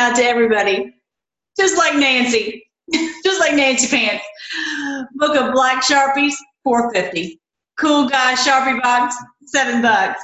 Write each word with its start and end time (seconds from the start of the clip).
out 0.00 0.16
to 0.16 0.24
everybody, 0.24 0.92
just 1.58 1.76
like 1.76 1.94
Nancy, 1.94 2.64
just 3.24 3.38
like 3.38 3.54
Nancy 3.54 3.86
Pants. 3.88 4.24
Book 5.14 5.36
of 5.36 5.52
black 5.52 5.84
sharpies, 5.84 6.34
four 6.64 6.92
fifty. 6.92 7.40
Cool 7.78 8.08
guy 8.08 8.34
sharpie 8.34 8.82
box, 8.82 9.14
seven 9.46 9.82
bucks. 9.82 10.22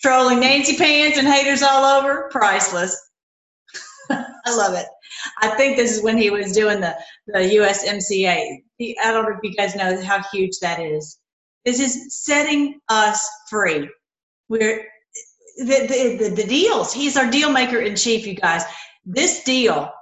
Trolling 0.00 0.40
Nancy 0.40 0.76
Pants 0.76 1.18
and 1.18 1.26
haters 1.26 1.62
all 1.62 1.84
over, 1.84 2.28
priceless. 2.30 2.94
I 4.10 4.54
love 4.54 4.74
it. 4.74 4.86
I 5.40 5.48
think 5.56 5.76
this 5.76 5.96
is 5.96 6.02
when 6.02 6.18
he 6.18 6.28
was 6.28 6.52
doing 6.52 6.80
the, 6.80 6.94
the 7.28 7.38
USMCA. 7.38 8.58
He, 8.76 8.98
I 9.02 9.12
don't 9.12 9.24
know 9.24 9.36
if 9.36 9.38
you 9.42 9.54
guys 9.54 9.74
know 9.74 10.02
how 10.02 10.22
huge 10.30 10.58
that 10.60 10.80
is. 10.80 11.18
This 11.64 11.80
is 11.80 12.22
setting 12.22 12.78
us 12.90 13.26
free. 13.48 13.88
We're 14.50 14.86
the, 15.56 16.18
the, 16.18 16.34
the, 16.34 16.46
deals. 16.46 16.92
He's 16.92 17.16
our 17.16 17.30
deal 17.30 17.50
maker 17.50 17.78
in 17.78 17.96
chief, 17.96 18.26
you 18.26 18.34
guys. 18.34 18.62
This 19.04 19.44
deal 19.44 19.92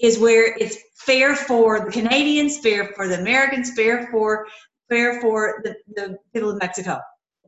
is 0.00 0.18
where 0.18 0.56
it's 0.58 0.78
fair 0.96 1.36
for 1.36 1.84
the 1.84 1.90
Canadians, 1.90 2.58
fair 2.58 2.92
for 2.94 3.08
the 3.08 3.18
Americans, 3.18 3.72
fair 3.74 4.08
for 4.10 4.46
fair 4.88 5.20
for 5.20 5.60
the, 5.64 5.74
the 5.94 6.16
people 6.32 6.50
of 6.50 6.58
Mexico. 6.60 6.98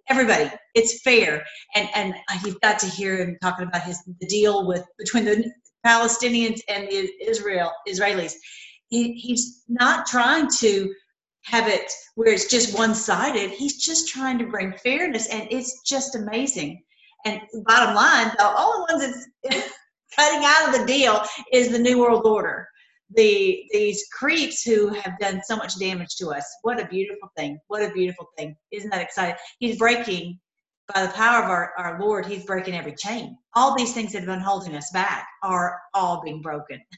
Everybody, 0.08 0.50
it's 0.74 1.02
fair, 1.02 1.44
and 1.74 1.88
and 1.94 2.14
you've 2.44 2.60
got 2.60 2.78
to 2.80 2.86
hear 2.86 3.16
him 3.16 3.36
talking 3.40 3.66
about 3.66 3.82
his 3.82 4.02
the 4.20 4.26
deal 4.26 4.66
with 4.66 4.84
between 4.98 5.24
the 5.24 5.52
Palestinians 5.86 6.60
and 6.68 6.88
the 6.88 7.10
Israel 7.24 7.70
Israelis. 7.88 8.34
He, 8.88 9.12
he's 9.12 9.62
not 9.68 10.06
trying 10.06 10.48
to 10.58 10.92
have 11.44 11.68
it 11.68 11.90
where 12.16 12.32
it's 12.32 12.50
just 12.50 12.76
one 12.76 12.94
sided. 12.94 13.50
He's 13.50 13.84
just 13.84 14.08
trying 14.08 14.38
to 14.38 14.46
bring 14.46 14.72
fairness, 14.72 15.28
and 15.28 15.46
it's 15.50 15.82
just 15.82 16.16
amazing. 16.16 16.82
And 17.24 17.40
bottom 17.64 17.94
line, 17.94 18.32
the 18.38 18.54
only 18.58 18.92
ones 18.92 19.26
that's 19.44 19.72
cutting 20.16 20.44
out 20.44 20.68
of 20.68 20.80
the 20.80 20.86
deal 20.86 21.22
is 21.52 21.70
the 21.70 21.78
New 21.78 21.98
World 22.00 22.26
Order. 22.26 22.66
The 23.16 23.64
these 23.72 24.04
creeps 24.12 24.62
who 24.62 24.88
have 24.88 25.18
done 25.18 25.40
so 25.44 25.56
much 25.56 25.78
damage 25.78 26.14
to 26.18 26.28
us. 26.28 26.44
What 26.62 26.80
a 26.80 26.86
beautiful 26.86 27.28
thing! 27.36 27.58
What 27.66 27.82
a 27.82 27.92
beautiful 27.92 28.28
thing! 28.38 28.56
Isn't 28.70 28.90
that 28.90 29.02
exciting? 29.02 29.34
He's 29.58 29.78
breaking 29.78 30.38
by 30.94 31.06
the 31.06 31.12
power 31.12 31.42
of 31.42 31.50
our, 31.50 31.72
our 31.78 32.00
Lord, 32.00 32.26
He's 32.26 32.44
breaking 32.44 32.74
every 32.74 32.94
chain. 32.94 33.36
All 33.54 33.76
these 33.76 33.92
things 33.92 34.12
that 34.12 34.20
have 34.20 34.28
been 34.28 34.40
holding 34.40 34.76
us 34.76 34.90
back 34.92 35.26
are 35.42 35.80
all 35.94 36.22
being 36.22 36.42
broken. 36.42 36.80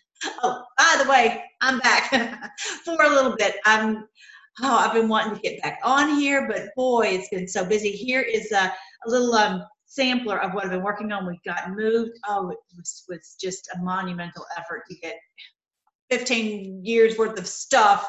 Oh, 0.44 0.62
by 0.78 1.02
the 1.02 1.10
way, 1.10 1.42
I'm 1.62 1.80
back 1.80 2.08
for 2.84 3.02
a 3.02 3.08
little 3.08 3.34
bit. 3.36 3.56
I'm 3.66 4.06
oh, 4.62 4.76
I've 4.76 4.92
been 4.92 5.08
wanting 5.08 5.34
to 5.34 5.40
get 5.40 5.60
back 5.62 5.80
on 5.82 6.14
here, 6.14 6.46
but 6.46 6.68
boy, 6.76 7.08
it's 7.08 7.28
been 7.30 7.48
so 7.48 7.64
busy. 7.64 7.90
Here 7.90 8.20
is 8.20 8.52
a, 8.52 8.72
a 9.06 9.10
little 9.10 9.34
um, 9.34 9.64
sampler 9.92 10.40
of 10.40 10.54
what 10.54 10.64
I've 10.64 10.70
been 10.70 10.82
working 10.82 11.12
on. 11.12 11.26
We've 11.26 11.42
got 11.44 11.70
moved. 11.70 12.18
Oh, 12.26 12.50
it 12.50 12.58
was, 12.76 13.04
was 13.08 13.36
just 13.40 13.68
a 13.74 13.78
monumental 13.82 14.44
effort 14.56 14.84
to 14.88 14.96
get 14.96 15.16
15 16.10 16.84
years 16.84 17.18
worth 17.18 17.38
of 17.38 17.46
stuff 17.46 18.08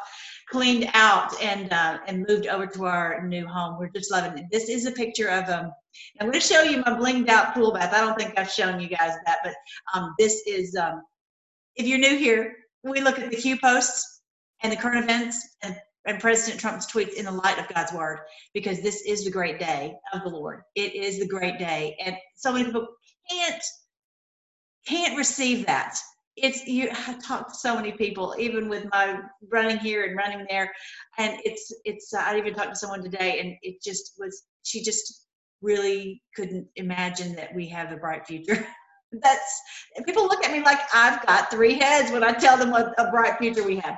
cleaned 0.49 0.89
out 0.93 1.41
and 1.41 1.71
uh, 1.71 1.99
and 2.07 2.25
moved 2.27 2.47
over 2.47 2.67
to 2.67 2.85
our 2.85 3.25
new 3.27 3.45
home. 3.47 3.77
We're 3.79 3.89
just 3.89 4.11
loving 4.11 4.37
it. 4.37 4.45
This 4.51 4.69
is 4.69 4.85
a 4.85 4.91
picture 4.91 5.29
of 5.29 5.49
um. 5.49 5.71
I'm 6.19 6.27
going 6.27 6.39
to 6.39 6.45
show 6.45 6.63
you 6.63 6.77
my 6.77 6.97
blinged 6.97 7.29
out 7.29 7.53
pool 7.53 7.71
bath. 7.71 7.93
I 7.93 8.01
don't 8.01 8.17
think 8.17 8.33
I've 8.37 8.49
shown 8.49 8.79
you 8.79 8.87
guys 8.87 9.13
that, 9.25 9.39
but 9.43 9.53
um, 9.93 10.15
this 10.17 10.41
is 10.47 10.75
um, 10.75 11.03
if 11.75 11.85
you're 11.85 11.99
new 11.99 12.17
here, 12.17 12.55
we 12.83 12.99
look 13.01 13.19
at 13.19 13.29
the 13.29 13.37
Q 13.37 13.59
posts 13.59 14.21
and 14.63 14.71
the 14.71 14.77
current 14.77 15.03
events 15.03 15.55
and, 15.61 15.75
and 16.05 16.19
President 16.19 16.59
Trump's 16.59 16.91
tweets 16.91 17.13
in 17.13 17.25
the 17.25 17.31
light 17.31 17.59
of 17.59 17.73
God's 17.73 17.93
word, 17.93 18.19
because 18.53 18.81
this 18.81 19.01
is 19.05 19.23
the 19.23 19.31
great 19.31 19.59
day 19.59 19.95
of 20.13 20.23
the 20.23 20.29
Lord. 20.29 20.61
It 20.75 20.95
is 20.95 21.19
the 21.19 21.27
great 21.27 21.57
day, 21.59 21.95
and 22.03 22.15
so 22.35 22.51
many 22.51 22.65
people 22.65 22.87
can't 23.29 23.63
can't 24.85 25.17
receive 25.17 25.65
that 25.65 25.97
it's 26.35 26.65
you 26.65 26.89
I 26.91 27.17
talked 27.25 27.51
to 27.51 27.59
so 27.59 27.75
many 27.75 27.91
people, 27.91 28.35
even 28.39 28.67
with 28.69 28.85
my 28.91 29.19
running 29.51 29.77
here 29.77 30.05
and 30.05 30.17
running 30.17 30.45
there, 30.49 30.71
and 31.17 31.37
it's 31.45 31.71
it's. 31.85 32.13
Uh, 32.13 32.23
I 32.25 32.37
even 32.37 32.53
talked 32.53 32.71
to 32.71 32.75
someone 32.75 33.03
today, 33.03 33.39
and 33.39 33.55
it 33.61 33.81
just 33.83 34.13
was. 34.17 34.43
She 34.63 34.83
just 34.83 35.27
really 35.61 36.21
couldn't 36.35 36.67
imagine 36.75 37.35
that 37.35 37.53
we 37.53 37.67
have 37.69 37.91
a 37.91 37.97
bright 37.97 38.25
future. 38.25 38.65
That's 39.21 39.61
people 40.05 40.23
look 40.23 40.43
at 40.43 40.51
me 40.51 40.61
like 40.63 40.79
I've 40.91 41.23
got 41.25 41.51
three 41.51 41.75
heads 41.75 42.11
when 42.11 42.23
I 42.23 42.31
tell 42.31 42.57
them 42.57 42.71
what 42.71 42.99
a 42.99 43.11
bright 43.11 43.37
future 43.37 43.63
we 43.63 43.77
have. 43.77 43.97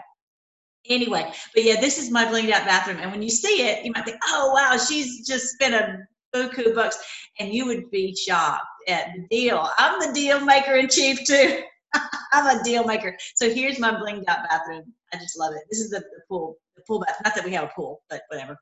Anyway, 0.90 1.32
but 1.54 1.64
yeah, 1.64 1.80
this 1.80 1.98
is 1.98 2.12
my 2.12 2.26
blinged 2.26 2.52
out 2.52 2.66
bathroom, 2.66 3.00
and 3.02 3.12
when 3.12 3.22
you 3.22 3.30
see 3.30 3.68
it, 3.68 3.84
you 3.84 3.92
might 3.92 4.06
think, 4.06 4.18
"Oh 4.26 4.52
wow, 4.54 4.78
she's 4.78 5.26
just 5.28 5.54
spent 5.54 5.74
a 5.74 6.00
buku 6.36 6.76
bucks," 6.76 6.98
and 7.40 7.54
you 7.54 7.66
would 7.66 7.90
be 7.92 8.16
shocked 8.16 8.66
at 8.88 9.08
the 9.16 9.26
deal. 9.30 9.70
I'm 9.78 10.00
the 10.00 10.14
deal 10.14 10.40
maker 10.40 10.76
in 10.76 10.88
chief 10.90 11.26
too. 11.26 11.64
I'm 12.34 12.60
a 12.60 12.64
deal 12.64 12.84
maker. 12.84 13.18
So 13.36 13.50
here's 13.50 13.80
my 13.80 13.92
blinged 13.92 14.26
out 14.28 14.48
bathroom. 14.50 14.94
I 15.14 15.18
just 15.18 15.40
love 15.40 15.54
it. 15.54 15.64
This 15.70 15.80
is 15.80 15.90
the, 15.90 16.00
the 16.00 16.22
pool, 16.28 16.58
the 16.76 16.84
pool 16.88 17.00
bath. 17.00 17.18
Not 17.24 17.36
that 17.36 17.46
we 17.46 17.54
have 17.54 17.66
a 17.66 17.72
pool, 17.76 18.02
but 18.10 18.22
whatever. 18.30 18.58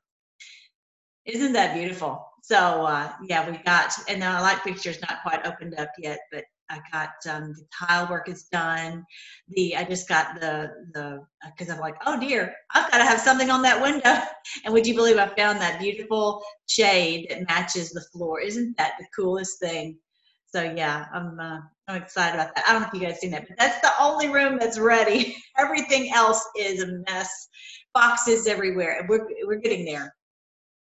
Isn't 1.26 1.52
that 1.54 1.74
beautiful? 1.74 2.26
So 2.42 2.56
uh, 2.56 3.12
yeah, 3.26 3.48
we 3.50 3.56
got, 3.58 3.92
and 4.08 4.20
now 4.20 4.38
I 4.38 4.42
like 4.42 4.62
pictures 4.62 5.00
not 5.00 5.22
quite 5.22 5.46
opened 5.46 5.78
up 5.78 5.88
yet, 5.98 6.18
but 6.30 6.44
I 6.70 6.80
got 6.92 7.10
um, 7.28 7.52
the 7.52 7.66
tile 7.72 8.08
work 8.08 8.28
is 8.28 8.44
done. 8.44 9.04
The 9.48 9.76
I 9.76 9.84
just 9.84 10.08
got 10.08 10.40
the 10.40 10.70
the 10.92 11.24
because 11.46 11.72
I'm 11.72 11.80
like, 11.80 11.96
oh 12.06 12.18
dear, 12.18 12.54
I've 12.74 12.90
got 12.90 12.98
to 12.98 13.04
have 13.04 13.20
something 13.20 13.50
on 13.50 13.62
that 13.62 13.80
window. 13.80 14.18
And 14.64 14.74
would 14.74 14.86
you 14.86 14.94
believe 14.94 15.16
I 15.16 15.26
found 15.34 15.60
that 15.60 15.80
beautiful 15.80 16.42
shade 16.66 17.26
that 17.30 17.48
matches 17.48 17.90
the 17.90 18.04
floor? 18.12 18.40
Isn't 18.40 18.76
that 18.76 18.92
the 18.98 19.06
coolest 19.16 19.58
thing? 19.58 19.98
So 20.46 20.62
yeah, 20.62 21.06
I'm 21.12 21.40
uh, 21.40 21.58
I'm 21.88 22.00
excited 22.00 22.34
about 22.34 22.54
that. 22.54 22.64
I 22.68 22.72
don't 22.72 22.82
know 22.82 22.88
if 22.88 22.94
you 22.94 23.00
guys 23.00 23.20
seen 23.20 23.32
that, 23.32 23.48
but 23.48 23.58
that's 23.58 23.80
the 23.80 23.90
only 24.00 24.28
room 24.28 24.58
that's 24.58 24.78
ready. 24.78 25.36
Everything 25.58 26.12
else 26.12 26.46
is 26.56 26.82
a 26.82 27.02
mess, 27.08 27.48
boxes 27.92 28.46
everywhere, 28.46 29.00
and 29.00 29.08
we're 29.08 29.26
we're 29.46 29.60
getting 29.60 29.84
there. 29.84 30.14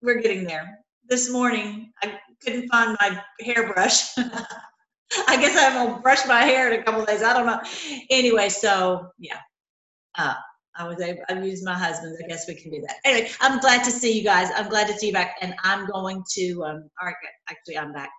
We're 0.02 0.22
getting 0.22 0.44
there. 0.44 0.80
This 1.10 1.32
morning, 1.32 1.92
I 2.04 2.20
couldn't 2.44 2.70
find 2.70 2.96
my 3.02 3.20
hairbrush. 3.42 4.16
I 5.28 5.38
guess 5.38 5.58
I'm 5.58 5.88
gonna 5.88 6.02
brush 6.02 6.26
my 6.28 6.42
hair 6.42 6.72
in 6.72 6.80
a 6.80 6.84
couple 6.84 7.06
days. 7.06 7.24
I 7.24 7.34
don't 7.34 7.46
know. 7.46 7.62
Anyway, 8.10 8.50
so 8.50 9.08
yeah, 9.20 9.40
uh, 10.18 10.36
I 10.78 10.88
was 10.88 11.00
able, 11.02 11.24
I 11.28 11.34
used 11.42 11.66
my 11.66 11.74
husband's. 11.74 12.22
I 12.24 12.28
guess 12.28 12.48
we 12.48 12.56
can 12.56 12.72
do 12.72 12.82
that. 12.82 12.98
Anyway, 13.04 13.30
I'm 13.42 13.60
glad 13.60 13.84
to 13.86 13.92
see 13.92 14.18
you 14.18 14.24
guys. 14.24 14.50
I'm 14.56 14.70
glad 14.70 14.88
to 14.88 14.94
see 14.94 15.08
you 15.08 15.14
back. 15.14 15.36
And 15.42 15.56
I'm 15.64 15.88
going 15.88 16.24
to, 16.34 16.64
um, 16.64 16.90
all 17.02 17.08
right, 17.08 17.16
actually, 17.50 17.78
I'm 17.78 17.94
back. 17.94 18.12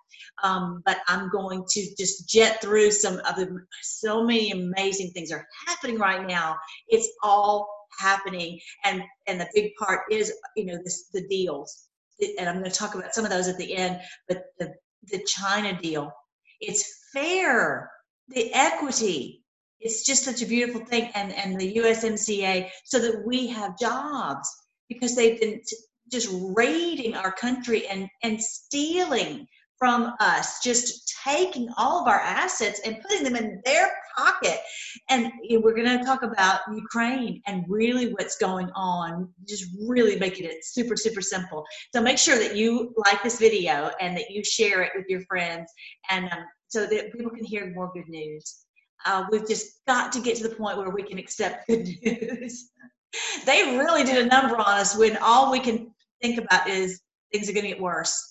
Um, 0.43 0.81
but 0.85 0.97
I'm 1.07 1.29
going 1.29 1.63
to 1.69 1.87
just 1.97 2.27
jet 2.27 2.61
through 2.61 2.91
some 2.91 3.19
of 3.19 3.35
the, 3.37 3.65
so 3.81 4.23
many 4.23 4.51
amazing 4.51 5.11
things 5.11 5.31
are 5.31 5.45
happening 5.67 5.97
right 5.97 6.27
now. 6.27 6.57
It's 6.89 7.09
all 7.23 7.69
happening. 7.97 8.59
And, 8.83 9.03
and 9.27 9.39
the 9.39 9.47
big 9.53 9.71
part 9.79 10.01
is, 10.11 10.33
you 10.57 10.65
know, 10.65 10.77
this, 10.83 11.07
the 11.13 11.25
deals. 11.27 11.87
And 12.37 12.49
I'm 12.49 12.59
going 12.59 12.69
to 12.69 12.77
talk 12.77 12.95
about 12.95 13.15
some 13.15 13.23
of 13.23 13.31
those 13.31 13.47
at 13.47 13.57
the 13.57 13.73
end, 13.73 14.01
but 14.27 14.43
the, 14.59 14.73
the 15.03 15.23
China 15.23 15.79
deal, 15.81 16.11
it's 16.59 16.85
fair. 17.13 17.91
The 18.29 18.53
equity, 18.53 19.43
it's 19.79 20.05
just 20.05 20.23
such 20.23 20.41
a 20.41 20.45
beautiful 20.45 20.85
thing 20.85 21.09
and 21.15 21.33
and 21.33 21.59
the 21.59 21.77
usmca 21.77 22.69
so 22.85 22.99
that 22.99 23.25
we 23.25 23.47
have 23.47 23.79
jobs 23.79 24.49
because 24.89 25.15
they've 25.15 25.39
been 25.39 25.61
just 26.11 26.29
raiding 26.31 27.15
our 27.15 27.31
country 27.31 27.87
and 27.87 28.07
and 28.23 28.41
stealing 28.41 29.47
from 29.79 30.13
us 30.19 30.59
just 30.61 31.17
taking 31.23 31.69
all 31.77 32.01
of 32.01 32.07
our 32.07 32.19
assets 32.19 32.81
and 32.85 33.01
putting 33.01 33.23
them 33.23 33.35
in 33.35 33.61
their 33.65 33.89
pocket 34.17 34.59
and 35.09 35.31
we're 35.49 35.73
going 35.73 35.97
to 35.97 36.03
talk 36.03 36.23
about 36.23 36.59
ukraine 36.73 37.41
and 37.47 37.63
really 37.67 38.11
what's 38.13 38.37
going 38.37 38.69
on 38.75 39.29
just 39.47 39.65
really 39.87 40.19
making 40.19 40.45
it 40.45 40.63
super 40.63 40.97
super 40.97 41.21
simple 41.21 41.63
so 41.93 42.01
make 42.01 42.17
sure 42.17 42.37
that 42.37 42.55
you 42.55 42.93
like 42.97 43.23
this 43.23 43.39
video 43.39 43.89
and 44.01 44.15
that 44.17 44.29
you 44.29 44.43
share 44.43 44.81
it 44.81 44.91
with 44.95 45.05
your 45.07 45.21
friends 45.21 45.71
and 46.09 46.25
um, 46.25 46.39
so 46.67 46.85
that 46.85 47.11
people 47.13 47.31
can 47.31 47.45
hear 47.45 47.71
more 47.73 47.89
good 47.93 48.07
news 48.09 48.65
uh, 49.05 49.25
we've 49.31 49.47
just 49.47 49.85
got 49.87 50.11
to 50.11 50.19
get 50.19 50.35
to 50.37 50.47
the 50.47 50.55
point 50.55 50.77
where 50.77 50.89
we 50.89 51.03
can 51.03 51.17
accept 51.17 51.67
good 51.67 51.87
news. 52.03 52.69
they 53.45 53.77
really 53.77 54.03
did 54.03 54.25
a 54.25 54.27
number 54.27 54.57
on 54.57 54.65
us 54.65 54.97
when 54.97 55.17
all 55.17 55.51
we 55.51 55.59
can 55.59 55.91
think 56.21 56.37
about 56.37 56.69
is 56.69 57.01
things 57.31 57.49
are 57.49 57.53
going 57.53 57.63
to 57.63 57.69
get 57.69 57.81
worse. 57.81 58.28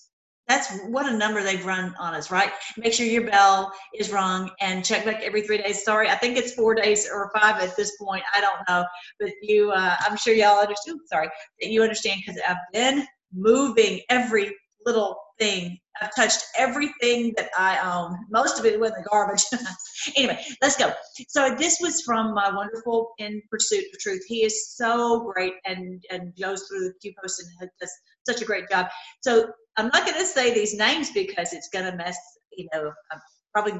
That's 0.49 0.79
what 0.87 1.07
a 1.07 1.15
number 1.15 1.43
they've 1.43 1.63
run 1.63 1.95
on 1.99 2.15
us, 2.15 2.31
right? 2.31 2.51
Make 2.75 2.93
sure 2.93 3.05
your 3.05 3.29
bell 3.29 3.71
is 3.95 4.11
rung 4.11 4.49
and 4.59 4.83
check 4.83 5.05
back 5.05 5.21
every 5.21 5.43
three 5.43 5.59
days. 5.59 5.83
Sorry, 5.83 6.09
I 6.09 6.15
think 6.15 6.37
it's 6.37 6.53
four 6.53 6.73
days 6.73 7.07
or 7.07 7.31
five 7.39 7.61
at 7.61 7.77
this 7.77 7.95
point. 7.97 8.23
I 8.33 8.41
don't 8.41 8.67
know, 8.67 8.83
but 9.19 9.29
you, 9.43 9.69
uh, 9.69 9.95
I'm 9.99 10.17
sure 10.17 10.33
y'all 10.33 10.59
understand. 10.59 10.99
Sorry 11.05 11.29
that 11.61 11.69
you 11.69 11.83
understand 11.83 12.21
because 12.25 12.41
I've 12.47 12.57
been 12.73 13.05
moving 13.31 14.01
every 14.09 14.51
little 14.85 15.17
thing. 15.39 15.77
I've 16.01 16.15
touched 16.15 16.43
everything 16.57 17.33
that 17.37 17.49
I 17.57 17.79
own. 17.79 18.17
Most 18.29 18.59
of 18.59 18.65
it 18.65 18.79
went 18.79 18.95
in 18.95 19.03
the 19.03 19.09
garbage. 19.09 19.43
anyway, 20.15 20.41
let's 20.61 20.77
go. 20.77 20.91
So 21.27 21.55
this 21.55 21.79
was 21.81 22.01
from 22.01 22.33
my 22.33 22.53
wonderful 22.53 23.11
In 23.17 23.41
Pursuit 23.49 23.85
of 23.93 23.99
Truth. 23.99 24.23
He 24.27 24.43
is 24.43 24.75
so 24.75 25.31
great 25.31 25.53
and 25.65 26.03
and 26.09 26.33
goes 26.39 26.67
through 26.67 26.89
the 26.89 26.93
Q 27.01 27.13
post 27.21 27.43
and 27.61 27.69
does 27.79 27.91
such 28.27 28.41
a 28.41 28.45
great 28.45 28.69
job. 28.69 28.87
So 29.21 29.51
I'm 29.77 29.89
not 29.93 30.05
going 30.05 30.17
to 30.17 30.25
say 30.25 30.53
these 30.53 30.73
names 30.73 31.11
because 31.11 31.53
it's 31.53 31.69
going 31.69 31.85
to 31.85 31.97
mess. 31.97 32.17
You 32.51 32.67
know, 32.73 32.87
um, 32.87 33.21
probably 33.53 33.79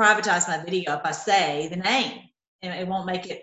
privatize 0.00 0.48
my 0.48 0.62
video 0.64 0.94
if 0.94 1.04
I 1.04 1.12
say 1.12 1.68
the 1.68 1.76
name, 1.76 2.20
and 2.62 2.72
it 2.72 2.86
won't 2.86 3.06
make 3.06 3.26
it. 3.26 3.42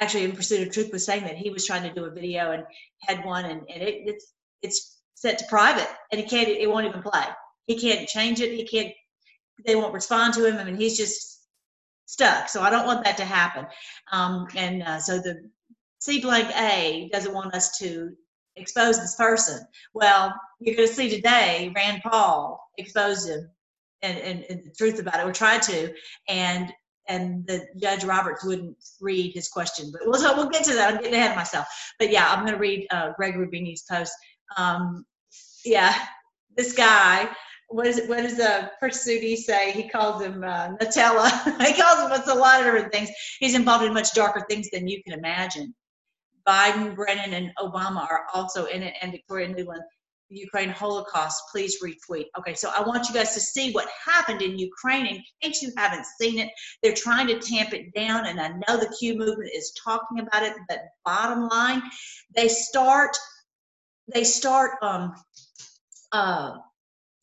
Actually, 0.00 0.24
in 0.24 0.32
Pursuit 0.32 0.66
of 0.66 0.74
Truth 0.74 0.92
was 0.92 1.04
saying 1.04 1.24
that 1.24 1.36
he 1.36 1.50
was 1.50 1.66
trying 1.66 1.82
to 1.84 1.94
do 1.94 2.04
a 2.04 2.10
video 2.10 2.52
and 2.52 2.64
had 3.00 3.24
one, 3.24 3.44
and, 3.44 3.62
and 3.72 3.82
it, 3.82 4.02
it's 4.06 4.32
it's 4.62 5.01
set 5.22 5.38
to 5.38 5.44
private, 5.48 5.88
and 6.10 6.20
he 6.20 6.26
can't. 6.26 6.48
It 6.48 6.68
won't 6.68 6.86
even 6.86 7.00
play. 7.00 7.24
He 7.66 7.78
can't 7.78 8.08
change 8.08 8.40
it. 8.40 8.52
He 8.52 8.66
can't. 8.66 8.92
They 9.64 9.76
won't 9.76 9.94
respond 9.94 10.34
to 10.34 10.44
him. 10.44 10.56
I 10.56 10.64
mean, 10.64 10.76
he's 10.76 10.96
just 10.96 11.44
stuck. 12.06 12.48
So 12.48 12.60
I 12.60 12.70
don't 12.70 12.86
want 12.86 13.04
that 13.04 13.16
to 13.18 13.24
happen. 13.24 13.66
Um, 14.10 14.48
and 14.56 14.82
uh, 14.82 14.98
so 14.98 15.18
the 15.18 15.48
C 16.00 16.20
blank 16.20 16.48
A 16.58 17.08
doesn't 17.12 17.32
want 17.32 17.54
us 17.54 17.78
to 17.78 18.10
expose 18.56 18.98
this 18.98 19.14
person. 19.14 19.64
Well, 19.94 20.34
you're 20.58 20.74
going 20.74 20.88
to 20.88 20.94
see 20.94 21.08
today 21.08 21.72
Rand 21.74 22.02
Paul 22.02 22.60
exposed 22.76 23.28
him 23.28 23.48
and, 24.02 24.18
and, 24.18 24.44
and, 24.50 24.64
the 24.64 24.74
truth 24.76 24.98
about 24.98 25.20
it, 25.20 25.26
or 25.26 25.32
tried 25.32 25.62
to, 25.62 25.94
and 26.28 26.72
and 27.08 27.46
the 27.46 27.64
Judge 27.76 28.02
Roberts 28.02 28.44
wouldn't 28.44 28.76
read 29.00 29.32
his 29.34 29.48
question. 29.48 29.92
But 29.92 30.02
we'll, 30.04 30.20
we'll 30.36 30.50
get 30.50 30.64
to 30.64 30.74
that. 30.74 30.92
I'm 30.92 31.00
getting 31.00 31.14
ahead 31.14 31.30
of 31.30 31.36
myself. 31.36 31.66
But 32.00 32.10
yeah, 32.10 32.28
I'm 32.28 32.40
going 32.40 32.54
to 32.54 32.58
read 32.58 32.88
uh, 32.90 33.12
Greg 33.16 33.36
Rubini's 33.36 33.84
post. 33.88 34.12
Um, 34.56 35.04
yeah, 35.64 35.94
this 36.56 36.72
guy. 36.72 37.28
What 37.68 37.86
is 37.86 37.98
it? 37.98 38.08
What 38.08 38.22
does 38.22 38.36
the 38.36 38.70
pursuit 38.80 39.38
say? 39.38 39.72
He 39.72 39.88
calls 39.88 40.22
him 40.22 40.44
uh, 40.44 40.76
Nutella. 40.76 41.30
he 41.66 41.80
calls 41.80 42.00
him 42.00 42.36
a 42.36 42.38
lot 42.38 42.60
of 42.60 42.66
different 42.66 42.92
things. 42.92 43.08
He's 43.40 43.54
involved 43.54 43.84
in 43.84 43.94
much 43.94 44.12
darker 44.12 44.44
things 44.48 44.68
than 44.70 44.86
you 44.86 45.02
can 45.02 45.18
imagine. 45.18 45.74
Biden, 46.46 46.94
Brennan, 46.94 47.32
and 47.32 47.52
Obama 47.58 48.02
are 48.10 48.26
also 48.34 48.66
in 48.66 48.82
it, 48.82 48.94
and 49.00 49.12
Victoria 49.12 49.48
Nuland. 49.48 49.82
Ukraine 50.34 50.70
Holocaust, 50.70 51.42
please 51.50 51.82
retweet. 51.82 52.26
Okay, 52.38 52.54
so 52.54 52.72
I 52.74 52.82
want 52.82 53.06
you 53.08 53.14
guys 53.14 53.34
to 53.34 53.40
see 53.40 53.72
what 53.72 53.88
happened 54.04 54.40
in 54.40 54.58
Ukraine 54.58 55.06
in 55.06 55.22
case 55.42 55.62
you 55.62 55.72
haven't 55.76 56.06
seen 56.18 56.38
it. 56.38 56.48
They're 56.82 56.94
trying 56.94 57.26
to 57.26 57.38
tamp 57.38 57.74
it 57.74 57.92
down, 57.94 58.26
and 58.26 58.40
I 58.40 58.48
know 58.48 58.78
the 58.78 58.94
Q 58.98 59.16
movement 59.16 59.50
is 59.54 59.72
talking 59.84 60.20
about 60.20 60.42
it, 60.42 60.54
but 60.68 60.80
bottom 61.04 61.48
line, 61.48 61.82
they 62.34 62.48
start 62.48 63.16
they 64.12 64.24
start 64.24 64.72
um, 64.82 65.14
uh, 66.12 66.56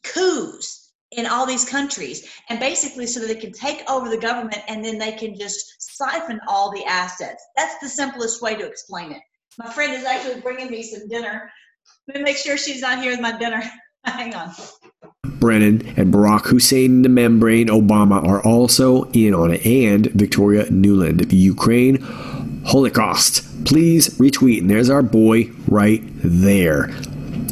coups 0.03 0.93
in 1.11 1.25
all 1.25 1.45
these 1.45 1.67
countries, 1.67 2.29
and 2.49 2.59
basically 2.59 3.07
so 3.07 3.19
that 3.19 3.27
they 3.27 3.35
can 3.35 3.51
take 3.51 3.89
over 3.89 4.09
the 4.09 4.17
government 4.17 4.61
and 4.67 4.85
then 4.85 4.99
they 4.99 5.11
can 5.11 5.37
just 5.37 5.97
siphon 5.97 6.39
all 6.47 6.71
the 6.71 6.85
assets. 6.85 7.43
That's 7.55 7.79
the 7.79 7.89
simplest 7.89 8.41
way 8.41 8.55
to 8.55 8.65
explain 8.65 9.11
it. 9.11 9.21
My 9.57 9.71
friend 9.71 9.93
is 9.93 10.03
actually 10.05 10.41
bringing 10.41 10.69
me 10.69 10.83
some 10.83 11.07
dinner 11.07 11.49
let 12.07 12.17
me 12.17 12.23
make 12.23 12.37
sure 12.37 12.57
she's 12.57 12.81
not 12.81 12.99
here 13.01 13.11
with 13.11 13.21
my 13.21 13.37
dinner. 13.37 13.61
Hang 14.03 14.33
on. 14.33 14.51
Brennan 15.23 15.85
and 15.97 16.13
Barack 16.13 16.45
Hussein 16.45 17.01
the 17.01 17.09
membrane 17.09 17.67
Obama 17.67 18.23
are 18.25 18.43
also 18.43 19.03
in 19.11 19.33
on 19.33 19.51
it, 19.51 19.65
and 19.65 20.07
Victoria 20.07 20.65
the 20.65 21.27
Ukraine 21.35 21.97
Holocaust. 22.65 23.65
Please 23.65 24.09
retweet, 24.17 24.61
and 24.61 24.69
there's 24.69 24.89
our 24.89 25.03
boy 25.03 25.51
right 25.67 26.01
there. 26.15 26.89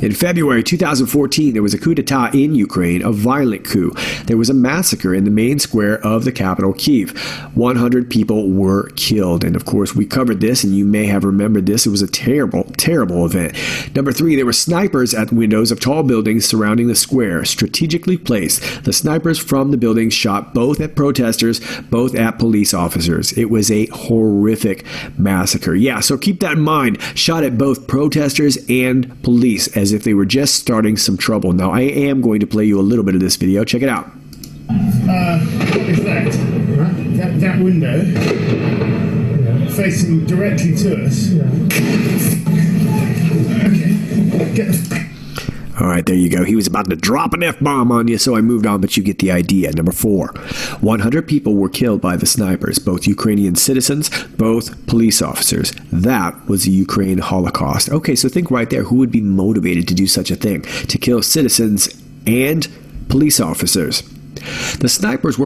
In 0.01 0.13
February 0.13 0.61
2014, 0.61 1.53
there 1.53 1.63
was 1.63 1.73
a 1.73 1.79
coup 1.79 1.95
d'etat 1.95 2.29
in 2.35 2.53
Ukraine, 2.53 3.01
a 3.01 3.11
violent 3.11 3.65
coup. 3.65 3.91
There 4.25 4.37
was 4.37 4.49
a 4.49 4.53
massacre 4.53 5.13
in 5.13 5.23
the 5.23 5.31
main 5.31 5.57
square 5.57 5.99
of 6.05 6.23
the 6.23 6.31
capital, 6.31 6.73
Kiev. 6.73 7.17
100 7.55 8.09
people 8.09 8.51
were 8.51 8.89
killed. 8.89 9.43
And 9.43 9.55
of 9.55 9.65
course, 9.65 9.95
we 9.95 10.05
covered 10.05 10.39
this, 10.39 10.63
and 10.63 10.75
you 10.75 10.85
may 10.85 11.07
have 11.07 11.23
remembered 11.23 11.65
this. 11.65 11.87
It 11.87 11.89
was 11.89 12.03
a 12.03 12.07
terrible, 12.07 12.65
terrible 12.77 13.25
event. 13.25 13.55
Number 13.95 14.11
three, 14.11 14.35
there 14.35 14.45
were 14.45 14.53
snipers 14.53 15.15
at 15.15 15.31
windows 15.31 15.71
of 15.71 15.79
tall 15.79 16.03
buildings 16.03 16.45
surrounding 16.45 16.87
the 16.87 16.95
square, 16.95 17.43
strategically 17.43 18.17
placed. 18.17 18.83
The 18.83 18.93
snipers 18.93 19.39
from 19.39 19.71
the 19.71 19.77
buildings 19.77 20.13
shot 20.13 20.53
both 20.53 20.79
at 20.79 20.95
protesters, 20.95 21.59
both 21.89 22.13
at 22.13 22.37
police 22.37 22.73
officers. 22.73 23.31
It 23.33 23.49
was 23.49 23.71
a 23.71 23.87
horrific 23.87 24.85
massacre. 25.17 25.73
Yeah, 25.73 26.01
so 26.01 26.19
keep 26.19 26.39
that 26.41 26.53
in 26.53 26.61
mind. 26.61 27.01
Shot 27.15 27.43
at 27.43 27.57
both 27.57 27.87
protesters 27.87 28.59
and 28.69 29.21
police 29.23 29.67
as 29.75 29.86
as 29.87 29.93
if 29.93 30.03
they 30.03 30.13
were 30.13 30.25
just 30.25 30.55
starting 30.55 30.97
some 30.97 31.15
trouble. 31.15 31.53
Now, 31.53 31.71
I 31.71 31.79
am 31.79 32.19
going 32.19 32.41
to 32.41 32.47
play 32.47 32.65
you 32.65 32.77
a 32.77 32.83
little 32.83 33.05
bit 33.05 33.15
of 33.15 33.21
this 33.21 33.37
video. 33.37 33.63
Check 33.63 33.81
it 33.81 33.87
out. 33.87 34.05
Uh, 34.69 35.39
what 35.39 35.87
is 35.87 36.03
that? 36.03 36.29
That, 37.15 37.39
that 37.39 37.59
window 37.63 38.03
yeah. 38.03 39.69
facing 39.69 40.25
directly 40.25 40.75
to 40.75 41.05
us. 41.05 41.29
Yeah. 41.29 41.43
Okay. 43.63 44.55
Get 44.55 45.06
all 45.79 45.87
right, 45.87 46.05
there 46.05 46.15
you 46.15 46.29
go. 46.29 46.43
He 46.43 46.55
was 46.55 46.65
about 46.65 46.89
to 46.89 46.95
drop 46.95 47.33
an 47.33 47.43
F 47.43 47.59
bomb 47.59 47.91
on 47.91 48.07
you, 48.07 48.17
so 48.17 48.35
I 48.35 48.41
moved 48.41 48.65
on, 48.65 48.81
but 48.81 48.97
you 48.97 49.03
get 49.03 49.19
the 49.19 49.31
idea. 49.31 49.71
Number 49.71 49.91
four 49.91 50.29
100 50.81 51.27
people 51.27 51.55
were 51.55 51.69
killed 51.69 52.01
by 52.01 52.15
the 52.15 52.25
snipers, 52.25 52.79
both 52.79 53.05
Ukrainian 53.05 53.55
citizens, 53.55 54.09
both 54.37 54.87
police 54.87 55.21
officers. 55.21 55.71
That 55.91 56.47
was 56.47 56.63
the 56.63 56.71
Ukraine 56.71 57.19
Holocaust. 57.19 57.89
Okay, 57.89 58.15
so 58.15 58.27
think 58.27 58.49
right 58.49 58.69
there 58.69 58.83
who 58.83 58.95
would 58.95 59.11
be 59.11 59.21
motivated 59.21 59.87
to 59.89 59.93
do 59.93 60.07
such 60.07 60.31
a 60.31 60.35
thing? 60.35 60.63
To 60.63 60.97
kill 60.97 61.21
citizens 61.21 62.01
and 62.25 62.67
police 63.09 63.39
officers. 63.39 64.01
The 64.79 64.89
snipers 64.89 65.37
were. 65.37 65.45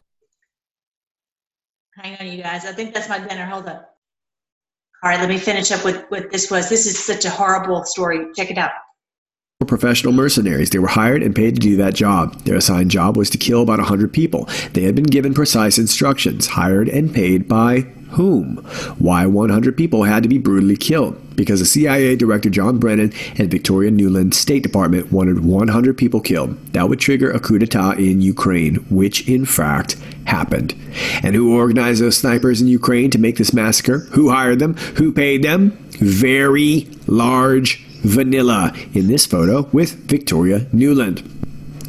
Hang 1.96 2.16
on, 2.18 2.26
you 2.26 2.42
guys. 2.42 2.64
I 2.64 2.72
think 2.72 2.94
that's 2.94 3.08
my 3.08 3.18
dinner. 3.18 3.44
Hold 3.44 3.66
up. 3.66 3.96
All 5.02 5.10
right, 5.10 5.20
let 5.20 5.28
me 5.28 5.36
finish 5.36 5.70
up 5.72 5.84
with 5.84 6.04
what 6.08 6.30
this 6.30 6.50
was. 6.50 6.68
This 6.68 6.86
is 6.86 6.98
such 6.98 7.24
a 7.26 7.30
horrible 7.30 7.84
story. 7.84 8.28
Check 8.34 8.50
it 8.50 8.56
out 8.56 8.70
professional 9.64 10.12
mercenaries. 10.12 10.70
They 10.70 10.78
were 10.78 10.88
hired 10.88 11.22
and 11.22 11.34
paid 11.34 11.54
to 11.54 11.60
do 11.60 11.76
that 11.76 11.94
job. 11.94 12.40
Their 12.44 12.56
assigned 12.56 12.90
job 12.90 13.16
was 13.16 13.30
to 13.30 13.38
kill 13.38 13.62
about 13.62 13.78
100 13.78 14.12
people. 14.12 14.48
They 14.72 14.82
had 14.82 14.94
been 14.94 15.04
given 15.04 15.34
precise 15.34 15.78
instructions, 15.78 16.46
hired 16.48 16.88
and 16.88 17.14
paid 17.14 17.48
by 17.48 17.86
whom? 18.12 18.56
Why 18.98 19.26
100 19.26 19.76
people 19.76 20.04
had 20.04 20.22
to 20.22 20.28
be 20.28 20.38
brutally 20.38 20.76
killed? 20.76 21.18
Because 21.34 21.60
the 21.60 21.66
CIA 21.66 22.14
Director 22.14 22.50
John 22.50 22.78
Brennan 22.78 23.12
and 23.38 23.50
Victoria 23.50 23.90
Nuland 23.90 24.34
State 24.34 24.62
Department 24.62 25.10
wanted 25.10 25.44
100 25.44 25.96
people 25.96 26.20
killed. 26.20 26.56
That 26.72 26.88
would 26.88 27.00
trigger 27.00 27.30
a 27.30 27.40
coup 27.40 27.58
d'etat 27.58 27.92
in 27.92 28.20
Ukraine, 28.20 28.76
which 28.90 29.28
in 29.28 29.44
fact 29.44 29.96
happened. 30.26 30.74
And 31.22 31.34
who 31.34 31.56
organized 31.56 32.02
those 32.02 32.16
snipers 32.16 32.60
in 32.60 32.68
Ukraine 32.68 33.10
to 33.10 33.18
make 33.18 33.38
this 33.38 33.52
massacre? 33.52 34.00
Who 34.12 34.30
hired 34.30 34.58
them? 34.58 34.74
Who 34.96 35.12
paid 35.12 35.42
them? 35.42 35.70
Very 35.98 36.88
large 37.06 37.84
Vanilla 38.02 38.72
in 38.94 39.06
this 39.06 39.26
photo 39.26 39.68
with 39.72 39.94
Victoria 40.08 40.60
Nuland. 40.72 41.41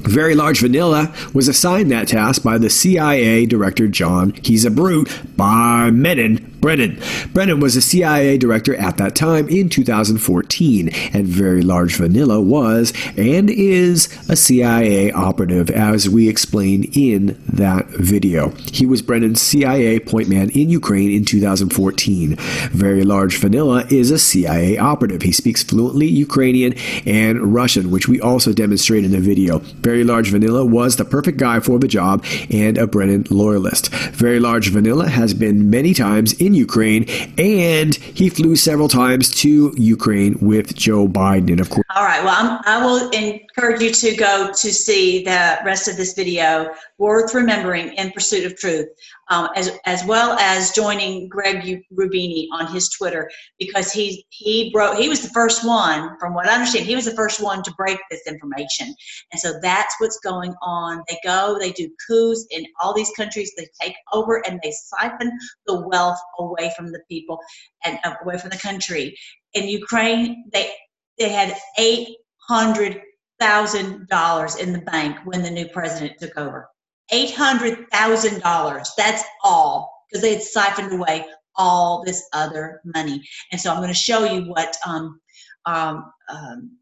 Very 0.03 0.36
Large 0.36 0.62
Vanilla 0.62 1.13
was 1.33 1.48
assigned 1.48 1.91
that 1.91 2.07
task 2.07 2.43
by 2.43 2.57
the 2.57 2.69
CIA 2.69 3.45
Director 3.45 3.88
John 3.88 4.33
He's 4.43 4.65
a 4.65 4.72
Brute 4.72 5.10
by 5.36 5.91
Menon 5.91 6.53
Brennan. 6.63 6.98
Brennan 7.33 7.60
was 7.60 7.75
a 7.75 7.81
CIA 7.81 8.38
director 8.38 8.74
at 8.77 8.95
that 8.95 9.17
time 9.17 9.50
in 9.50 9.67
2014, 9.67 10.88
and 11.12 11.27
Very 11.27 11.62
Large 11.62 11.98
Vanilla 11.98 12.39
was 12.39 12.93
and 13.17 13.50
is 13.50 14.07
a 14.29 14.38
CIA 14.38 15.12
operative, 15.12 15.69
as 15.69 16.07
we 16.07 16.29
explain 16.29 16.86
in 16.93 17.38
that 17.51 17.88
video. 17.88 18.51
He 18.72 18.86
was 18.86 19.01
Brennan's 19.01 19.41
CIA 19.41 20.00
point 20.00 20.29
man 20.29 20.51
in 20.51 20.69
Ukraine 20.69 21.12
in 21.12 21.25
2014. 21.25 22.38
Very 22.72 23.03
Large 23.03 23.39
Vanilla 23.39 23.86
is 23.89 24.10
a 24.10 24.17
CIA 24.17 24.77
operative. 24.77 25.24
He 25.24 25.33
speaks 25.33 25.63
fluently 25.63 26.07
Ukrainian 26.07 26.75
and 27.05 27.53
Russian, 27.53 27.91
which 27.91 28.07
we 28.07 28.22
also 28.22 28.53
demonstrate 28.53 29.03
in 29.03 29.12
the 29.12 29.19
video. 29.19 29.60
Very 29.81 29.92
Large 30.01 30.31
Vanilla 30.31 30.63
was 30.63 30.95
the 30.95 31.03
perfect 31.03 31.38
guy 31.38 31.59
for 31.59 31.77
the 31.77 31.89
job 31.89 32.25
and 32.50 32.77
a 32.77 32.88
Brennan 32.88 33.25
loyalist. 33.29 33.93
Very 34.13 34.39
Large 34.39 34.69
Vanilla 34.69 35.09
has 35.09 35.33
been 35.33 35.69
many 35.69 35.93
times 35.93 36.31
in 36.33 36.53
Ukraine, 36.53 37.03
and 37.38 37.93
he 37.95 38.29
flew 38.29 38.55
several 38.55 38.88
times 38.88 39.29
to 39.41 39.73
Ukraine 39.75 40.38
with 40.39 40.73
Joe 40.73 41.07
Biden. 41.07 41.51
And 41.51 41.59
of 41.59 41.69
course, 41.69 41.85
all 41.95 42.05
right. 42.05 42.23
Well, 42.23 42.33
I'm, 42.35 42.59
I 42.65 42.83
will 42.85 43.09
encourage 43.09 43.81
you 43.81 43.91
to 43.91 44.15
go 44.15 44.51
to 44.53 44.73
see 44.73 45.23
the 45.23 45.59
rest 45.65 45.89
of 45.89 45.97
this 45.97 46.13
video, 46.13 46.73
worth 46.97 47.33
remembering 47.33 47.93
in 47.93 48.12
pursuit 48.12 48.45
of 48.45 48.57
truth 48.57 48.88
um, 49.34 49.50
as, 49.56 49.72
as 49.86 50.06
well 50.06 50.38
as 50.40 50.72
joining 50.72 51.28
Greg 51.28 51.82
Rubini 51.92 52.46
on 52.54 52.72
his 52.72 52.90
Twitter 52.90 53.30
because 53.58 53.92
he 53.92 54.25
he 54.30 54.70
broke 54.72 54.98
he 54.98 55.10
was 55.10 55.22
the 55.22 55.30
first 55.30 55.66
one 55.66 56.16
from 56.20 56.36
what 56.36 56.48
I 56.48 56.54
understand 56.54 56.86
he 56.86 56.96
was 56.96 57.06
the 57.06 57.16
first 57.16 57.42
one 57.42 57.63
to 57.63 57.74
break 57.75 57.98
this 58.12 58.22
information. 58.28 58.94
And 59.32 59.40
so 59.40 59.60
that's 59.62 59.96
what's 59.98 60.20
going 60.20 60.54
on. 60.62 61.02
They 61.10 61.18
go 61.24 61.58
they 61.60 61.72
do 61.72 61.90
coups 62.08 62.46
in 62.52 62.66
all 62.80 62.94
these 62.94 63.12
countries. 63.18 63.52
They 63.58 63.68
take 63.82 63.96
over 64.12 64.46
and 64.48 64.60
they 64.62 64.72
siphon 64.72 65.32
the 65.66 65.88
wealth 65.88 66.20
away 66.38 66.72
from 66.78 66.92
the 66.92 67.02
people 67.10 67.40
and 67.84 67.98
uh, 68.04 68.13
away 68.24 68.38
from 68.38 68.52
the 68.52 68.58
country. 68.58 69.18
In 69.54 69.68
Ukraine 69.68 70.46
they 70.54 70.72
they 71.18 71.30
had 71.30 71.58
eight 71.80 72.18
hundred 72.48 73.02
thousand 73.40 74.08
dollars 74.10 74.58
in 74.58 74.74
the 74.74 74.82
bank 74.82 75.18
when 75.25 75.42
the 75.42 75.50
new 75.50 75.68
president 75.70 76.20
took 76.20 76.38
over 76.38 76.70
$800,000. 77.12 78.88
That's 78.98 79.24
all 79.43 79.91
because 80.10 80.22
they 80.22 80.33
had 80.33 80.43
siphoned 80.43 80.93
away 80.93 81.25
all 81.55 82.03
this 82.03 82.27
other 82.33 82.81
money. 82.95 83.22
And 83.51 83.60
so 83.60 83.72
I'm 83.72 83.77
going 83.77 83.89
to 83.89 83.93
show 83.93 84.25
you 84.25 84.43
what 84.50 84.75
um, 84.86 85.19
um, 85.65 86.12
um, 86.29 86.77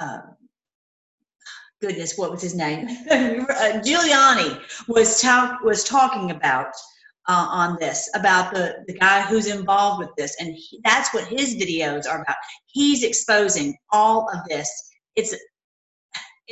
uh, 0.00 0.18
goodness, 1.80 2.16
what 2.16 2.30
was 2.30 2.42
his 2.42 2.54
name? 2.54 2.86
uh, 3.10 3.80
Giuliani 3.84 4.60
was 4.88 5.20
ta- 5.20 5.58
was 5.64 5.84
talking 5.84 6.30
about 6.30 6.72
uh, 7.28 7.46
on 7.50 7.76
this 7.78 8.10
about 8.14 8.52
the 8.52 8.84
the 8.86 8.94
guy 8.94 9.22
who's 9.22 9.46
involved 9.46 10.00
with 10.00 10.10
this, 10.16 10.36
and 10.40 10.54
he, 10.54 10.80
that's 10.84 11.12
what 11.12 11.24
his 11.24 11.56
videos 11.56 12.08
are 12.08 12.22
about. 12.22 12.36
He's 12.66 13.04
exposing 13.04 13.76
all 13.92 14.28
of 14.32 14.40
this. 14.48 14.70
It's 15.16 15.34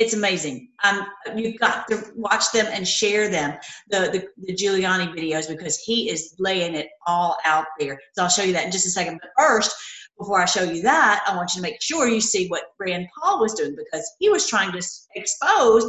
it's 0.01 0.15
amazing. 0.15 0.69
Um, 0.83 1.05
you've 1.35 1.59
got 1.59 1.87
to 1.89 2.03
watch 2.15 2.51
them 2.51 2.65
and 2.71 2.87
share 2.87 3.29
them, 3.29 3.55
the, 3.89 3.99
the, 4.11 4.27
the 4.47 4.55
Giuliani 4.55 5.13
videos, 5.15 5.47
because 5.47 5.77
he 5.77 6.09
is 6.09 6.33
laying 6.39 6.73
it 6.73 6.87
all 7.05 7.37
out 7.45 7.67
there. 7.79 7.99
So 8.13 8.23
I'll 8.23 8.29
show 8.29 8.41
you 8.41 8.53
that 8.53 8.65
in 8.65 8.71
just 8.71 8.87
a 8.87 8.89
second. 8.89 9.19
But 9.21 9.29
first, 9.37 9.75
before 10.17 10.41
I 10.41 10.45
show 10.45 10.63
you 10.63 10.81
that, 10.81 11.23
I 11.27 11.35
want 11.35 11.51
you 11.53 11.61
to 11.61 11.61
make 11.61 11.79
sure 11.81 12.07
you 12.07 12.19
see 12.19 12.47
what 12.47 12.63
Rand 12.79 13.07
Paul 13.15 13.41
was 13.41 13.53
doing 13.53 13.75
because 13.75 14.11
he 14.17 14.29
was 14.29 14.47
trying 14.47 14.71
to 14.71 14.81
expose, 15.15 15.85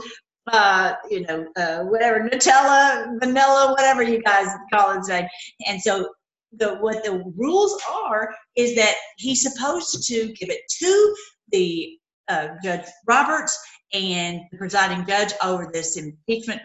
uh, 0.53 0.93
you 1.11 1.23
know, 1.23 1.47
uh, 1.57 1.85
whatever 1.85 2.29
Nutella, 2.29 3.19
vanilla, 3.19 3.73
whatever 3.73 4.03
you 4.03 4.23
guys 4.23 4.49
call 4.75 4.91
it. 4.99 5.05
Say. 5.05 5.27
And 5.67 5.81
so 5.81 6.11
the 6.53 6.75
what 6.77 7.03
the 7.03 7.33
rules 7.35 7.81
are 7.91 8.35
is 8.57 8.75
that 8.77 8.95
he's 9.17 9.43
supposed 9.43 10.07
to 10.07 10.35
give 10.35 10.51
it 10.51 10.61
to 10.81 11.15
the 11.51 11.99
uh, 12.29 12.49
Judge 12.63 12.87
Roberts 13.07 13.59
and 13.93 14.43
the 14.51 14.59
presiding 14.59 15.07
judge 15.07 15.33
over 15.43 15.71
this 15.73 15.97
impeachment 15.97 16.61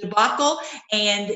debacle 0.00 0.58
and 0.92 1.32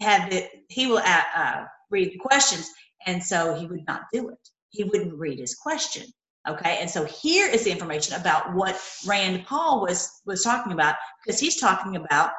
have 0.00 0.32
it, 0.32 0.50
he 0.68 0.86
will 0.86 0.98
uh, 0.98 1.22
uh, 1.34 1.64
read 1.90 2.12
the 2.12 2.18
questions. 2.18 2.70
And 3.06 3.22
so 3.22 3.54
he 3.54 3.66
would 3.66 3.86
not 3.86 4.02
do 4.12 4.28
it. 4.28 4.38
He 4.70 4.84
wouldn't 4.84 5.18
read 5.18 5.38
his 5.38 5.54
question. 5.54 6.04
Okay. 6.48 6.78
And 6.80 6.90
so 6.90 7.04
here 7.04 7.48
is 7.48 7.64
the 7.64 7.70
information 7.70 8.20
about 8.20 8.54
what 8.54 8.80
Rand 9.06 9.44
Paul 9.46 9.80
was, 9.82 10.10
was 10.26 10.42
talking 10.42 10.72
about 10.72 10.96
because 11.24 11.38
he's 11.38 11.60
talking 11.60 11.96
about 11.96 12.32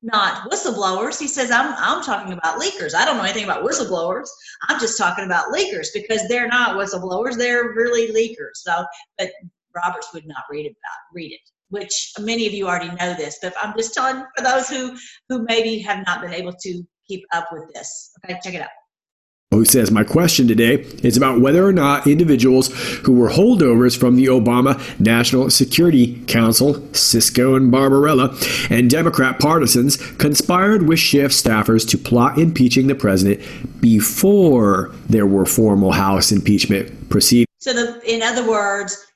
not 0.00 0.50
whistleblowers. 0.50 1.18
He 1.18 1.26
says, 1.26 1.50
I'm, 1.50 1.74
I'm 1.76 2.02
talking 2.02 2.32
about 2.32 2.60
leakers. 2.60 2.94
I 2.94 3.04
don't 3.04 3.16
know 3.16 3.24
anything 3.24 3.44
about 3.44 3.64
whistleblowers. 3.64 4.28
I'm 4.68 4.78
just 4.80 4.96
talking 4.96 5.24
about 5.24 5.52
leakers 5.52 5.88
because 5.92 6.26
they're 6.28 6.48
not 6.48 6.76
whistleblowers. 6.76 7.36
They're 7.36 7.72
really 7.72 8.12
leakers. 8.12 8.54
So, 8.54 8.84
but 9.18 9.30
Roberts 9.82 10.08
would 10.12 10.26
not 10.26 10.44
read 10.50 10.66
about 10.66 10.98
read 11.14 11.32
it, 11.32 11.40
which 11.70 12.12
many 12.18 12.46
of 12.46 12.52
you 12.52 12.66
already 12.68 12.94
know 12.96 13.14
this, 13.14 13.38
but 13.42 13.54
I'm 13.60 13.74
just 13.76 13.94
telling 13.94 14.24
for 14.36 14.44
those 14.44 14.68
who 14.68 14.96
who 15.28 15.44
maybe 15.48 15.78
have 15.80 16.04
not 16.06 16.20
been 16.20 16.34
able 16.34 16.52
to 16.52 16.82
keep 17.06 17.24
up 17.32 17.48
with 17.52 17.72
this. 17.74 18.12
Okay, 18.24 18.38
check 18.42 18.54
it 18.54 18.62
out 18.62 18.70
who 19.50 19.64
says, 19.64 19.90
My 19.90 20.04
question 20.04 20.46
today 20.46 20.74
is 21.02 21.16
about 21.16 21.40
whether 21.40 21.66
or 21.66 21.72
not 21.72 22.06
individuals 22.06 22.68
who 23.04 23.14
were 23.14 23.30
holdovers 23.30 23.98
from 23.98 24.16
the 24.16 24.26
Obama 24.26 24.78
National 25.00 25.48
Security 25.48 26.22
Council, 26.26 26.86
Cisco 26.92 27.54
and 27.54 27.72
Barbarella, 27.72 28.36
and 28.68 28.90
Democrat 28.90 29.40
partisans 29.40 29.96
conspired 30.18 30.86
with 30.86 30.98
Schiff 30.98 31.32
staffers 31.32 31.88
to 31.88 31.96
plot 31.96 32.38
impeaching 32.38 32.88
the 32.88 32.94
president 32.94 33.40
before 33.80 34.92
there 35.08 35.26
were 35.26 35.46
formal 35.46 35.92
House 35.92 36.30
impeachment 36.30 37.08
proceedings. 37.08 37.48
So, 37.56 37.72
the, 37.72 38.00
in 38.04 38.22
other 38.22 38.48
words, 38.48 39.07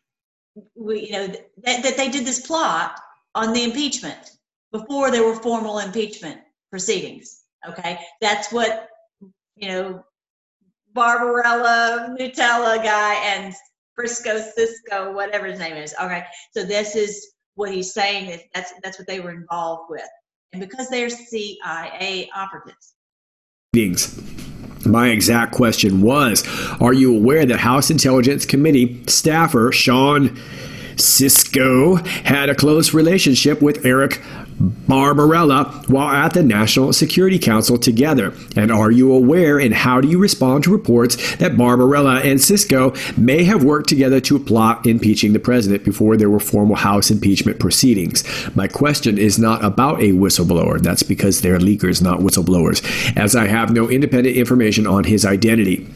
we, 0.75 1.07
you 1.07 1.13
know, 1.13 1.27
that, 1.27 1.83
that 1.83 1.97
they 1.97 2.09
did 2.09 2.27
this 2.27 2.47
plot 2.47 3.01
on 3.35 3.53
the 3.53 3.65
impeachment 3.65 4.33
before 4.71 5.11
there 5.11 5.25
were 5.25 5.35
formal 5.35 5.79
impeachment 5.79 6.41
proceedings. 6.71 7.45
Okay, 7.69 7.99
that's 8.21 8.53
what 8.53 8.89
you 9.57 9.69
know 9.69 10.05
Barbarella, 10.95 12.17
Nutella 12.19 12.83
guy, 12.83 13.15
and 13.15 13.55
Frisco 13.95 14.39
Cisco, 14.55 15.13
whatever 15.13 15.47
his 15.47 15.59
name 15.59 15.77
is. 15.77 15.95
Okay, 16.01 16.25
so 16.53 16.65
this 16.65 16.97
is 16.97 17.35
what 17.55 17.73
he's 17.73 17.93
saying 17.93 18.27
is 18.31 18.41
that's 18.55 18.73
that's 18.83 18.99
what 18.99 19.07
they 19.07 19.21
were 19.21 19.31
involved 19.31 19.91
with, 19.91 20.09
and 20.53 20.61
because 20.61 20.89
they're 20.89 21.11
CIA 21.11 22.29
operatives. 22.35 22.95
My 24.85 25.09
exact 25.09 25.53
question 25.53 26.03
was 26.03 26.47
Are 26.81 26.93
you 26.93 27.15
aware 27.15 27.47
that 27.47 27.61
House 27.61 27.91
Intelligence 27.91 28.45
Committee 28.45 29.03
staffer 29.07 29.73
Sean 29.73 30.37
Misko 30.97 32.05
had 32.07 32.49
a 32.49 32.55
close 32.55 32.95
relationship 32.95 33.63
with 33.63 33.85
Eric 33.85 34.21
Ciaramella 34.61 35.89
while 35.89 36.09
at 36.09 36.35
the 36.35 36.43
National 36.43 36.93
Security 36.93 37.39
Council 37.39 37.79
together? 37.79 38.35
And 38.57 38.71
are 38.71 38.91
you 38.91 39.13
aware 39.13 39.59
and 39.59 39.75
how 39.75 40.01
do 40.01 40.09
you 40.09 40.19
respond 40.19 40.65
to 40.65 40.73
reports 40.73 41.17
that 41.37 41.53
Ciaramella 41.53 42.25
and 42.25 42.39
Misko 42.41 43.19
may 43.19 43.45
have 43.45 43.65
worked 43.65 43.89
together 43.89 44.21
to 44.21 44.39
plot 44.39 44.87
impeaching 44.87 45.33
the 45.33 45.39
president 45.39 45.85
before 45.85 46.17
there 46.17 46.31
were 46.31 46.41
formal 46.41 46.77
House 46.77 47.11
impeachment 47.11 47.59
proceedings? 47.59 48.25
My 48.55 48.69
question 48.69 49.19
is 49.19 49.39
not 49.39 49.65
about 49.65 50.01
a 50.01 50.13
whistleblower. 50.13 50.81
That's 50.81 51.03
because 51.03 51.41
they're 51.41 51.59
leakers, 51.59 52.03
not 52.03 52.21
whistleblowers, 52.21 52.83
as 53.17 53.35
I 53.37 53.47
have 53.47 53.73
no 53.73 53.89
independent 53.89 54.37
information 54.37 54.87
on 54.87 55.05
his 55.05 55.25
identity. 55.25 55.89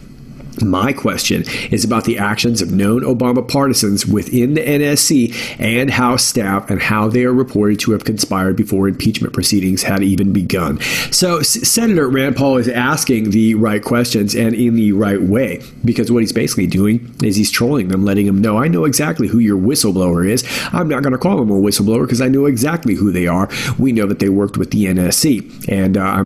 My 0.62 0.92
question 0.92 1.44
is 1.70 1.84
about 1.84 2.04
the 2.04 2.18
actions 2.18 2.62
of 2.62 2.72
known 2.72 3.02
Obama 3.02 3.46
partisans 3.46 4.06
within 4.06 4.54
the 4.54 4.62
NSC 4.62 5.34
and 5.58 5.90
House 5.90 6.24
staff 6.24 6.70
and 6.70 6.80
how 6.80 7.08
they 7.08 7.24
are 7.24 7.32
reported 7.32 7.78
to 7.80 7.92
have 7.92 8.04
conspired 8.04 8.56
before 8.56 8.88
impeachment 8.88 9.34
proceedings 9.34 9.82
had 9.82 10.02
even 10.02 10.32
begun. 10.32 10.80
So, 11.10 11.38
S- 11.38 11.68
Senator 11.68 12.08
Rand 12.08 12.36
Paul 12.36 12.56
is 12.56 12.68
asking 12.68 13.30
the 13.30 13.54
right 13.54 13.82
questions 13.82 14.34
and 14.34 14.54
in 14.54 14.76
the 14.76 14.92
right 14.92 15.20
way 15.20 15.62
because 15.84 16.10
what 16.10 16.22
he's 16.22 16.32
basically 16.32 16.66
doing 16.66 17.14
is 17.22 17.36
he's 17.36 17.50
trolling 17.50 17.88
them, 17.88 18.04
letting 18.04 18.26
them 18.26 18.40
know, 18.40 18.56
I 18.56 18.68
know 18.68 18.84
exactly 18.84 19.28
who 19.28 19.38
your 19.38 19.58
whistleblower 19.58 20.28
is. 20.28 20.44
I'm 20.72 20.88
not 20.88 21.02
going 21.02 21.12
to 21.12 21.18
call 21.18 21.36
them 21.36 21.50
a 21.50 21.54
whistleblower 21.54 22.02
because 22.02 22.20
I 22.20 22.28
know 22.28 22.46
exactly 22.46 22.94
who 22.94 23.12
they 23.12 23.26
are. 23.26 23.48
We 23.78 23.92
know 23.92 24.06
that 24.06 24.20
they 24.20 24.28
worked 24.28 24.56
with 24.56 24.70
the 24.70 24.86
NSC. 24.86 25.68
And 25.68 25.96
uh, 25.96 26.24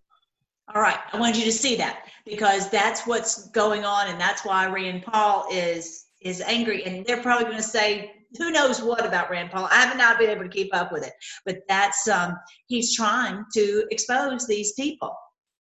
all 0.75 0.83
right, 0.83 0.99
I 1.13 1.19
wanted 1.19 1.37
you 1.37 1.45
to 1.45 1.53
see 1.53 1.77
that 1.77 2.07
because 2.31 2.71
that's 2.71 3.07
what's 3.07 3.49
going 3.49 3.85
on, 3.85 4.09
and 4.09 4.21
that's 4.21 4.45
why 4.45 4.67
Rand 4.67 5.03
Paul 5.03 5.47
is 5.51 6.07
is 6.23 6.41
angry, 6.43 6.85
and 6.85 7.05
they're 7.05 7.23
probably 7.23 7.47
going 7.47 7.57
to 7.57 7.63
say 7.63 8.13
who 8.39 8.51
knows 8.53 8.81
what 8.81 9.05
about 9.05 9.31
Rand 9.31 9.51
Paul. 9.51 9.69
I 9.71 9.85
have 9.87 9.97
not 9.97 10.19
been 10.19 10.31
able 10.31 10.45
to 10.45 10.49
keep 10.49 10.75
up 10.75 10.93
with 10.93 11.05
it, 11.05 11.13
but 11.45 11.59
that's 11.69 12.07
um, 12.09 12.37
he's 12.67 12.95
trying 12.95 13.45
to 13.55 13.85
expose 13.91 14.47
these 14.47 14.73
people, 14.75 15.15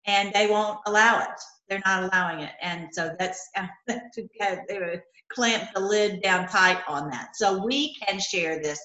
and 0.06 0.34
they 0.34 0.48
won't 0.48 0.80
allow 0.86 1.22
it. 1.22 1.40
They're 1.70 1.82
not 1.86 2.04
allowing 2.04 2.42
it, 2.42 2.52
and 2.62 2.88
so 2.92 3.16
that's 3.18 3.50
to 3.90 5.02
clamp 5.32 5.70
the 5.74 5.80
lid 5.80 6.22
down 6.22 6.48
tight 6.48 6.80
on 6.88 7.10
that. 7.10 7.30
So 7.36 7.64
we 7.66 7.96
can 7.96 8.20
share 8.20 8.62
this 8.62 8.80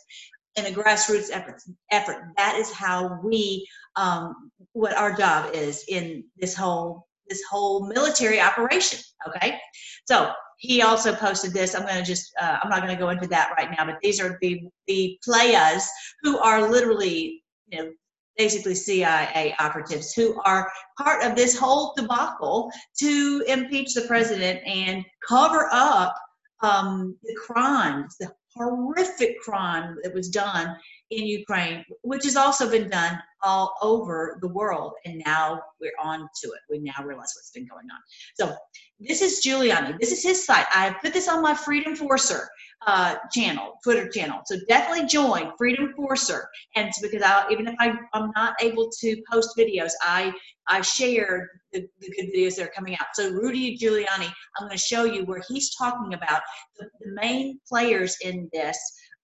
in 0.57 0.67
a 0.67 0.71
grassroots 0.71 1.31
effort. 1.33 1.61
Effort 1.91 2.25
that 2.37 2.57
is 2.57 2.73
how 2.73 3.21
we 3.23 3.67
um, 3.97 4.51
what 4.73 4.97
our 4.97 5.15
job 5.17 5.55
is 5.55 5.85
in 5.89 6.25
this 6.37 6.55
whole 6.55 7.07
this 7.29 7.43
whole 7.51 7.87
military 7.87 8.41
operation. 8.41 9.01
Okay, 9.29 9.59
so 10.07 10.33
he 10.59 10.83
also 10.83 11.15
posted 11.15 11.53
this. 11.53 11.75
I'm 11.75 11.83
going 11.83 11.97
to 11.97 12.05
just 12.05 12.33
uh, 12.41 12.59
I'm 12.63 12.71
not 12.71 12.83
going 12.83 12.95
to 12.95 13.01
go 13.01 13.11
into 13.11 13.27
that 13.29 13.55
right 13.57 13.71
now, 13.71 13.85
but 13.85 13.99
these 14.03 14.21
are 14.21 14.39
the 14.41 14.61
the 14.87 15.19
players 15.25 15.87
who 16.23 16.39
are 16.39 16.69
literally 16.69 17.43
you 17.69 17.79
know 17.79 17.91
basically 18.37 18.75
CIA 18.75 19.55
operatives 19.59 20.13
who 20.13 20.41
are 20.45 20.71
part 20.99 21.25
of 21.25 21.35
this 21.35 21.59
whole 21.59 21.95
debacle 21.97 22.71
to 22.99 23.45
impeach 23.49 23.95
the 23.95 24.03
president 24.03 24.61
and 24.67 25.05
cover 25.27 25.69
up 25.73 26.15
um, 26.61 27.17
the 27.23 27.35
crimes, 27.47 28.17
the 28.21 28.31
horrific 28.55 29.41
crime 29.41 29.97
that 30.03 30.15
was 30.15 30.29
done 30.29 30.77
in 31.11 31.27
Ukraine, 31.27 31.85
which 32.03 32.25
has 32.25 32.37
also 32.37 32.71
been 32.71 32.89
done 32.89 33.19
all 33.43 33.75
over 33.81 34.39
the 34.41 34.49
world. 34.49 34.93
And 35.05 35.23
now 35.25 35.61
we're 35.81 35.93
on 36.03 36.21
to 36.21 36.49
it. 36.49 36.61
We 36.69 36.79
now 36.79 37.05
realize 37.05 37.33
what's 37.37 37.53
been 37.55 37.67
going 37.67 37.87
on. 37.93 38.01
So 38.35 38.57
this 38.99 39.23
is 39.23 39.41
Giuliani. 39.45 39.99
This 40.01 40.11
is 40.11 40.23
his 40.23 40.45
site. 40.45 40.67
I 40.73 40.97
put 41.03 41.13
this 41.13 41.29
on 41.29 41.43
my 41.43 41.55
Freedom 41.55 41.95
Forcer 41.95 42.49
uh, 42.87 43.17
channel, 43.33 43.75
Twitter 43.85 44.09
channel. 44.09 44.41
So 44.47 44.57
definitely 44.69 45.07
join 45.07 45.53
Freedom 45.57 45.93
Forcer. 45.95 46.49
And 46.75 46.91
because 47.01 47.23
I, 47.23 47.47
even 47.51 47.69
if 47.69 47.75
I, 47.79 47.95
I'm 48.13 48.33
not 48.35 48.55
able 48.61 48.91
to 49.01 49.23
post 49.31 49.51
videos, 49.57 49.93
I 50.03 50.33
I 50.69 50.81
share 50.81 51.49
the, 51.73 51.87
the 52.01 52.11
good 52.11 52.35
videos 52.35 52.57
that 52.57 52.65
are 52.65 52.73
coming 52.75 52.95
out. 52.95 53.07
So 53.15 53.31
Rudy 53.31 53.79
Giuliani, 53.79 54.33
I'm 54.59 54.67
going 54.67 54.73
to 54.73 54.79
show 54.79 55.05
you 55.05 55.25
where 55.25 55.41
he's 55.49 55.73
talking 55.77 56.15
about 56.15 56.43
the, 56.77 56.87
the 57.01 57.13
main 57.13 57.61
players 57.69 58.17
in 58.25 58.49
this 58.53 58.77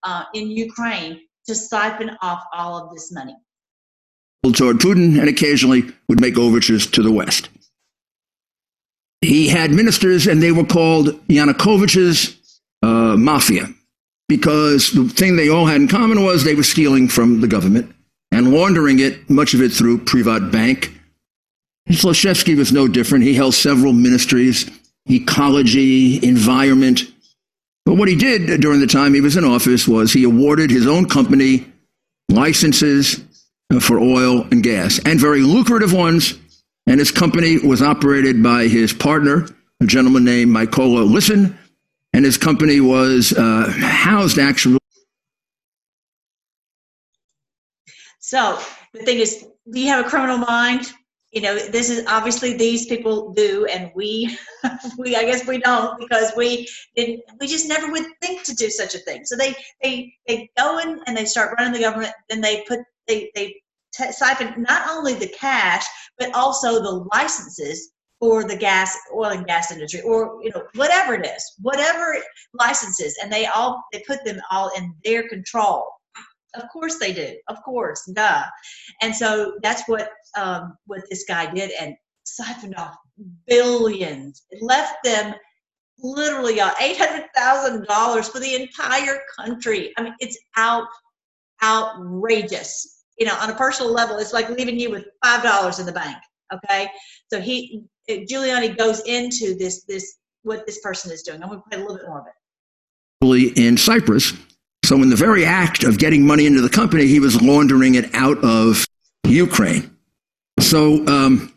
uh, 0.03 0.23
in 0.33 0.49
Ukraine 0.49 1.19
to 1.47 1.55
siphon 1.55 2.11
off 2.21 2.43
all 2.53 2.77
of 2.77 2.93
this 2.93 3.11
money. 3.11 3.35
Toward 4.43 4.77
Putin 4.77 5.19
and 5.19 5.29
occasionally 5.29 5.83
would 6.09 6.19
make 6.19 6.37
overtures 6.37 6.85
to 6.87 7.01
the 7.01 7.11
West. 7.11 7.49
He 9.21 9.47
had 9.47 9.71
ministers, 9.71 10.27
and 10.27 10.43
they 10.43 10.51
were 10.51 10.65
called 10.65 11.07
Yanukovych's 11.27 12.59
uh, 12.81 13.15
mafia 13.17 13.69
because 14.27 14.91
the 14.91 15.07
thing 15.07 15.35
they 15.35 15.49
all 15.49 15.65
had 15.65 15.79
in 15.79 15.87
common 15.87 16.23
was 16.23 16.43
they 16.43 16.55
were 16.55 16.63
stealing 16.63 17.07
from 17.07 17.39
the 17.39 17.47
government 17.47 17.93
and 18.31 18.51
laundering 18.51 18.99
it, 18.99 19.29
much 19.29 19.53
of 19.53 19.61
it 19.61 19.71
through 19.71 19.99
Privat 19.99 20.51
Bank. 20.51 20.91
Zlochevsky 21.89 22.57
was 22.57 22.71
no 22.71 22.87
different. 22.87 23.23
He 23.23 23.33
held 23.33 23.53
several 23.53 23.93
ministries, 23.93 24.69
ecology, 25.05 26.25
environment, 26.25 27.12
But 27.85 27.95
what 27.95 28.07
he 28.07 28.15
did 28.15 28.61
during 28.61 28.79
the 28.79 28.87
time 28.87 29.13
he 29.13 29.21
was 29.21 29.35
in 29.37 29.43
office 29.43 29.87
was 29.87 30.13
he 30.13 30.23
awarded 30.23 30.71
his 30.71 30.87
own 30.87 31.07
company 31.07 31.65
licenses 32.29 33.21
for 33.81 33.99
oil 33.99 34.47
and 34.51 34.63
gas, 34.63 34.99
and 35.05 35.19
very 35.19 35.41
lucrative 35.41 35.93
ones. 35.93 36.37
And 36.85 36.99
his 36.99 37.11
company 37.11 37.57
was 37.59 37.81
operated 37.81 38.43
by 38.43 38.67
his 38.67 38.91
partner, 38.91 39.47
a 39.81 39.85
gentleman 39.85 40.25
named 40.25 40.53
Mykola 40.53 41.09
Lisin, 41.09 41.57
and 42.13 42.25
his 42.25 42.37
company 42.37 42.81
was 42.81 43.33
uh, 43.33 43.71
housed 43.79 44.37
actually. 44.37 44.79
So 48.19 48.59
the 48.93 49.03
thing 49.03 49.19
is, 49.19 49.45
do 49.71 49.79
you 49.79 49.87
have 49.87 50.05
a 50.05 50.09
criminal 50.09 50.39
mind? 50.39 50.91
You 51.33 51.41
know, 51.41 51.57
this 51.57 51.89
is 51.89 52.05
obviously 52.07 52.53
these 52.53 52.85
people 52.85 53.33
do, 53.33 53.65
and 53.65 53.91
we, 53.95 54.37
we 54.97 55.15
I 55.15 55.23
guess 55.23 55.47
we 55.47 55.57
don't 55.57 55.99
because 55.99 56.31
we 56.37 56.67
didn't. 56.95 57.21
We 57.39 57.47
just 57.47 57.67
never 57.67 57.91
would 57.91 58.05
think 58.21 58.43
to 58.43 58.55
do 58.55 58.69
such 58.69 58.93
a 58.95 58.99
thing. 58.99 59.25
So 59.25 59.35
they 59.35 59.55
they 59.81 60.13
they 60.27 60.49
go 60.57 60.77
in 60.79 61.01
and 61.07 61.17
they 61.17 61.25
start 61.25 61.55
running 61.57 61.73
the 61.73 61.79
government. 61.79 62.13
Then 62.29 62.39
they 62.39 62.63
put 62.67 62.79
they 63.07 63.31
they 63.35 63.55
t- 63.93 64.11
siphon 64.11 64.61
not 64.61 64.89
only 64.89 65.13
the 65.13 65.27
cash 65.27 65.85
but 66.17 66.33
also 66.33 66.81
the 66.81 67.07
licenses 67.13 67.91
for 68.19 68.43
the 68.43 68.55
gas 68.55 68.97
oil 69.13 69.31
and 69.31 69.45
gas 69.45 69.71
industry 69.71 70.01
or 70.01 70.39
you 70.41 70.51
know 70.51 70.63
whatever 70.75 71.13
it 71.13 71.25
is 71.25 71.43
whatever 71.61 72.17
licenses 72.53 73.17
and 73.21 73.31
they 73.31 73.45
all 73.47 73.83
they 73.91 74.03
put 74.07 74.23
them 74.25 74.39
all 74.51 74.71
in 74.77 74.93
their 75.03 75.27
control 75.29 75.85
of 76.55 76.63
course 76.69 76.99
they 76.99 77.13
do. 77.13 77.35
Of 77.47 77.61
course 77.63 78.05
duh. 78.13 78.43
And 79.01 79.15
so 79.15 79.57
that's 79.63 79.83
what 79.87 80.09
um, 80.37 80.77
what 80.85 81.01
this 81.09 81.25
guy 81.27 81.51
did 81.53 81.71
and 81.79 81.95
siphoned 82.23 82.75
off 82.75 82.95
billions. 83.47 84.43
It 84.49 84.61
left 84.61 84.95
them 85.03 85.33
literally 85.99 86.59
uh, 86.59 86.71
$800000 86.71 88.29
for 88.29 88.39
the 88.39 88.55
entire 88.55 89.19
country. 89.37 89.93
I 89.97 90.03
mean 90.03 90.15
it's 90.19 90.37
out 90.57 90.87
outrageous. 91.63 93.03
You 93.17 93.27
know 93.27 93.35
on 93.39 93.49
a 93.49 93.55
personal 93.55 93.91
level 93.91 94.17
it's 94.17 94.33
like 94.33 94.49
leaving 94.49 94.79
you 94.79 94.89
with 94.89 95.05
five 95.23 95.43
dollars 95.43 95.79
in 95.79 95.85
the 95.85 95.91
bank 95.91 96.17
okay? 96.53 96.89
So 97.31 97.39
he 97.39 97.83
Giuliani 98.09 98.77
goes 98.77 99.01
into 99.01 99.55
this 99.55 99.83
this 99.83 100.17
what 100.43 100.65
this 100.65 100.79
person 100.81 101.11
is 101.11 101.23
doing. 101.23 101.41
I'm 101.41 101.49
going 101.49 101.61
to 101.61 101.69
play 101.69 101.77
a 101.77 101.81
little 101.81 101.97
bit 101.97 102.07
more 102.07 102.19
of 102.19 102.25
it. 102.27 103.57
In 103.57 103.77
Cyprus, 103.77 104.33
so 104.93 105.01
in 105.01 105.09
the 105.09 105.15
very 105.15 105.43
act 105.43 105.83
of 105.83 105.97
getting 105.97 106.23
money 106.23 106.45
into 106.45 106.61
the 106.61 106.69
company, 106.69 107.07
he 107.07 107.19
was 107.19 107.41
laundering 107.41 107.95
it 107.95 108.13
out 108.13 108.37
of 108.43 108.85
Ukraine. 109.25 109.89
So 110.59 111.03
um, 111.07 111.51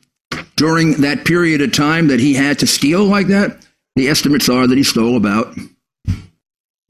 during 0.57 1.02
that 1.02 1.26
period 1.26 1.61
of 1.61 1.71
time 1.71 2.07
that 2.07 2.19
he 2.19 2.33
had 2.33 2.59
to 2.61 2.66
steal 2.66 3.05
like 3.05 3.26
that, 3.26 3.62
the 3.95 4.09
estimates 4.09 4.49
are 4.49 4.66
that 4.66 4.78
he 4.78 4.83
stole 4.83 5.19
about 5.19 5.55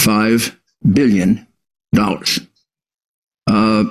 five 0.00 0.56
billion 0.88 1.48
dollars. 1.92 2.38
Uh, 3.48 3.86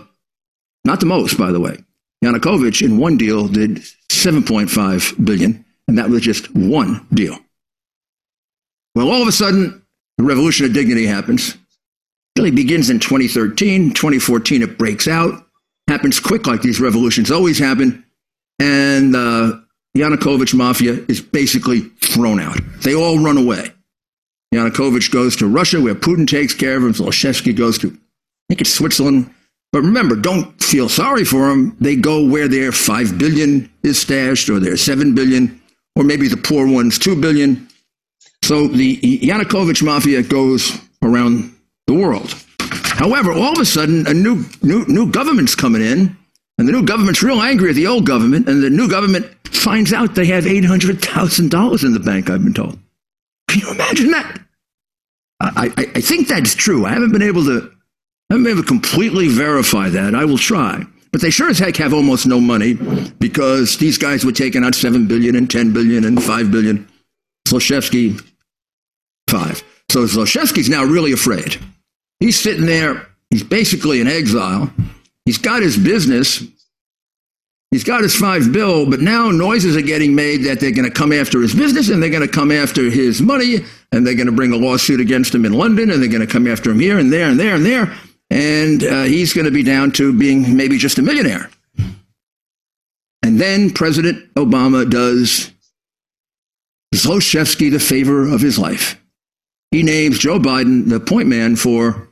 not 0.86 1.02
the 1.02 1.08
most, 1.08 1.38
by 1.38 1.52
the 1.52 1.60
way. 1.60 1.84
Yanukovych 2.24 2.82
in 2.82 3.00
one 3.00 3.18
deal 3.18 3.50
did 3.50 3.80
7.5 4.08 5.26
billion, 5.26 5.66
and 5.90 5.98
that 5.98 6.10
was 6.10 6.22
just 6.22 6.56
one 6.56 7.06
deal. 7.14 7.38
Well, 8.96 9.12
all 9.12 9.22
of 9.22 9.28
a 9.28 9.34
sudden, 9.34 9.82
the 10.18 10.24
revolution 10.24 10.66
of 10.66 10.72
dignity 10.72 11.06
happens. 11.06 11.58
Really 12.38 12.52
begins 12.52 12.90
in 12.90 13.00
2013. 13.00 13.94
2014, 13.94 14.62
it 14.62 14.78
breaks 14.78 15.08
out. 15.08 15.46
Happens 15.88 16.20
quick, 16.20 16.48
like 16.48 16.62
these 16.62 16.82
revolutions 16.82 17.32
always 17.32 17.60
happen. 17.60 18.04
And 18.60 19.14
the 19.14 19.62
uh, 19.64 19.98
Yanukovych 19.98 20.54
mafia 20.54 20.94
is 21.08 21.22
basically 21.22 21.82
thrown 22.02 22.40
out. 22.40 22.60
They 22.82 22.94
all 22.94 23.20
run 23.20 23.38
away. 23.38 23.72
Yanukovych 24.54 25.12
goes 25.12 25.36
to 25.38 25.48
Russia, 25.48 25.82
where 25.82 25.96
Putin 25.96 26.28
takes 26.28 26.54
care 26.54 26.78
of 26.78 26.84
him. 26.84 26.94
Zlochevsky 26.94 27.56
goes 27.56 27.78
to, 27.80 27.88
I 27.88 27.98
think 28.50 28.62
it's 28.62 28.74
Switzerland, 28.74 29.30
but 29.72 29.82
remember, 29.82 30.16
don't 30.16 30.62
feel 30.62 30.90
sorry 30.90 31.26
for 31.26 31.50
them. 31.50 31.76
They 31.80 31.96
go 31.96 32.26
where 32.26 32.48
their 32.48 32.72
five 32.72 33.18
billion 33.18 33.70
is 33.84 34.00
stashed, 34.00 34.50
or 34.50 34.60
their 34.60 34.78
seven 34.78 35.16
billion, 35.16 35.62
or 35.96 36.04
maybe 36.04 36.28
the 36.28 36.38
poor 36.38 36.68
one's 36.68 36.98
two 36.98 37.20
billion. 37.20 37.68
So 38.44 38.68
the 38.68 38.98
Yanukovych 38.98 39.84
mafia 39.84 40.24
goes 40.24 40.78
around 41.02 41.55
the 41.88 41.94
world. 41.94 42.34
However, 42.60 43.32
all 43.32 43.54
of 43.54 43.60
a 43.60 43.66
sudden, 43.66 44.08
a 44.08 44.14
new 44.14 44.46
new 44.62 44.86
new 44.88 45.12
government's 45.12 45.56
coming 45.56 45.82
in, 45.82 46.18
and 46.58 46.68
the 46.68 46.72
new 46.72 46.86
government's 46.86 47.22
real 47.22 47.42
angry 47.42 47.70
at 47.70 47.76
the 47.76 47.88
old 47.88 48.06
government, 48.06 48.48
and 48.48 48.64
the 48.64 48.70
new 48.70 48.88
government 48.90 49.26
finds 49.48 49.94
out 49.94 50.16
they 50.16 50.26
have 50.26 50.48
eight 50.48 50.66
hundred 50.66 51.02
thousand 51.02 51.52
dollars 51.52 51.84
in 51.84 51.94
the 51.94 52.00
bank. 52.00 52.30
I've 52.30 52.44
been 52.44 52.54
told. 52.54 52.80
Can 53.50 53.62
you 53.62 53.72
imagine 53.72 54.12
that? 54.12 54.42
I, 55.42 55.72
I, 55.78 55.92
I 55.96 56.02
think 56.02 56.28
that's 56.28 56.56
true. 56.56 56.86
I 56.86 56.92
haven't 56.92 57.12
been 57.12 57.22
able 57.22 57.44
to 57.46 57.72
I 58.30 58.34
haven't 58.34 58.44
been 58.46 58.54
able 58.54 58.64
to 58.64 58.68
completely 58.68 59.28
verify 59.28 59.90
that. 59.90 60.16
I 60.16 60.26
will 60.26 60.38
try. 60.38 60.84
But 61.12 61.22
they 61.22 61.30
sure 61.30 61.50
as 61.50 61.60
heck 61.60 61.78
have 61.78 61.94
almost 61.94 62.26
no 62.26 62.42
money 62.42 62.74
because 63.20 63.78
these 63.78 63.98
guys 63.98 64.26
were 64.26 64.34
taking 64.34 64.66
out 64.66 64.76
7 64.76 65.08
billion 65.08 65.36
and 65.36 65.50
10 65.50 65.72
billion 65.72 66.04
and 66.04 66.22
5 66.22 66.52
billion. 66.52 66.90
Zlochevsky, 67.48 68.22
5. 69.30 69.64
So 69.90 70.04
Zlochevsky's 70.04 70.68
now 70.68 70.84
really 70.84 71.14
afraid. 71.14 71.58
He's 72.20 72.40
sitting 72.40 72.66
there, 72.66 73.08
he's 73.30 73.44
basically 73.44 74.02
in 74.02 74.08
exile. 74.08 74.72
He's 75.26 75.38
got 75.38 75.62
his 75.62 75.78
business, 75.78 76.44
he's 77.72 77.84
got 77.84 78.04
his 78.04 78.16
five 78.16 78.52
bill, 78.52 78.90
but 78.90 79.02
now 79.02 79.32
noises 79.32 79.76
are 79.76 79.82
getting 79.82 80.16
made 80.16 80.44
that 80.44 80.60
they're 80.60 80.72
going 80.72 80.90
to 80.90 80.96
come 80.96 81.12
after 81.12 81.42
his 81.42 81.54
business 81.54 81.90
and 81.90 82.02
they're 82.02 82.10
going 82.10 82.28
to 82.28 82.28
come 82.28 82.52
after 82.52 82.84
his 82.90 83.22
money 83.22 83.58
and 83.92 84.06
they're 84.06 84.16
going 84.16 84.28
to 84.28 84.32
bring 84.32 84.54
a 84.54 84.58
lawsuit 84.58 85.00
against 85.00 85.34
him 85.34 85.46
in 85.46 85.54
London 85.54 85.92
and 85.92 86.02
they're 86.02 86.10
going 86.10 86.26
to 86.26 86.32
come 86.32 86.48
after 86.48 86.72
him 86.72 86.80
here 86.80 87.00
and 87.00 87.12
there 87.12 87.30
and 87.30 87.40
there 87.40 87.56
and 87.56 87.66
there 87.66 87.94
and 88.30 88.84
uh, 88.84 89.04
he's 89.04 89.34
going 89.34 89.46
to 89.46 89.52
be 89.52 89.64
down 89.64 89.92
to 89.94 90.12
being 90.18 90.56
maybe 90.56 90.78
just 90.78 90.98
a 90.98 91.02
millionaire. 91.02 91.50
And 93.24 93.40
then 93.40 93.72
President 93.72 94.34
Obama 94.36 94.90
does 94.90 95.52
Zlochevsky 96.94 97.72
the 97.72 97.80
favor 97.80 98.28
of 98.28 98.42
his 98.42 98.60
life. 98.60 99.02
He 99.76 99.84
names 99.84 100.20
Joe 100.20 100.40
Biden 100.40 100.88
the 100.88 101.02
point 101.02 101.28
man 101.28 101.58
for 101.58 102.08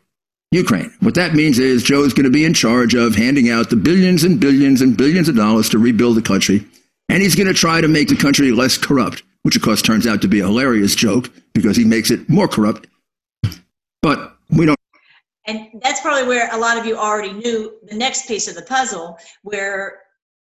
Ukraine. 0.51 0.93
What 0.99 1.15
that 1.15 1.33
means 1.33 1.59
is 1.59 1.81
Joe's 1.81 2.11
going 2.11 2.25
to 2.25 2.29
be 2.29 2.43
in 2.43 2.53
charge 2.53 2.93
of 2.93 3.15
handing 3.15 3.49
out 3.49 3.69
the 3.69 3.77
billions 3.77 4.25
and 4.25 4.37
billions 4.37 4.81
and 4.81 4.97
billions 4.97 5.29
of 5.29 5.37
dollars 5.37 5.69
to 5.69 5.79
rebuild 5.79 6.17
the 6.17 6.21
country. 6.21 6.67
And 7.07 7.23
he's 7.23 7.35
going 7.35 7.47
to 7.47 7.53
try 7.53 7.79
to 7.79 7.87
make 7.87 8.09
the 8.09 8.17
country 8.17 8.51
less 8.51 8.77
corrupt, 8.77 9.23
which 9.43 9.55
of 9.55 9.61
course 9.61 9.81
turns 9.81 10.05
out 10.05 10.21
to 10.23 10.27
be 10.27 10.41
a 10.41 10.45
hilarious 10.45 10.93
joke 10.93 11.29
because 11.53 11.77
he 11.77 11.85
makes 11.85 12.11
it 12.11 12.27
more 12.27 12.49
corrupt. 12.49 12.85
But 14.01 14.35
we 14.49 14.65
don't 14.65 14.77
and 15.47 15.69
that's 15.81 16.01
probably 16.01 16.27
where 16.27 16.53
a 16.53 16.57
lot 16.57 16.77
of 16.77 16.85
you 16.85 16.97
already 16.97 17.31
knew 17.31 17.71
the 17.87 17.95
next 17.95 18.27
piece 18.27 18.49
of 18.49 18.55
the 18.55 18.63
puzzle 18.63 19.17
where 19.43 20.01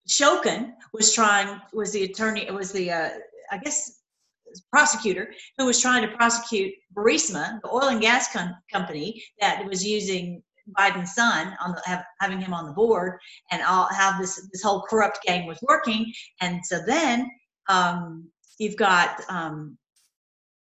Shokin 0.09 0.73
was 0.95 1.13
trying 1.13 1.61
was 1.75 1.93
the 1.93 2.05
attorney 2.05 2.47
it 2.47 2.55
was 2.55 2.73
the 2.73 2.91
uh, 2.91 3.11
I 3.51 3.59
guess 3.59 3.99
prosecutor 4.71 5.33
who 5.59 5.67
was 5.67 5.81
trying 5.81 6.03
to 6.03 6.17
prosecute 6.17 6.73
Burisma, 6.95 7.61
the 7.63 7.71
oil 7.71 7.89
and 7.89 8.01
gas 8.01 8.33
com- 8.33 8.55
company 8.71 9.23
that 9.41 9.65
was 9.67 9.85
using 9.85 10.43
Biden's 10.79 11.15
son 11.15 11.57
on 11.65 11.73
the, 11.73 11.83
have, 11.85 12.05
having 12.21 12.41
him 12.41 12.55
on 12.55 12.67
the 12.67 12.73
board 12.73 13.19
and 13.51 13.63
all, 13.63 13.89
how 13.93 14.19
this 14.19 14.49
this 14.53 14.63
whole 14.63 14.83
corrupt 14.83 15.21
game 15.27 15.47
was 15.47 15.59
working. 15.63 16.13
And 16.41 16.65
so 16.65 16.81
then 16.87 17.31
um, 17.69 18.29
you've 18.59 18.77
got 18.77 19.21
um, 19.29 19.77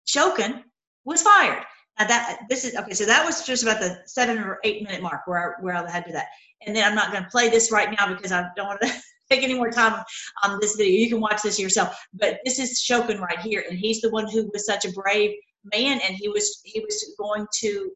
Shokin 0.09 0.63
was 1.05 1.23
fired. 1.23 1.65
Now 1.99 2.07
that 2.07 2.41
this 2.49 2.65
is 2.65 2.75
okay. 2.77 2.95
So 2.95 3.05
that 3.05 3.25
was 3.25 3.45
just 3.45 3.63
about 3.63 3.81
the 3.81 3.99
seven 4.07 4.39
or 4.39 4.59
eight 4.65 4.83
minute 4.83 5.03
mark 5.03 5.23
where 5.27 5.57
I, 5.59 5.63
where 5.63 5.75
I 5.75 5.91
had 5.91 6.07
to 6.07 6.13
that. 6.13 6.27
And 6.67 6.75
then 6.75 6.85
I'm 6.87 6.95
not 6.95 7.13
going 7.13 7.25
to 7.25 7.31
play 7.31 7.49
this 7.49 7.71
right 7.71 7.95
now 7.99 8.09
because 8.15 8.33
I 8.33 8.45
don't 8.57 8.67
want 8.67 8.81
to 8.83 8.89
take 9.31 9.43
any 9.43 9.55
more 9.55 9.71
time 9.71 10.03
on 10.45 10.59
this 10.61 10.77
video. 10.77 10.99
You 10.99 11.09
can 11.09 11.21
watch 11.21 11.43
this 11.43 11.59
yourself. 11.59 11.97
But 12.15 12.41
this 12.45 12.59
is 12.59 12.83
Shokin 12.83 13.21
right 13.21 13.39
here, 13.41 13.65
and 13.69 13.79
he's 13.79 14.01
the 14.01 14.11
one 14.11 14.29
who 14.29 14.51
was 14.53 14.67
such 14.67 14.85
a 14.85 14.93
brave 14.93 15.35
man, 15.73 16.01
and 16.07 16.15
he 16.17 16.29
was 16.29 16.61
he 16.65 16.81
was 16.81 17.15
going 17.19 17.47
to 17.61 17.91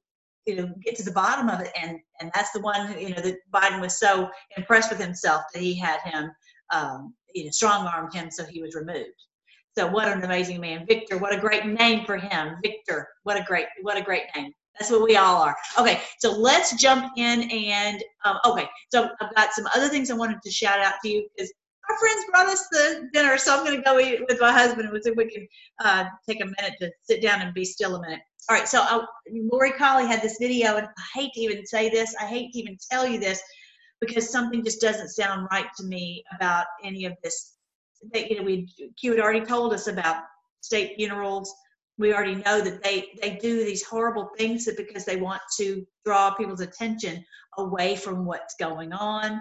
you 0.46 0.56
know 0.56 0.68
get 0.84 0.96
to 0.96 1.04
the 1.04 1.12
bottom 1.12 1.48
of 1.48 1.60
it, 1.60 1.70
and 1.80 1.98
and 2.20 2.30
that's 2.34 2.52
the 2.52 2.60
one 2.60 2.86
who, 2.86 3.00
you 3.00 3.10
know 3.10 3.22
that 3.22 3.36
Biden 3.52 3.80
was 3.80 3.98
so 3.98 4.28
impressed 4.56 4.90
with 4.90 5.00
himself 5.00 5.42
that 5.52 5.62
he 5.62 5.74
had 5.74 6.00
him 6.00 6.30
um, 6.72 7.14
you 7.34 7.44
know 7.44 7.50
strong 7.50 7.86
armed 7.86 8.14
him 8.14 8.30
so 8.30 8.44
he 8.44 8.62
was 8.62 8.74
removed. 8.74 9.14
So 9.76 9.88
what 9.88 10.06
an 10.06 10.22
amazing 10.22 10.60
man, 10.60 10.86
Victor. 10.86 11.18
What 11.18 11.34
a 11.34 11.40
great 11.40 11.66
name 11.66 12.04
for 12.04 12.16
him, 12.16 12.56
Victor. 12.62 13.08
What 13.24 13.36
a 13.36 13.42
great, 13.42 13.66
what 13.82 13.96
a 13.96 14.02
great 14.02 14.22
name. 14.36 14.52
That's 14.78 14.90
what 14.90 15.02
we 15.02 15.16
all 15.16 15.40
are. 15.42 15.56
Okay, 15.78 16.00
so 16.18 16.32
let's 16.32 16.74
jump 16.80 17.12
in 17.16 17.42
and 17.50 18.02
um, 18.24 18.38
okay. 18.44 18.68
So 18.92 19.08
I've 19.20 19.34
got 19.34 19.52
some 19.52 19.66
other 19.74 19.88
things 19.88 20.10
I 20.10 20.14
wanted 20.14 20.42
to 20.42 20.50
shout 20.50 20.80
out 20.80 20.94
to 21.02 21.08
you 21.08 21.28
because 21.36 21.52
our 21.88 21.98
friends 21.98 22.24
brought 22.30 22.46
us 22.46 22.66
the 22.68 23.08
dinner, 23.12 23.36
so 23.36 23.56
I'm 23.56 23.64
going 23.64 23.76
to 23.76 23.82
go 23.82 24.00
eat 24.00 24.20
with 24.28 24.40
my 24.40 24.50
husband 24.50 24.88
and 24.88 25.04
see 25.04 25.10
if 25.10 25.16
we 25.16 25.30
can 25.30 25.46
uh, 25.84 26.04
take 26.28 26.40
a 26.40 26.46
minute 26.46 26.74
to 26.80 26.90
sit 27.02 27.22
down 27.22 27.42
and 27.42 27.54
be 27.54 27.64
still 27.64 27.96
a 27.96 28.00
minute. 28.00 28.20
All 28.48 28.56
right, 28.56 28.66
so 28.66 28.80
uh, 28.80 29.04
Lori 29.30 29.72
Colley 29.72 30.06
had 30.06 30.22
this 30.22 30.38
video, 30.40 30.76
and 30.76 30.86
I 30.86 31.20
hate 31.20 31.32
to 31.34 31.40
even 31.40 31.64
say 31.66 31.90
this, 31.90 32.14
I 32.20 32.26
hate 32.26 32.52
to 32.52 32.58
even 32.58 32.76
tell 32.90 33.06
you 33.06 33.20
this, 33.20 33.40
because 34.00 34.30
something 34.30 34.64
just 34.64 34.80
doesn't 34.80 35.08
sound 35.08 35.46
right 35.50 35.66
to 35.76 35.84
me 35.84 36.24
about 36.34 36.66
any 36.82 37.04
of 37.04 37.14
this 37.22 37.52
that 38.12 38.30
you 38.30 38.36
know 38.36 38.42
we 38.42 38.68
Q 39.00 39.12
had 39.12 39.20
already 39.20 39.44
told 39.44 39.72
us 39.72 39.86
about 39.86 40.24
state 40.60 40.94
funerals 40.96 41.54
we 41.98 42.12
already 42.12 42.36
know 42.36 42.60
that 42.60 42.82
they 42.82 43.08
they 43.20 43.36
do 43.36 43.64
these 43.64 43.84
horrible 43.84 44.30
things 44.36 44.68
because 44.76 45.04
they 45.04 45.16
want 45.16 45.42
to 45.58 45.86
draw 46.04 46.34
people's 46.34 46.60
attention 46.60 47.24
away 47.58 47.96
from 47.96 48.24
what's 48.24 48.54
going 48.58 48.92
on. 48.92 49.40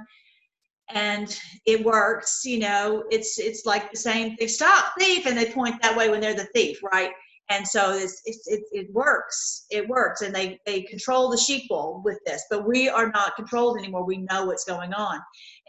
And 0.89 1.39
it 1.65 1.83
works 1.83 2.41
you 2.43 2.59
know 2.59 3.03
it's 3.09 3.39
it's 3.39 3.65
like 3.65 3.89
the 3.91 3.97
same 3.97 4.35
thing 4.35 4.47
stop 4.47 4.93
thief 4.99 5.25
and 5.25 5.37
they 5.37 5.51
point 5.51 5.81
that 5.81 5.97
way 5.97 6.09
when 6.09 6.21
they're 6.21 6.35
the 6.35 6.47
thief 6.53 6.79
right? 6.83 7.11
And 7.49 7.67
so 7.67 7.91
it's, 7.91 8.21
it's, 8.25 8.47
it, 8.47 8.61
it 8.71 8.93
works 8.93 9.65
it 9.71 9.87
works. 9.87 10.21
And 10.21 10.35
they 10.35 10.59
they 10.65 10.81
control 10.83 11.29
the 11.29 11.37
sheeple 11.37 12.03
with 12.03 12.19
this 12.25 12.43
but 12.49 12.67
we 12.67 12.89
are 12.89 13.11
not 13.11 13.35
controlled 13.35 13.79
anymore. 13.79 14.05
We 14.05 14.27
know 14.29 14.45
what's 14.45 14.65
going 14.65 14.93
on. 14.93 15.19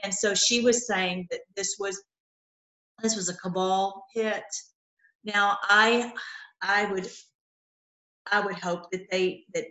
And 0.02 0.12
so 0.12 0.34
she 0.34 0.60
was 0.60 0.86
saying 0.86 1.28
that 1.30 1.40
this 1.56 1.76
was 1.78 2.02
this 3.02 3.16
was 3.16 3.28
a 3.28 3.36
cabal 3.36 4.04
hit. 4.12 4.44
Now 5.24 5.56
i 5.64 6.12
i 6.62 6.90
would 6.92 7.08
i 8.32 8.40
would 8.40 8.56
hope 8.56 8.90
that 8.90 9.06
they 9.10 9.44
that 9.54 9.64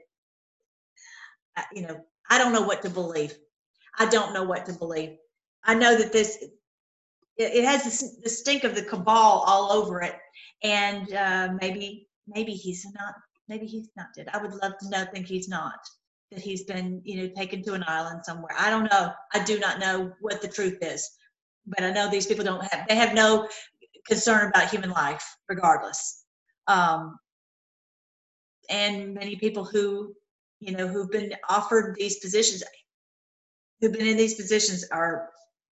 uh, 1.57 1.63
you 1.73 1.81
know 1.81 1.99
i 2.29 2.37
don't 2.37 2.53
know 2.53 2.61
what 2.61 2.81
to 2.81 2.89
believe. 2.89 3.33
I 3.99 4.05
don't 4.07 4.33
know 4.33 4.43
what 4.43 4.65
to 4.65 4.73
believe. 4.73 5.17
I 5.63 5.73
know 5.75 5.95
that 5.95 6.11
this 6.11 6.43
it, 7.37 7.65
has 7.65 7.83
the 8.23 8.29
stink 8.29 8.63
of 8.63 8.75
the 8.75 8.83
cabal 8.83 9.43
all 9.45 9.71
over 9.71 10.01
it. 10.01 10.15
And 10.63 11.13
uh, 11.13 11.49
maybe 11.61 12.07
maybe 12.27 12.53
he's 12.53 12.85
not 12.93 13.15
maybe 13.47 13.65
he's 13.65 13.89
not 13.97 14.07
dead. 14.15 14.29
I 14.33 14.37
would 14.37 14.53
love 14.53 14.73
to 14.79 14.89
know 14.89 15.05
think 15.05 15.27
he's 15.27 15.47
not 15.47 15.79
that 16.31 16.41
he's 16.41 16.63
been 16.63 17.01
you 17.03 17.21
know 17.21 17.33
taken 17.35 17.63
to 17.63 17.73
an 17.73 17.83
island 17.87 18.21
somewhere. 18.23 18.55
I 18.57 18.69
don't 18.69 18.91
know. 18.91 19.11
I 19.33 19.43
do 19.43 19.59
not 19.59 19.79
know 19.79 20.11
what 20.21 20.41
the 20.41 20.47
truth 20.47 20.79
is. 20.81 21.09
But 21.65 21.83
i 21.83 21.91
know 21.91 22.09
these 22.09 22.25
people 22.25 22.43
don't 22.43 22.63
have 22.73 22.85
they 22.89 22.95
have 22.95 23.13
no 23.13 23.47
concern 24.05 24.49
about 24.49 24.69
human 24.69 24.89
life 24.89 25.23
regardless 25.47 26.22
um, 26.67 27.17
and 28.69 29.13
many 29.13 29.35
people 29.35 29.63
who 29.63 30.13
you 30.59 30.75
know 30.75 30.87
who've 30.87 31.11
been 31.11 31.33
offered 31.49 31.95
these 31.95 32.19
positions 32.19 32.63
who've 33.83 33.91
been 33.91 34.07
in 34.07 34.17
these 34.17 34.35
positions 34.35 34.85
are 34.91 35.29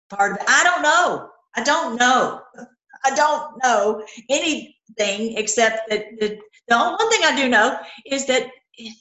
part 0.09 0.31
of 0.31 0.37
it. 0.39 0.45
I 0.47 0.63
don't 0.63 0.81
know. 0.81 1.29
I 1.55 1.63
don't 1.63 1.95
know. 1.95 2.41
I 3.05 3.15
don't 3.15 3.63
know 3.63 4.03
anything 4.29 5.37
except 5.37 5.89
that 5.89 6.05
the, 6.19 6.37
the 6.67 6.75
only 6.75 6.95
one 6.95 7.09
thing 7.09 7.21
I 7.23 7.35
do 7.35 7.47
know 7.47 7.79
is 8.05 8.25
that 8.27 8.47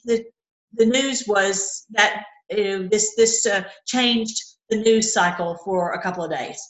the 0.05 0.23
the 0.73 0.85
news 0.85 1.25
was 1.27 1.85
that 1.89 2.23
uh, 2.51 2.87
this 2.89 3.15
this 3.15 3.45
uh, 3.45 3.63
changed 3.85 4.39
the 4.69 4.77
news 4.77 5.11
cycle 5.11 5.57
for 5.65 5.91
a 5.91 6.01
couple 6.01 6.23
of 6.23 6.31
days, 6.31 6.61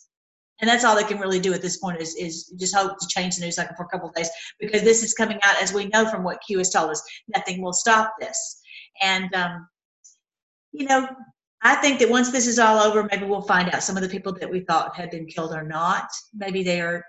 and 0.62 0.70
that's 0.70 0.84
all 0.84 0.96
they 0.96 1.04
can 1.04 1.20
really 1.20 1.40
do 1.40 1.54
at 1.54 1.62
this 1.62 1.78
point 1.78 2.02
is 2.02 2.16
is 2.16 2.54
just 2.60 2.76
hope 2.76 2.98
to 3.00 3.08
change 3.08 3.36
the 3.36 3.46
news 3.46 3.56
cycle 3.56 3.76
for 3.76 3.86
a 3.86 3.90
couple 3.90 4.10
of 4.10 4.16
days 4.16 4.30
because 4.60 4.82
this 4.84 5.04
is 5.04 5.14
coming 5.14 5.40
out 5.44 5.62
as 5.62 5.74
we 5.74 5.86
know 5.88 6.10
from 6.10 6.24
what 6.24 6.42
Q 6.46 6.58
has 6.58 6.70
told 6.70 6.92
us. 6.92 7.02
Nothing 7.36 7.62
will 7.62 7.74
stop 7.74 8.14
this, 8.20 8.62
and 9.02 9.34
um, 9.34 9.68
you 10.72 10.86
know 10.86 11.08
I 11.62 11.76
think 11.76 12.00
that 12.00 12.10
once 12.10 12.32
this 12.32 12.48
is 12.48 12.60
all 12.60 12.80
over, 12.80 13.08
maybe 13.12 13.26
we'll 13.26 13.42
find 13.42 13.70
out 13.70 13.84
some 13.84 13.98
of 13.98 14.04
the 14.04 14.10
people 14.10 14.34
that 14.34 14.50
we 14.50 14.62
thought 14.62 14.96
had 14.96 15.10
been 15.10 15.26
killed 15.26 15.54
or 15.54 15.64
not. 15.64 16.08
Maybe 16.34 16.64
they 16.64 16.80
are 16.82 17.04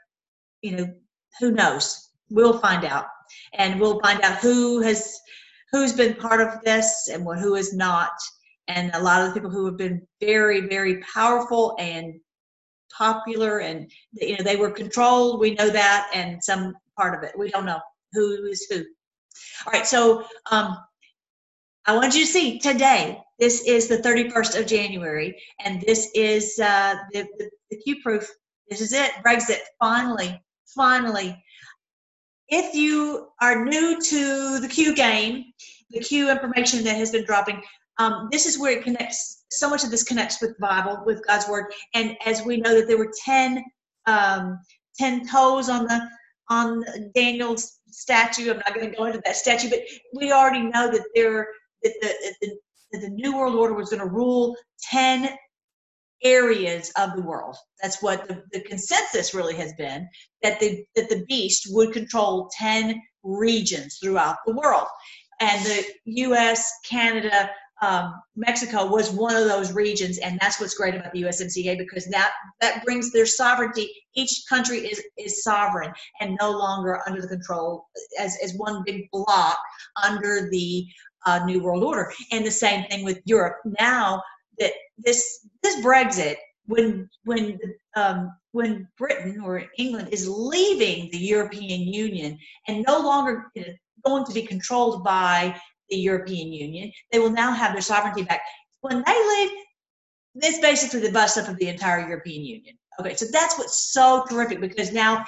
you 0.62 0.76
know, 0.76 0.92
who 1.38 1.52
knows? 1.52 2.10
We'll 2.30 2.58
find 2.58 2.84
out, 2.84 3.06
and 3.54 3.80
we'll 3.80 4.00
find 4.00 4.20
out 4.22 4.38
who 4.38 4.80
has 4.82 5.18
who's 5.72 5.92
been 5.92 6.14
part 6.14 6.40
of 6.40 6.62
this 6.64 7.08
and 7.12 7.24
what 7.24 7.38
who 7.38 7.54
is 7.54 7.74
not. 7.74 8.12
And 8.68 8.90
a 8.94 9.02
lot 9.02 9.22
of 9.22 9.28
the 9.28 9.34
people 9.34 9.50
who 9.50 9.66
have 9.66 9.76
been 9.76 10.06
very, 10.20 10.68
very 10.68 11.00
powerful 11.00 11.76
and 11.78 12.14
popular, 13.00 13.58
and 13.58 13.90
you 14.12 14.36
know, 14.36 14.44
they 14.44 14.56
were 14.56 14.70
controlled. 14.70 15.40
We 15.40 15.54
know 15.54 15.70
that, 15.70 16.10
and 16.12 16.42
some 16.42 16.74
part 16.96 17.16
of 17.16 17.24
it 17.24 17.38
we 17.38 17.50
don't 17.50 17.64
know 17.64 17.80
who 18.12 18.44
is 18.44 18.66
who. 18.70 18.84
All 19.66 19.72
right, 19.72 19.86
so 19.86 20.24
um, 20.50 20.76
I 21.86 21.96
want 21.96 22.14
you 22.14 22.26
to 22.26 22.30
see 22.30 22.58
today. 22.58 23.18
This 23.38 23.62
is 23.62 23.88
the 23.88 23.98
31st 23.98 24.60
of 24.60 24.66
January, 24.66 25.34
and 25.64 25.80
this 25.80 26.10
is 26.14 26.58
uh, 26.62 26.96
the, 27.12 27.26
the, 27.38 27.50
the 27.70 27.76
Q 27.78 28.02
proof. 28.02 28.30
This 28.68 28.82
is 28.82 28.92
it. 28.92 29.12
Brexit 29.24 29.60
finally 29.80 30.40
finally, 30.74 31.42
if 32.48 32.74
you 32.74 33.28
are 33.40 33.64
new 33.64 34.00
to 34.00 34.60
the 34.60 34.68
Q 34.68 34.94
game, 34.94 35.44
the 35.90 36.00
Q 36.00 36.30
information 36.30 36.84
that 36.84 36.96
has 36.96 37.10
been 37.10 37.24
dropping, 37.24 37.62
um, 38.00 38.28
this 38.32 38.46
is 38.46 38.58
where 38.58 38.78
it 38.78 38.84
connects. 38.84 39.44
So 39.50 39.68
much 39.68 39.84
of 39.84 39.90
this 39.90 40.02
connects 40.02 40.40
with 40.40 40.56
the 40.56 40.60
Bible, 40.60 41.02
with 41.04 41.24
God's 41.26 41.48
word. 41.48 41.66
And 41.94 42.16
as 42.24 42.42
we 42.42 42.56
know 42.56 42.74
that 42.74 42.86
there 42.86 42.96
were 42.96 43.12
10, 43.24 43.62
um, 44.06 44.58
10 44.98 45.28
toes 45.28 45.68
on 45.68 45.84
the 45.84 46.08
on 46.48 46.84
Daniel's 47.14 47.78
statue. 47.86 48.50
I'm 48.50 48.56
not 48.58 48.74
going 48.74 48.90
to 48.90 48.96
go 48.96 49.04
into 49.04 49.22
that 49.24 49.36
statue, 49.36 49.70
but 49.70 49.80
we 50.12 50.32
already 50.32 50.62
know 50.62 50.90
that 50.90 51.06
there 51.14 51.48
that 51.82 51.94
the, 52.00 52.34
the, 52.40 52.58
that 52.92 53.00
the 53.02 53.10
New 53.10 53.36
World 53.36 53.54
Order 53.54 53.74
was 53.74 53.90
going 53.90 54.00
to 54.00 54.08
rule 54.08 54.56
10 54.90 55.30
areas 56.24 56.92
of 56.98 57.14
the 57.14 57.22
world. 57.22 57.56
That's 57.80 58.02
what 58.02 58.26
the, 58.26 58.42
the 58.52 58.62
consensus 58.62 59.32
really 59.32 59.54
has 59.54 59.72
been 59.74 60.08
that 60.42 60.58
the 60.58 60.84
that 60.96 61.08
the 61.08 61.24
beast 61.28 61.68
would 61.70 61.92
control 61.92 62.50
10 62.58 63.00
regions 63.22 63.98
throughout 64.02 64.36
the 64.44 64.54
world. 64.54 64.88
And 65.40 65.64
the 65.64 65.84
US, 66.26 66.70
Canada, 66.84 67.50
um, 67.82 68.14
Mexico 68.36 68.86
was 68.86 69.10
one 69.10 69.34
of 69.34 69.46
those 69.46 69.72
regions, 69.72 70.18
and 70.18 70.38
that's 70.40 70.60
what's 70.60 70.74
great 70.74 70.94
about 70.94 71.12
the 71.12 71.22
USMCA 71.22 71.78
because 71.78 72.06
that 72.06 72.32
that 72.60 72.84
brings 72.84 73.10
their 73.10 73.26
sovereignty. 73.26 73.90
Each 74.14 74.42
country 74.48 74.78
is 74.78 75.02
is 75.16 75.42
sovereign 75.42 75.92
and 76.20 76.36
no 76.40 76.50
longer 76.50 77.00
under 77.06 77.22
the 77.22 77.28
control 77.28 77.86
as 78.18 78.36
as 78.42 78.54
one 78.54 78.82
big 78.84 79.08
block 79.12 79.58
under 80.04 80.50
the 80.50 80.86
uh, 81.26 81.44
New 81.46 81.62
World 81.62 81.84
Order. 81.84 82.12
And 82.32 82.44
the 82.44 82.50
same 82.50 82.84
thing 82.86 83.04
with 83.04 83.20
Europe. 83.24 83.56
Now 83.80 84.22
that 84.58 84.72
this 84.98 85.46
this 85.62 85.76
Brexit, 85.82 86.36
when 86.66 87.08
when 87.24 87.58
um, 87.96 88.30
when 88.52 88.86
Britain 88.98 89.40
or 89.42 89.64
England 89.78 90.08
is 90.12 90.28
leaving 90.28 91.08
the 91.12 91.18
European 91.18 91.80
Union 91.80 92.38
and 92.68 92.84
no 92.86 92.98
longer 93.00 93.50
going 94.04 94.24
to 94.24 94.32
be 94.32 94.42
controlled 94.42 95.04
by 95.04 95.54
the 95.90 95.96
European 95.96 96.52
Union, 96.52 96.92
they 97.12 97.18
will 97.18 97.30
now 97.30 97.52
have 97.52 97.72
their 97.72 97.82
sovereignty 97.82 98.22
back. 98.22 98.40
When 98.80 99.02
they 99.06 99.28
leave, 99.28 99.50
this 100.34 100.58
basically 100.60 101.00
the 101.00 101.12
bust 101.12 101.38
up 101.38 101.48
of 101.48 101.56
the 101.58 101.68
entire 101.68 102.06
European 102.06 102.44
Union. 102.44 102.76
Okay, 102.98 103.14
so 103.16 103.26
that's 103.32 103.58
what's 103.58 103.92
so 103.92 104.24
terrific 104.28 104.60
because 104.60 104.92
now, 104.92 105.24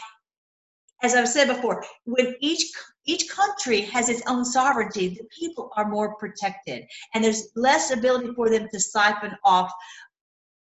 as 1.03 1.15
I've 1.15 1.29
said 1.29 1.49
before, 1.49 1.85
when 2.05 2.35
each 2.41 2.71
each 3.05 3.29
country 3.29 3.81
has 3.81 4.09
its 4.09 4.23
own 4.29 4.45
sovereignty, 4.45 5.09
the 5.09 5.27
people 5.37 5.71
are 5.77 5.89
more 5.89 6.15
protected, 6.17 6.85
and 7.15 7.25
there's 7.25 7.49
less 7.57 7.91
ability 7.91 8.33
for 8.35 8.49
them 8.49 8.69
to 8.73 8.79
siphon 8.79 9.37
off 9.45 9.73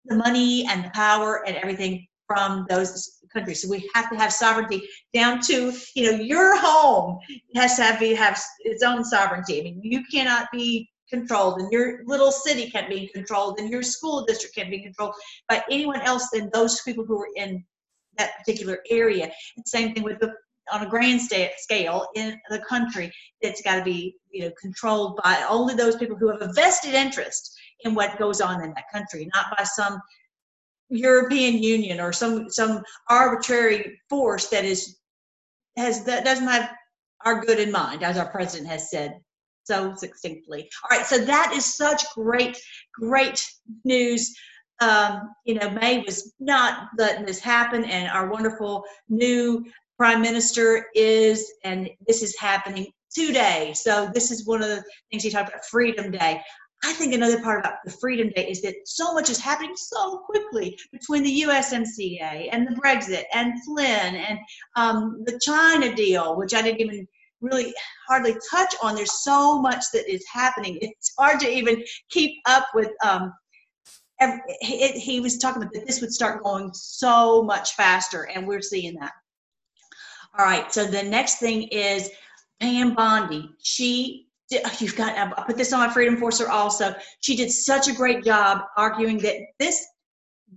the 0.04 0.14
money 0.14 0.66
and 0.68 0.84
the 0.84 0.90
power 0.90 1.44
and 1.46 1.56
everything 1.56 2.06
from 2.28 2.66
those 2.68 3.18
countries. 3.32 3.62
So 3.62 3.68
we 3.68 3.88
have 3.94 4.10
to 4.10 4.16
have 4.16 4.32
sovereignty 4.32 4.88
down 5.12 5.40
to, 5.42 5.72
you 5.96 6.12
know, 6.12 6.18
your 6.18 6.56
home 6.56 7.18
has 7.56 7.76
to 7.76 7.82
have, 7.82 7.98
have 8.16 8.40
its 8.60 8.84
own 8.84 9.04
sovereignty. 9.04 9.60
I 9.60 9.64
mean, 9.64 9.80
you 9.82 10.04
cannot 10.12 10.46
be 10.52 10.88
controlled 11.10 11.60
and 11.60 11.72
your 11.72 12.00
little 12.04 12.30
city 12.30 12.70
can't 12.70 12.88
be 12.88 13.08
controlled 13.08 13.58
and 13.58 13.70
your 13.70 13.82
school 13.82 14.24
district 14.26 14.54
can't 14.54 14.70
be 14.70 14.82
controlled 14.82 15.14
by 15.48 15.64
anyone 15.70 16.02
else 16.02 16.28
than 16.30 16.50
those 16.52 16.82
people 16.82 17.04
who 17.04 17.18
are 17.18 17.28
in 17.34 17.64
that 18.18 18.36
particular 18.38 18.80
area. 18.90 19.30
And 19.56 19.66
same 19.66 19.94
thing 19.94 20.04
with 20.04 20.20
the 20.20 20.34
on 20.70 20.82
a 20.82 20.88
grand 20.88 21.20
scale 21.56 22.06
in 22.14 22.38
the 22.50 22.58
country 22.60 23.10
that's 23.42 23.62
got 23.62 23.76
to 23.76 23.84
be 23.84 24.14
you 24.30 24.44
know 24.44 24.52
controlled 24.60 25.18
by 25.24 25.42
only 25.48 25.74
those 25.74 25.96
people 25.96 26.14
who 26.14 26.28
have 26.28 26.42
a 26.42 26.52
vested 26.52 26.92
interest 26.92 27.58
in 27.84 27.94
what 27.94 28.18
goes 28.18 28.42
on 28.42 28.62
in 28.62 28.72
that 28.74 28.84
country 28.92 29.28
not 29.34 29.46
by 29.56 29.64
some 29.64 29.98
european 30.90 31.62
union 31.62 32.00
or 32.00 32.12
some 32.12 32.48
some 32.50 32.82
arbitrary 33.10 34.00
force 34.08 34.48
that 34.48 34.64
is 34.64 34.98
has 35.76 36.04
that 36.04 36.24
doesn't 36.24 36.46
have 36.46 36.70
our 37.24 37.44
good 37.44 37.58
in 37.58 37.70
mind 37.70 38.02
as 38.02 38.16
our 38.16 38.30
president 38.30 38.68
has 38.68 38.90
said 38.90 39.18
so 39.64 39.94
succinctly 39.96 40.68
all 40.84 40.96
right 40.96 41.06
so 41.06 41.18
that 41.18 41.52
is 41.54 41.64
such 41.64 42.04
great 42.14 42.58
great 42.94 43.46
news 43.84 44.34
um, 44.80 45.34
you 45.44 45.54
know, 45.54 45.70
May 45.70 46.02
was 46.04 46.32
not 46.38 46.88
letting 46.98 47.26
this 47.26 47.40
happen, 47.40 47.84
and 47.84 48.08
our 48.10 48.30
wonderful 48.30 48.84
new 49.08 49.64
prime 49.96 50.22
minister 50.22 50.86
is, 50.94 51.52
and 51.64 51.90
this 52.06 52.22
is 52.22 52.38
happening 52.38 52.86
today. 53.12 53.72
So 53.74 54.10
this 54.14 54.30
is 54.30 54.46
one 54.46 54.62
of 54.62 54.68
the 54.68 54.84
things 55.10 55.24
he 55.24 55.30
talked 55.30 55.48
about, 55.48 55.64
Freedom 55.64 56.10
Day. 56.10 56.40
I 56.84 56.92
think 56.92 57.12
another 57.12 57.42
part 57.42 57.60
about 57.60 57.78
the 57.84 57.90
Freedom 57.90 58.30
Day 58.30 58.48
is 58.48 58.62
that 58.62 58.74
so 58.84 59.12
much 59.12 59.30
is 59.30 59.40
happening 59.40 59.74
so 59.76 60.18
quickly 60.18 60.78
between 60.92 61.24
the 61.24 61.42
USMCA 61.42 62.48
and 62.52 62.66
the 62.66 62.80
Brexit 62.80 63.24
and 63.34 63.52
Flynn 63.64 64.14
and 64.14 64.38
um, 64.76 65.22
the 65.26 65.38
China 65.40 65.94
deal, 65.94 66.36
which 66.36 66.54
I 66.54 66.62
didn't 66.62 66.80
even 66.80 67.08
really 67.40 67.74
hardly 68.08 68.36
touch 68.50 68.74
on. 68.82 68.94
There's 68.94 69.24
so 69.24 69.60
much 69.60 69.84
that 69.92 70.10
is 70.12 70.24
happening. 70.32 70.78
It's 70.80 71.12
hard 71.18 71.40
to 71.40 71.50
even 71.50 71.82
keep 72.10 72.36
up 72.46 72.66
with. 72.74 72.90
Um, 73.04 73.32
every, 74.20 74.40
it, 74.60 74.96
he 74.96 75.20
was 75.20 75.38
talking 75.38 75.62
about 75.62 75.72
that 75.74 75.86
this 75.86 76.00
would 76.00 76.12
start 76.12 76.44
going 76.44 76.70
so 76.74 77.42
much 77.42 77.74
faster, 77.74 78.28
and 78.34 78.46
we're 78.46 78.62
seeing 78.62 78.94
that. 79.00 79.12
All 80.38 80.44
right, 80.44 80.72
so 80.72 80.84
the 80.84 81.02
next 81.02 81.36
thing 81.36 81.64
is 81.68 82.10
Pam 82.60 82.94
Bondi, 82.94 83.50
she 83.62 84.27
you've 84.50 84.96
got 84.96 85.16
I 85.16 85.42
put 85.44 85.56
this 85.56 85.72
on 85.72 85.80
my 85.80 85.92
Freedom 85.92 86.16
Forcer 86.16 86.48
also. 86.48 86.94
She 87.20 87.36
did 87.36 87.50
such 87.50 87.88
a 87.88 87.94
great 87.94 88.24
job 88.24 88.62
arguing 88.76 89.18
that 89.18 89.36
this 89.58 89.86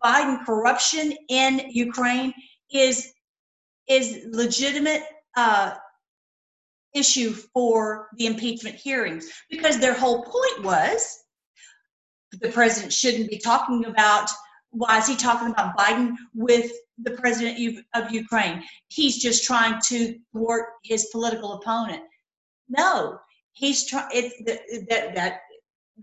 Biden 0.04 0.46
corruption 0.46 1.14
in 1.30 1.62
Ukraine 1.70 2.34
is 2.72 3.14
is 3.88 4.26
legitimate 4.32 5.04
uh, 5.36 5.76
issue 6.94 7.32
for 7.32 8.08
the 8.18 8.26
impeachment 8.26 8.76
hearings 8.76 9.30
because 9.50 9.80
their 9.80 9.94
whole 9.94 10.24
point 10.24 10.64
was 10.64 11.24
the 12.40 12.50
president 12.50 12.94
shouldn't 12.94 13.30
be 13.30 13.38
talking 13.38 13.86
about 13.86 14.30
why 14.72 14.98
is 14.98 15.08
he 15.08 15.16
talking 15.16 15.52
about 15.52 15.78
Biden 15.78 16.16
with 16.34 16.72
the 16.98 17.12
president 17.12 17.84
of 17.94 18.12
Ukraine? 18.12 18.64
He's 18.88 19.18
just 19.18 19.44
trying 19.44 19.82
to 19.90 20.18
thwart 20.32 20.68
his 20.84 21.10
political 21.12 21.54
opponent. 21.54 22.02
No, 22.70 23.20
he's 23.54 23.86
trying. 23.86 24.10
It 24.12 24.88
that 24.90 25.16
that 25.16 25.42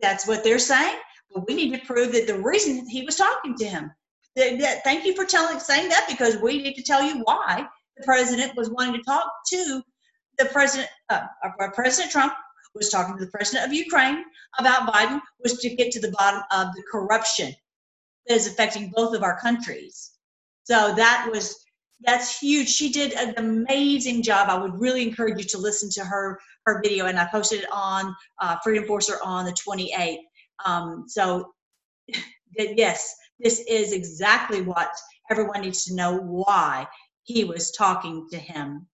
that's 0.01 0.27
what 0.27 0.45
they're 0.45 0.59
saying. 0.59 0.97
But 1.35 1.47
we 1.47 1.55
need 1.55 1.79
to 1.79 1.87
prove 1.87 2.13
that 2.13 2.27
the 2.27 2.39
reason 2.39 2.89
he 2.89 3.03
was 3.03 3.17
talking 3.17 3.57
to 3.57 3.65
him. 3.65 3.91
That, 4.37 4.59
that, 4.61 4.85
thank 4.85 5.05
you 5.05 5.15
for 5.15 5.25
telling 5.25 5.59
saying 5.59 5.89
that 5.89 6.07
because 6.09 6.37
we 6.37 6.63
need 6.63 6.75
to 6.75 6.83
tell 6.83 7.03
you 7.03 7.23
why 7.25 7.67
the 7.97 8.05
president 8.05 8.57
was 8.57 8.71
wanting 8.71 8.95
to 8.95 9.03
talk 9.03 9.31
to 9.51 9.83
the 10.39 10.45
president. 10.47 10.89
Uh, 11.11 11.23
uh, 11.45 11.69
president 11.75 12.13
Trump 12.13 12.33
was 12.75 12.91
talking 12.91 13.19
to 13.19 13.25
the 13.25 13.31
president 13.31 13.67
of 13.67 13.73
Ukraine 13.73 14.25
about 14.59 14.93
Biden 14.93 15.21
was 15.43 15.59
to 15.59 15.75
get 15.75 15.91
to 15.93 16.01
the 16.01 16.13
bottom 16.13 16.43
of 16.53 16.75
the 16.75 16.83
corruption 16.91 17.53
that 18.27 18.35
is 18.35 18.47
affecting 18.47 18.93
both 18.95 19.15
of 19.15 19.23
our 19.23 19.39
countries. 19.41 20.13
So 20.65 20.95
that 20.95 21.29
was 21.31 21.65
that's 22.07 22.39
huge. 22.39 22.69
She 22.69 22.93
did 22.93 23.13
an 23.15 23.35
amazing 23.39 24.23
job. 24.23 24.49
I 24.49 24.57
would 24.57 24.79
really 24.79 25.03
encourage 25.03 25.39
you 25.39 25.45
to 25.49 25.59
listen 25.59 25.91
to 25.95 26.05
her 26.05 26.39
her 26.69 26.81
video, 26.83 27.07
and 27.07 27.19
I 27.19 27.27
posted 27.27 27.61
it 27.61 27.67
on 27.73 28.15
uh, 28.41 28.57
Freedom 28.63 28.85
Forcer 28.85 29.19
on 29.25 29.45
the 29.45 29.53
28th. 29.53 30.19
Um, 30.65 31.05
so 31.07 31.53
yes, 32.57 33.15
this 33.39 33.61
is 33.69 33.93
exactly 33.93 34.63
what 34.63 34.91
everyone 35.31 35.63
needs 35.63 35.85
to 35.85 35.95
know 35.95 36.19
why 36.19 36.87
he 37.23 37.45
was 37.45 37.71
talking 37.73 38.27
to 38.31 38.39
him, 38.39 38.87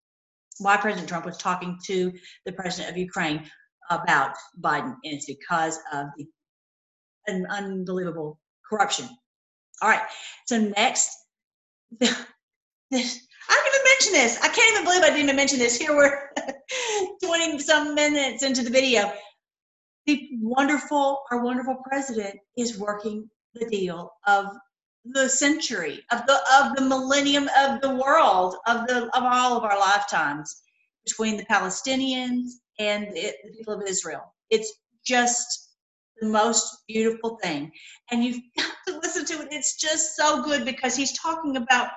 why 0.58 0.76
President 0.76 1.08
Trump 1.08 1.24
was 1.24 1.38
talking 1.38 1.78
to 1.86 2.12
the 2.46 2.52
president 2.52 2.90
of 2.90 2.96
Ukraine 2.96 3.48
about 3.90 4.34
Biden, 4.60 4.94
and 5.04 5.14
it's 5.14 5.26
because 5.26 5.78
of 5.92 6.06
the 6.16 6.26
an 7.26 7.46
unbelievable 7.48 8.38
corruption. 8.68 9.08
All 9.80 9.88
right, 9.88 10.02
so 10.46 10.58
next, 10.76 11.10
I 12.02 12.06
didn't 12.06 12.20
even 12.92 13.84
mention 13.84 14.12
this. 14.12 14.38
I 14.42 14.48
can't 14.48 14.72
even 14.74 14.84
believe 14.84 15.02
I 15.02 15.06
didn't 15.06 15.24
even 15.24 15.36
mention 15.36 15.58
this. 15.58 15.78
Here 15.78 15.96
we're 15.96 16.30
20 17.44 17.58
some 17.58 17.94
minutes 17.94 18.42
into 18.42 18.62
the 18.62 18.70
video. 18.70 19.12
The 20.06 20.30
wonderful, 20.40 21.22
our 21.30 21.42
wonderful 21.42 21.76
president 21.86 22.36
is 22.56 22.78
working 22.78 23.28
the 23.54 23.66
deal 23.66 24.12
of 24.26 24.46
the 25.04 25.28
century, 25.28 26.02
of 26.10 26.26
the 26.26 26.38
of 26.60 26.74
the 26.76 26.82
millennium 26.82 27.48
of 27.58 27.80
the 27.80 27.94
world, 27.94 28.56
of 28.66 28.86
the 28.86 29.04
of 29.16 29.22
all 29.22 29.56
of 29.56 29.64
our 29.64 29.78
lifetimes 29.78 30.62
between 31.04 31.36
the 31.36 31.44
Palestinians 31.44 32.50
and 32.78 33.08
the, 33.08 33.32
the 33.44 33.52
people 33.56 33.74
of 33.74 33.82
Israel. 33.86 34.34
It's 34.50 34.72
just 35.06 35.76
the 36.20 36.28
most 36.28 36.84
beautiful 36.88 37.38
thing. 37.42 37.70
And 38.10 38.24
you've 38.24 38.40
got 38.58 38.72
to 38.88 38.98
listen 38.98 39.24
to 39.26 39.42
it. 39.42 39.48
It's 39.50 39.76
just 39.76 40.16
so 40.16 40.42
good 40.42 40.64
because 40.64 40.96
he's 40.96 41.18
talking 41.18 41.56
about 41.56 41.88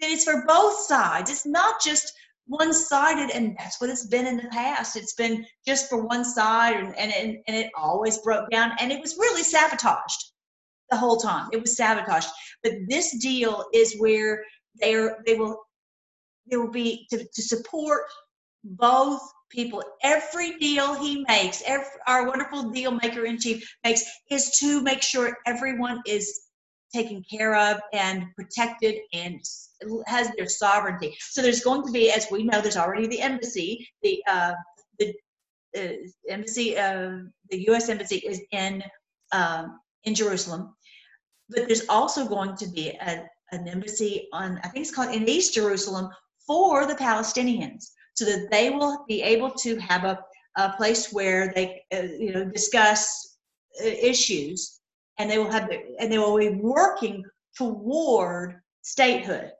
that 0.00 0.10
it's 0.10 0.24
for 0.24 0.44
both 0.46 0.78
sides. 0.80 1.30
It's 1.30 1.46
not 1.46 1.82
just 1.82 2.12
one 2.46 2.72
sided, 2.72 3.30
and 3.30 3.56
that's 3.58 3.80
what 3.80 3.90
it's 3.90 4.06
been 4.06 4.26
in 4.26 4.36
the 4.36 4.48
past. 4.50 4.96
It's 4.96 5.14
been 5.14 5.44
just 5.66 5.88
for 5.88 6.04
one 6.04 6.24
side, 6.24 6.76
and, 6.76 6.96
and, 6.96 7.12
and, 7.12 7.36
and 7.46 7.56
it 7.56 7.70
always 7.76 8.18
broke 8.18 8.50
down, 8.50 8.72
and 8.80 8.92
it 8.92 9.00
was 9.00 9.16
really 9.18 9.42
sabotaged 9.42 10.32
the 10.90 10.96
whole 10.96 11.16
time. 11.16 11.48
It 11.52 11.60
was 11.60 11.76
sabotaged. 11.76 12.28
But 12.62 12.72
this 12.88 13.18
deal 13.18 13.64
is 13.74 13.96
where 13.98 14.44
they're, 14.80 15.18
they 15.26 15.34
will 15.34 15.60
there 16.46 16.60
will 16.60 16.70
be 16.70 17.06
to, 17.10 17.18
to 17.18 17.42
support 17.42 18.02
both 18.64 19.20
people. 19.50 19.82
Every 20.02 20.58
deal 20.58 20.94
he 20.94 21.24
makes, 21.28 21.62
every, 21.66 21.86
our 22.06 22.26
wonderful 22.26 22.70
deal 22.70 22.92
maker 22.92 23.24
in 23.24 23.38
chief 23.38 23.68
makes, 23.84 24.04
is 24.30 24.56
to 24.58 24.80
make 24.82 25.02
sure 25.02 25.36
everyone 25.46 26.02
is 26.06 26.45
taken 26.98 27.22
care 27.30 27.54
of 27.54 27.74
and 27.92 28.24
protected 28.34 28.94
and 29.12 29.40
has 30.06 30.30
their 30.36 30.48
sovereignty. 30.48 31.10
So 31.20 31.42
there's 31.42 31.64
going 31.68 31.84
to 31.86 31.92
be, 31.92 32.10
as 32.10 32.26
we 32.30 32.44
know, 32.44 32.60
there's 32.60 32.82
already 32.84 33.06
the 33.06 33.20
embassy, 33.20 33.70
the 34.02 34.22
uh, 34.26 34.54
the 34.98 35.08
uh, 35.78 35.96
embassy, 36.28 36.74
the 36.74 37.64
U.S. 37.68 37.88
embassy 37.88 38.18
is 38.32 38.40
in 38.52 38.82
um, 39.32 39.78
in 40.04 40.14
Jerusalem, 40.14 40.74
but 41.50 41.66
there's 41.66 41.88
also 41.88 42.26
going 42.26 42.56
to 42.56 42.66
be 42.68 42.90
a, 42.90 43.24
an 43.52 43.68
embassy 43.68 44.28
on, 44.32 44.58
I 44.64 44.68
think 44.68 44.86
it's 44.86 44.94
called 44.94 45.14
in 45.14 45.28
East 45.28 45.54
Jerusalem 45.54 46.10
for 46.46 46.86
the 46.86 46.94
Palestinians 46.94 47.84
so 48.14 48.24
that 48.24 48.48
they 48.50 48.70
will 48.70 49.04
be 49.08 49.22
able 49.22 49.50
to 49.50 49.76
have 49.76 50.04
a, 50.04 50.18
a 50.56 50.72
place 50.76 51.12
where 51.12 51.52
they 51.54 51.82
uh, 51.92 52.02
you 52.18 52.32
know 52.32 52.44
discuss 52.44 53.36
uh, 53.82 53.86
issues 53.86 54.80
and 55.18 55.30
they 55.30 55.38
will 55.38 55.50
have 55.50 55.70
and 55.98 56.12
they 56.12 56.18
will 56.18 56.38
be 56.38 56.50
working 56.50 57.24
toward 57.56 58.60
statehood. 58.82 59.50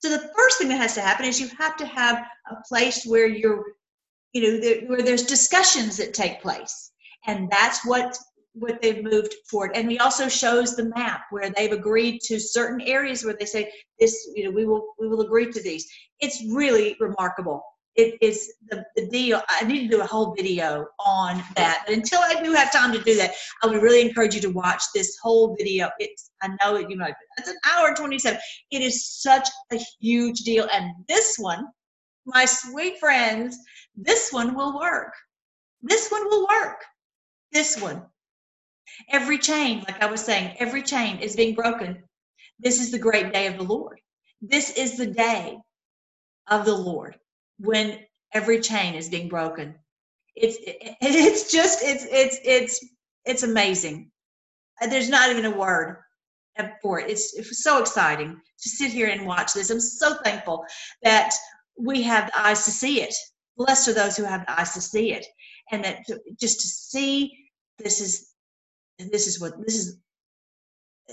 So 0.00 0.08
the 0.08 0.30
first 0.36 0.58
thing 0.58 0.68
that 0.68 0.80
has 0.80 0.94
to 0.94 1.00
happen 1.00 1.26
is 1.26 1.40
you 1.40 1.48
have 1.58 1.76
to 1.76 1.86
have 1.86 2.24
a 2.50 2.56
place 2.68 3.04
where 3.04 3.26
you're 3.26 3.64
you 4.32 4.42
know 4.42 4.60
there, 4.60 4.82
where 4.86 5.02
there's 5.02 5.24
discussions 5.24 5.96
that 5.98 6.14
take 6.14 6.40
place. 6.40 6.90
And 7.26 7.50
that's 7.50 7.84
what 7.86 8.16
what 8.54 8.82
they've 8.82 9.02
moved 9.02 9.34
forward. 9.50 9.72
And 9.74 9.90
he 9.90 9.98
also 9.98 10.28
shows 10.28 10.76
the 10.76 10.92
map 10.94 11.22
where 11.30 11.50
they've 11.50 11.72
agreed 11.72 12.20
to 12.24 12.38
certain 12.38 12.82
areas 12.82 13.24
where 13.24 13.36
they 13.38 13.46
say 13.46 13.72
this 13.98 14.28
you 14.34 14.44
know 14.44 14.50
we 14.50 14.66
will 14.66 14.94
we 14.98 15.08
will 15.08 15.22
agree 15.22 15.50
to 15.50 15.62
these. 15.62 15.86
It's 16.20 16.44
really 16.52 16.96
remarkable 17.00 17.62
it 17.94 18.16
is 18.22 18.54
the, 18.70 18.84
the 18.96 19.06
deal. 19.08 19.42
I 19.48 19.64
need 19.64 19.82
to 19.82 19.96
do 19.96 20.02
a 20.02 20.06
whole 20.06 20.34
video 20.34 20.86
on 20.98 21.42
that. 21.56 21.84
But 21.86 21.94
until 21.94 22.20
I 22.20 22.42
do 22.42 22.52
have 22.52 22.72
time 22.72 22.92
to 22.92 23.02
do 23.02 23.14
that, 23.16 23.32
I 23.62 23.66
would 23.66 23.82
really 23.82 24.00
encourage 24.00 24.34
you 24.34 24.40
to 24.42 24.50
watch 24.50 24.82
this 24.94 25.18
whole 25.22 25.54
video. 25.56 25.90
It's 25.98 26.30
I 26.42 26.48
know 26.62 26.76
it, 26.76 26.88
you 26.88 26.96
know, 26.96 27.08
it's 27.36 27.48
an 27.48 27.56
hour 27.70 27.88
and 27.88 27.96
27. 27.96 28.38
It 28.70 28.82
is 28.82 29.06
such 29.06 29.48
a 29.72 29.78
huge 30.00 30.40
deal. 30.40 30.66
And 30.72 30.92
this 31.06 31.36
one, 31.38 31.66
my 32.24 32.46
sweet 32.46 32.98
friends, 32.98 33.58
this 33.94 34.32
one 34.32 34.54
will 34.54 34.78
work. 34.78 35.12
This 35.82 36.08
one 36.10 36.26
will 36.28 36.46
work. 36.48 36.78
This 37.52 37.80
one. 37.80 38.02
Every 39.10 39.38
chain, 39.38 39.84
like 39.86 40.02
I 40.02 40.06
was 40.06 40.22
saying, 40.22 40.56
every 40.58 40.82
chain 40.82 41.18
is 41.18 41.36
being 41.36 41.54
broken. 41.54 42.02
This 42.58 42.80
is 42.80 42.90
the 42.90 42.98
great 42.98 43.32
day 43.32 43.48
of 43.48 43.56
the 43.58 43.64
Lord. 43.64 44.00
This 44.40 44.70
is 44.70 44.96
the 44.96 45.06
day 45.06 45.58
of 46.48 46.64
the 46.64 46.74
Lord 46.74 47.16
when 47.62 47.98
every 48.34 48.60
chain 48.60 48.94
is 48.94 49.08
being 49.08 49.28
broken. 49.28 49.74
It's 50.34 50.58
it's 51.00 51.52
just 51.52 51.80
it's 51.82 52.04
it's 52.10 52.38
it's 52.44 52.84
it's 53.24 53.42
amazing. 53.42 54.10
There's 54.80 55.08
not 55.08 55.30
even 55.30 55.44
a 55.44 55.56
word 55.56 55.98
for 56.82 57.00
it. 57.00 57.10
It's, 57.10 57.34
it's 57.34 57.62
so 57.62 57.80
exciting 57.80 58.40
to 58.60 58.68
sit 58.68 58.90
here 58.90 59.08
and 59.08 59.26
watch 59.26 59.54
this. 59.54 59.70
I'm 59.70 59.80
so 59.80 60.14
thankful 60.24 60.64
that 61.02 61.32
we 61.78 62.02
have 62.02 62.26
the 62.26 62.40
eyes 62.40 62.64
to 62.64 62.70
see 62.70 63.00
it. 63.02 63.14
Blessed 63.56 63.88
are 63.88 63.94
those 63.94 64.16
who 64.16 64.24
have 64.24 64.44
the 64.46 64.60
eyes 64.60 64.72
to 64.74 64.80
see 64.80 65.12
it, 65.12 65.24
and 65.70 65.84
that 65.84 66.04
to, 66.06 66.18
just 66.40 66.60
to 66.60 66.66
see 66.66 67.32
this 67.78 68.00
is 68.00 68.30
this 68.98 69.26
is 69.26 69.40
what 69.40 69.52
this 69.64 69.76
is 69.76 69.98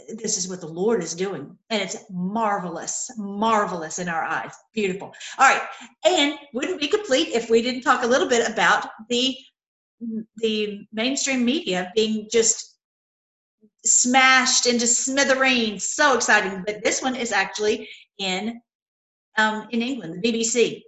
this 0.07 0.37
is 0.37 0.47
what 0.47 0.61
the 0.61 0.67
Lord 0.67 1.03
is 1.03 1.13
doing. 1.13 1.57
And 1.69 1.81
it's 1.81 1.97
marvelous, 2.09 3.09
marvelous 3.17 3.99
in 3.99 4.09
our 4.09 4.23
eyes. 4.23 4.53
Beautiful. 4.73 5.13
All 5.37 5.49
right. 5.49 5.61
And 6.05 6.37
wouldn't 6.53 6.79
be 6.79 6.87
complete 6.87 7.29
if 7.29 7.49
we 7.49 7.61
didn't 7.61 7.81
talk 7.81 8.03
a 8.03 8.07
little 8.07 8.27
bit 8.27 8.49
about 8.49 8.87
the 9.09 9.35
the 10.37 10.87
mainstream 10.93 11.43
media 11.43 11.91
being 11.93 12.29
just 12.31 12.77
smashed 13.85 14.65
into 14.65 14.87
smithereens. 14.87 15.89
So 15.89 16.15
exciting. 16.15 16.63
But 16.65 16.83
this 16.83 17.01
one 17.01 17.15
is 17.15 17.31
actually 17.31 17.89
in 18.17 18.61
um, 19.37 19.67
in 19.71 19.81
England, 19.81 20.21
the 20.21 20.31
BBC, 20.31 20.81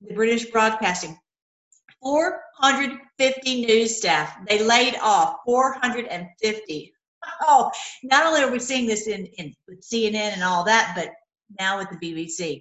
the 0.00 0.14
British 0.14 0.46
Broadcasting. 0.46 1.16
450 2.02 3.64
news 3.64 3.96
staff. 3.96 4.36
They 4.48 4.62
laid 4.62 4.96
off 5.00 5.36
450 5.46 6.92
oh, 7.42 7.70
not 8.02 8.26
only 8.26 8.42
are 8.42 8.50
we 8.50 8.58
seeing 8.58 8.86
this 8.86 9.06
in, 9.06 9.26
in 9.38 9.54
CNN 9.80 10.32
and 10.32 10.42
all 10.42 10.64
that, 10.64 10.92
but 10.96 11.10
now 11.58 11.78
with 11.78 11.88
the 11.90 11.96
BBC. 11.96 12.60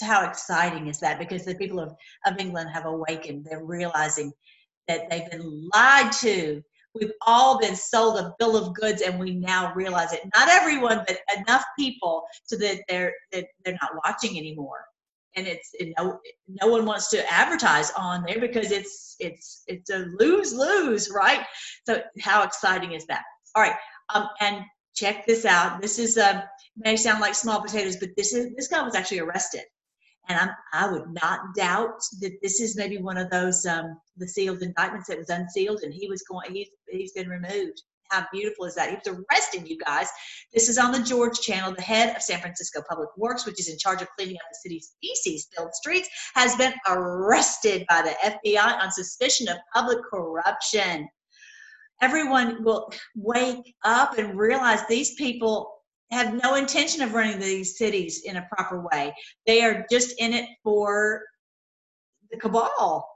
How 0.00 0.24
exciting 0.26 0.86
is 0.86 1.00
that? 1.00 1.18
Because 1.18 1.44
the 1.44 1.54
people 1.54 1.78
of, 1.78 1.94
of 2.26 2.38
England 2.38 2.70
have 2.72 2.86
awakened. 2.86 3.44
They're 3.44 3.64
realizing 3.64 4.32
that 4.88 5.10
they've 5.10 5.30
been 5.30 5.68
lied 5.74 6.12
to. 6.12 6.62
We've 6.94 7.12
all 7.26 7.58
been 7.58 7.76
sold 7.76 8.18
a 8.18 8.34
bill 8.38 8.56
of 8.56 8.74
goods, 8.74 9.02
and 9.02 9.18
we 9.18 9.34
now 9.34 9.72
realize 9.74 10.12
it. 10.12 10.20
Not 10.34 10.48
everyone, 10.48 11.04
but 11.06 11.18
enough 11.36 11.64
people 11.78 12.22
so 12.44 12.56
that 12.56 12.82
they're 12.88 13.12
that 13.32 13.46
they're 13.64 13.78
not 13.80 13.92
watching 14.04 14.38
anymore. 14.38 14.84
and 15.36 15.46
it's 15.46 15.70
you 15.78 15.92
know 15.98 16.18
no 16.48 16.66
one 16.68 16.84
wants 16.84 17.08
to 17.10 17.32
advertise 17.32 17.90
on 17.96 18.24
there 18.26 18.40
because 18.40 18.70
it's 18.70 19.16
it's 19.18 19.62
it's 19.66 19.90
a 19.90 20.06
lose 20.18 20.52
lose 20.52 21.10
right 21.14 21.40
so 21.86 22.02
how 22.20 22.42
exciting 22.42 22.92
is 22.92 23.06
that 23.06 23.22
all 23.54 23.62
right 23.62 23.76
um, 24.14 24.28
and 24.40 24.62
check 24.94 25.26
this 25.26 25.44
out 25.44 25.80
this 25.80 25.98
is 25.98 26.18
uh, 26.18 26.42
may 26.76 26.96
sound 26.96 27.20
like 27.20 27.34
small 27.34 27.60
potatoes 27.60 27.96
but 27.96 28.10
this 28.16 28.32
is 28.34 28.54
this 28.56 28.68
guy 28.68 28.82
was 28.82 28.94
actually 28.94 29.20
arrested 29.20 29.62
and 30.28 30.38
I'm, 30.38 30.50
I 30.72 30.90
would 30.90 31.12
not 31.22 31.54
doubt 31.56 32.00
that 32.20 32.32
this 32.42 32.60
is 32.60 32.76
maybe 32.76 32.98
one 32.98 33.16
of 33.16 33.30
those 33.30 33.66
um, 33.66 33.98
the 34.16 34.28
sealed 34.28 34.62
indictments 34.62 35.08
that 35.08 35.18
was 35.18 35.30
unsealed, 35.30 35.80
and 35.82 35.92
he 35.92 36.08
was 36.08 36.22
going. 36.22 36.52
He's 36.52 36.68
he's 36.88 37.12
been 37.12 37.28
removed. 37.28 37.82
How 38.10 38.26
beautiful 38.30 38.66
is 38.66 38.74
that? 38.74 38.90
He 38.90 39.10
was 39.10 39.70
you 39.70 39.78
guys. 39.78 40.08
This 40.52 40.68
is 40.68 40.76
on 40.76 40.92
the 40.92 41.02
George 41.02 41.40
Channel. 41.40 41.74
The 41.74 41.82
head 41.82 42.14
of 42.14 42.22
San 42.22 42.40
Francisco 42.40 42.82
Public 42.88 43.08
Works, 43.16 43.46
which 43.46 43.58
is 43.58 43.70
in 43.70 43.78
charge 43.78 44.02
of 44.02 44.08
cleaning 44.16 44.36
up 44.36 44.42
the 44.50 44.58
city's 44.62 44.92
feces-filled 45.02 45.74
streets, 45.74 46.08
has 46.34 46.54
been 46.56 46.74
arrested 46.88 47.86
by 47.88 48.02
the 48.02 48.14
FBI 48.30 48.80
on 48.80 48.92
suspicion 48.92 49.48
of 49.48 49.56
public 49.74 49.98
corruption. 50.12 51.08
Everyone 52.02 52.62
will 52.62 52.92
wake 53.14 53.74
up 53.84 54.18
and 54.18 54.38
realize 54.38 54.80
these 54.86 55.14
people 55.14 55.72
have 56.10 56.42
no 56.42 56.56
intention 56.56 57.00
of 57.00 57.14
running 57.14 57.38
these 57.38 57.78
cities 57.78 58.22
in 58.24 58.36
a 58.36 58.46
proper 58.54 58.86
way. 58.92 59.14
They 59.46 59.62
are 59.62 59.86
just 59.90 60.20
in 60.20 60.34
it 60.34 60.48
for 60.62 61.22
the 62.30 62.38
cabal 62.38 63.08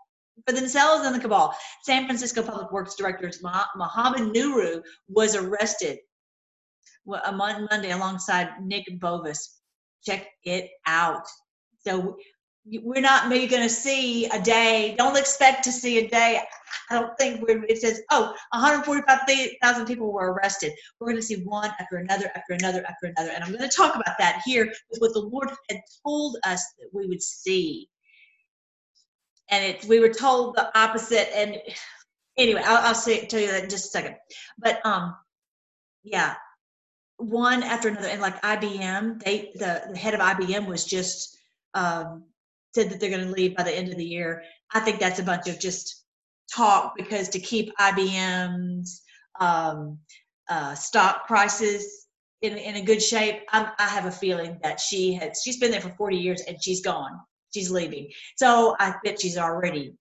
for 0.46 0.54
themselves 0.54 1.04
and 1.04 1.14
the 1.14 1.20
cabal. 1.20 1.54
San 1.82 2.06
Francisco 2.06 2.42
Public 2.42 2.70
Works 2.72 2.94
Director 2.94 3.30
Mohammed 3.42 4.34
Nuru 4.34 4.82
was 5.08 5.34
arrested 5.34 5.98
on 7.08 7.68
Monday 7.70 7.90
alongside 7.90 8.48
Nick 8.62 8.84
Bovis. 9.00 9.60
Check 10.04 10.26
it 10.44 10.70
out. 10.86 11.26
So 11.86 12.16
we're 12.82 13.00
not 13.00 13.28
maybe 13.28 13.46
going 13.46 13.62
to 13.62 13.68
see 13.68 14.26
a 14.26 14.40
day. 14.40 14.94
Don't 14.98 15.16
expect 15.16 15.62
to 15.64 15.72
see 15.72 15.98
a 15.98 16.08
day. 16.08 16.40
I 16.90 16.94
don't 16.94 17.16
think 17.18 17.40
we're, 17.40 17.64
it 17.64 17.78
says, 17.78 18.00
oh, 18.10 18.34
145,000 18.52 19.86
people 19.86 20.12
were 20.12 20.32
arrested. 20.32 20.72
We're 20.98 21.08
going 21.08 21.16
to 21.16 21.22
see 21.22 21.42
one 21.44 21.70
after 21.78 21.98
another, 21.98 22.30
after 22.34 22.54
another, 22.54 22.84
after 22.88 23.06
another. 23.06 23.30
And 23.32 23.44
I'm 23.44 23.52
going 23.52 23.68
to 23.68 23.76
talk 23.76 23.94
about 23.94 24.18
that 24.18 24.42
here 24.44 24.72
with 24.90 25.00
what 25.00 25.12
the 25.12 25.20
Lord 25.20 25.50
had 25.70 25.80
told 26.04 26.38
us 26.44 26.64
that 26.78 26.88
we 26.92 27.06
would 27.06 27.22
see 27.22 27.88
and 29.50 29.64
it 29.64 29.84
we 29.86 30.00
were 30.00 30.08
told 30.08 30.56
the 30.56 30.78
opposite 30.78 31.34
and 31.36 31.56
anyway 32.36 32.62
i'll, 32.64 32.88
I'll 32.88 32.94
say 32.94 33.26
tell 33.26 33.40
you 33.40 33.48
that 33.48 33.64
in 33.64 33.70
just 33.70 33.86
a 33.86 33.88
second 33.88 34.16
but 34.58 34.84
um 34.84 35.14
yeah 36.02 36.34
one 37.18 37.62
after 37.62 37.88
another 37.88 38.08
and 38.08 38.20
like 38.20 38.40
ibm 38.42 39.22
they 39.22 39.52
the, 39.54 39.82
the 39.90 39.96
head 39.96 40.14
of 40.14 40.20
ibm 40.20 40.66
was 40.66 40.84
just 40.84 41.36
um 41.74 42.24
said 42.76 42.90
that 42.90 43.00
they're 43.00 43.16
going 43.16 43.26
to 43.26 43.32
leave 43.32 43.56
by 43.56 43.62
the 43.62 43.76
end 43.76 43.88
of 43.88 43.96
the 43.96 44.04
year 44.04 44.42
i 44.74 44.80
think 44.80 45.00
that's 45.00 45.18
a 45.18 45.28
bunch 45.30 45.48
of 45.48 45.58
just 45.58 46.04
talk 46.54 46.94
because 46.96 47.28
to 47.28 47.40
keep 47.40 47.72
ibm's 47.78 49.02
um, 49.40 49.98
uh, 50.48 50.74
stock 50.74 51.26
prices 51.26 52.06
in, 52.42 52.56
in 52.56 52.76
a 52.76 52.82
good 52.82 53.02
shape 53.02 53.42
I'm, 53.52 53.66
i 53.78 53.88
have 53.96 54.06
a 54.06 54.10
feeling 54.10 54.58
that 54.62 54.78
she 54.78 55.14
has 55.14 55.40
she's 55.44 55.58
been 55.58 55.72
there 55.72 55.80
for 55.80 55.94
40 55.98 56.16
years 56.16 56.42
and 56.48 56.56
she's 56.62 56.82
gone 56.82 57.20
she's 57.56 57.70
leaving. 57.70 58.10
So 58.36 58.76
I 58.78 58.94
bet 59.04 59.20
she's 59.20 59.38
already 59.38 59.94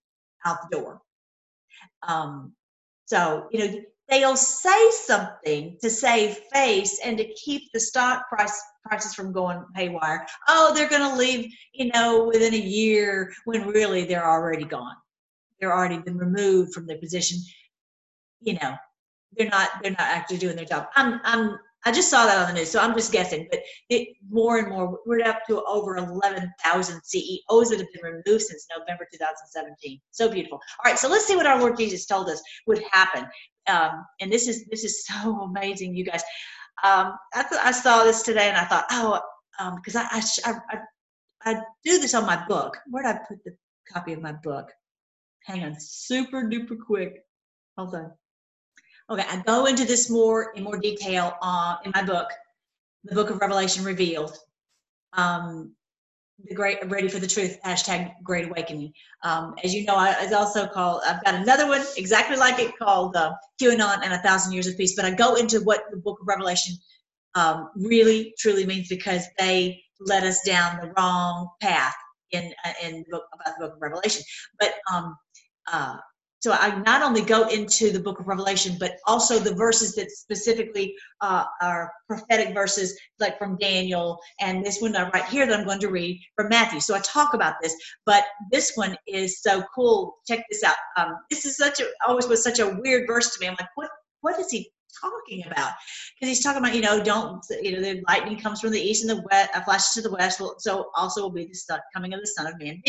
out 0.45 0.57
the 0.61 0.77
door. 0.77 1.01
Um, 2.07 2.53
so, 3.05 3.47
you 3.51 3.59
know, 3.59 3.81
they'll 4.09 4.37
say 4.37 4.91
something 4.91 5.77
to 5.81 5.89
save 5.89 6.37
face 6.53 6.99
and 7.03 7.17
to 7.17 7.33
keep 7.33 7.71
the 7.73 7.79
stock 7.79 8.27
price 8.29 8.59
prices 8.85 9.15
from 9.15 9.31
going 9.31 9.63
haywire. 9.75 10.25
Oh, 10.47 10.73
they're 10.73 10.89
going 10.89 11.09
to 11.09 11.17
leave, 11.17 11.51
you 11.73 11.91
know, 11.93 12.25
within 12.25 12.53
a 12.53 12.57
year 12.57 13.33
when 13.45 13.67
really 13.67 14.05
they're 14.05 14.29
already 14.29 14.65
gone. 14.65 14.95
They're 15.59 15.75
already 15.75 15.97
been 15.97 16.17
removed 16.17 16.73
from 16.73 16.85
their 16.85 16.99
position. 16.99 17.39
You 18.41 18.55
know, 18.61 18.75
they're 19.35 19.49
not 19.49 19.69
they're 19.81 19.91
not 19.91 20.01
actually 20.01 20.37
doing 20.37 20.55
their 20.55 20.65
job. 20.65 20.87
I'm 20.95 21.19
I'm 21.23 21.57
I 21.87 21.91
just 21.91 22.09
saw 22.09 22.25
that 22.25 22.39
on 22.39 22.53
the 22.53 22.59
news, 22.59 22.71
so 22.71 22.79
I'm 22.79 22.95
just 22.95 23.11
guessing. 23.11 23.47
But 23.51 23.59
it, 23.89 24.09
more 24.27 24.57
and 24.57 24.69
more, 24.69 24.99
we're 25.05 25.23
up 25.23 25.45
to 25.47 25.63
over 25.65 25.97
11,000 25.97 27.01
CEOs 27.03 27.69
that 27.69 27.77
have 27.77 27.87
been 27.93 28.03
removed 28.03 28.41
since 28.41 28.65
November 28.75 29.07
2017. 29.11 30.01
So 30.09 30.27
beautiful. 30.27 30.57
All 30.57 30.91
right, 30.91 30.97
so 30.97 31.07
let's 31.07 31.27
see 31.27 31.35
what 31.35 31.45
our 31.45 31.59
Lord 31.59 31.77
Jesus 31.77 32.07
told 32.07 32.27
us 32.27 32.41
would 32.65 32.81
happen. 32.91 33.27
Um, 33.67 34.05
and 34.19 34.31
this 34.31 34.47
is 34.47 34.65
this 34.65 34.83
is 34.83 35.05
so 35.07 35.41
amazing, 35.41 35.95
you 35.95 36.05
guys. 36.05 36.23
Um, 36.83 37.17
I, 37.33 37.43
th- 37.43 37.61
I 37.63 37.71
saw 37.71 38.03
this 38.03 38.21
today, 38.21 38.49
and 38.49 38.57
I 38.57 38.65
thought, 38.65 38.85
oh, 38.91 39.21
because 39.75 39.95
um, 39.95 40.07
I, 40.11 40.21
I, 40.45 40.53
I 40.69 40.79
I 41.45 41.61
do 41.83 41.99
this 41.99 42.13
on 42.13 42.25
my 42.25 42.45
book. 42.47 42.77
Where 42.89 43.03
did 43.03 43.15
I 43.15 43.19
put 43.27 43.43
the 43.43 43.55
copy 43.91 44.13
of 44.13 44.21
my 44.21 44.33
book? 44.33 44.69
Hang 45.45 45.63
on, 45.63 45.75
super 45.79 46.43
duper 46.43 46.77
quick. 46.79 47.23
Hold 47.77 47.95
on. 47.95 48.11
Okay, 49.09 49.25
I 49.29 49.41
go 49.45 49.65
into 49.65 49.85
this 49.85 50.09
more 50.09 50.51
in 50.53 50.63
more 50.63 50.77
detail 50.77 51.35
uh, 51.41 51.75
in 51.85 51.91
my 51.93 52.03
book, 52.03 52.29
the 53.03 53.13
Book 53.13 53.29
of 53.29 53.39
Revelation 53.39 53.83
Revealed. 53.83 54.35
Um, 55.13 55.75
the 56.43 56.53
great 56.53 56.77
ready 56.89 57.07
for 57.07 57.19
the 57.19 57.27
truth 57.27 57.57
hashtag 57.65 58.11
great 58.23 58.45
awakening. 58.45 58.91
Um, 59.23 59.55
as 59.63 59.73
you 59.73 59.85
know 59.85 59.95
I, 59.95 60.15
it's 60.19 60.33
also 60.33 60.67
called 60.67 61.01
i've 61.07 61.23
got 61.23 61.35
another 61.35 61.67
one 61.67 61.81
exactly 61.95 62.35
like 62.35 62.59
it 62.59 62.77
called 62.77 63.15
uh, 63.15 63.31
qanon 63.61 64.01
and 64.03 64.13
a 64.13 64.19
thousand 64.19 64.51
years 64.51 64.67
of 64.67 64.77
peace 64.77 64.95
but 64.95 65.05
i 65.05 65.11
go 65.11 65.35
into 65.35 65.61
what 65.61 65.85
the 65.91 65.97
book 65.97 66.19
of 66.21 66.27
revelation 66.27 66.75
um, 67.35 67.69
really 67.75 68.33
truly 68.37 68.65
means 68.65 68.87
because 68.89 69.25
they 69.37 69.81
led 69.99 70.23
us 70.23 70.41
down 70.41 70.79
the 70.81 70.91
wrong 70.97 71.49
path 71.61 71.95
in 72.31 72.53
uh, 72.65 72.73
in 72.83 72.99
the 72.99 73.05
book 73.11 73.23
about 73.33 73.55
the 73.57 73.65
book 73.65 73.75
of 73.75 73.81
revelation. 73.81 74.23
But 74.59 74.73
um, 74.91 75.15
uh, 75.71 75.97
so 76.45 76.51
I 76.51 76.77
not 76.81 77.01
only 77.01 77.21
go 77.23 77.47
into 77.47 77.91
the 77.91 77.99
book 77.99 78.19
of 78.19 78.27
Revelation, 78.27 78.77
but 78.79 78.97
also 79.07 79.39
the 79.39 79.55
verses 79.55 79.95
that 79.95 80.11
specifically 80.11 80.93
uh, 81.21 81.45
are 81.59 81.91
prophetic 82.07 82.53
verses, 82.53 82.95
like 83.19 83.39
from 83.39 83.57
Daniel, 83.57 84.19
and 84.39 84.63
this 84.63 84.79
one 84.79 84.93
right 84.93 85.25
here 85.25 85.47
that 85.47 85.59
I'm 85.59 85.65
going 85.65 85.79
to 85.79 85.89
read 85.89 86.21
from 86.35 86.49
Matthew. 86.49 86.79
So 86.81 86.93
I 86.93 86.99
talk 86.99 87.33
about 87.33 87.55
this, 87.63 87.75
but 88.05 88.25
this 88.51 88.73
one 88.75 88.95
is 89.07 89.41
so 89.41 89.63
cool. 89.73 90.17
Check 90.27 90.45
this 90.51 90.63
out. 90.63 90.75
Um, 90.97 91.15
this 91.31 91.47
is 91.47 91.57
such 91.57 91.79
a 91.79 91.87
always 92.07 92.27
was 92.27 92.43
such 92.43 92.59
a 92.59 92.77
weird 92.79 93.07
verse 93.07 93.33
to 93.33 93.39
me. 93.39 93.47
I'm 93.47 93.55
like, 93.59 93.69
what 93.73 93.89
what 94.21 94.39
is 94.39 94.51
he 94.51 94.69
talking 95.01 95.43
about? 95.47 95.71
Because 96.13 96.29
he's 96.29 96.43
talking 96.43 96.59
about, 96.59 96.75
you 96.75 96.81
know, 96.81 97.03
don't, 97.03 97.43
you 97.59 97.71
know, 97.71 97.81
the 97.81 98.03
lightning 98.07 98.37
comes 98.37 98.61
from 98.61 98.69
the 98.69 98.79
east 98.79 99.03
and 99.03 99.17
the 99.17 99.23
west, 99.31 99.49
uh, 99.55 99.61
flashes 99.61 99.93
to 99.95 100.01
the 100.03 100.11
west. 100.11 100.39
So 100.59 100.91
also 100.95 101.23
will 101.23 101.31
be 101.31 101.45
the 101.45 101.81
coming 101.91 102.13
of 102.13 102.19
the 102.19 102.27
Son 102.27 102.45
of 102.45 102.53
Man. 102.59 102.83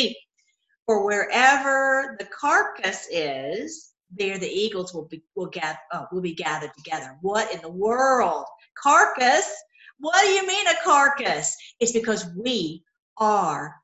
For 0.87 1.05
wherever 1.05 2.17
the 2.19 2.27
carcass 2.27 3.07
is, 3.11 3.93
there 4.11 4.39
the 4.39 4.49
eagles 4.49 4.95
will 4.95 5.07
be 5.07 5.23
will 5.35 5.47
gather 5.47 5.79
oh, 5.93 6.07
will 6.13 6.21
be 6.21 6.35
gathered 6.35 6.73
together. 6.77 7.19
What 7.23 7.53
in 7.53 7.61
the 7.61 7.69
world? 7.69 8.47
Carcass? 8.81 9.53
What 9.99 10.23
do 10.23 10.29
you 10.29 10.47
mean 10.47 10.67
a 10.69 10.85
carcass? 10.85 11.57
It's 11.81 11.93
because 11.93 12.31
we 12.37 12.85
are 13.19 13.75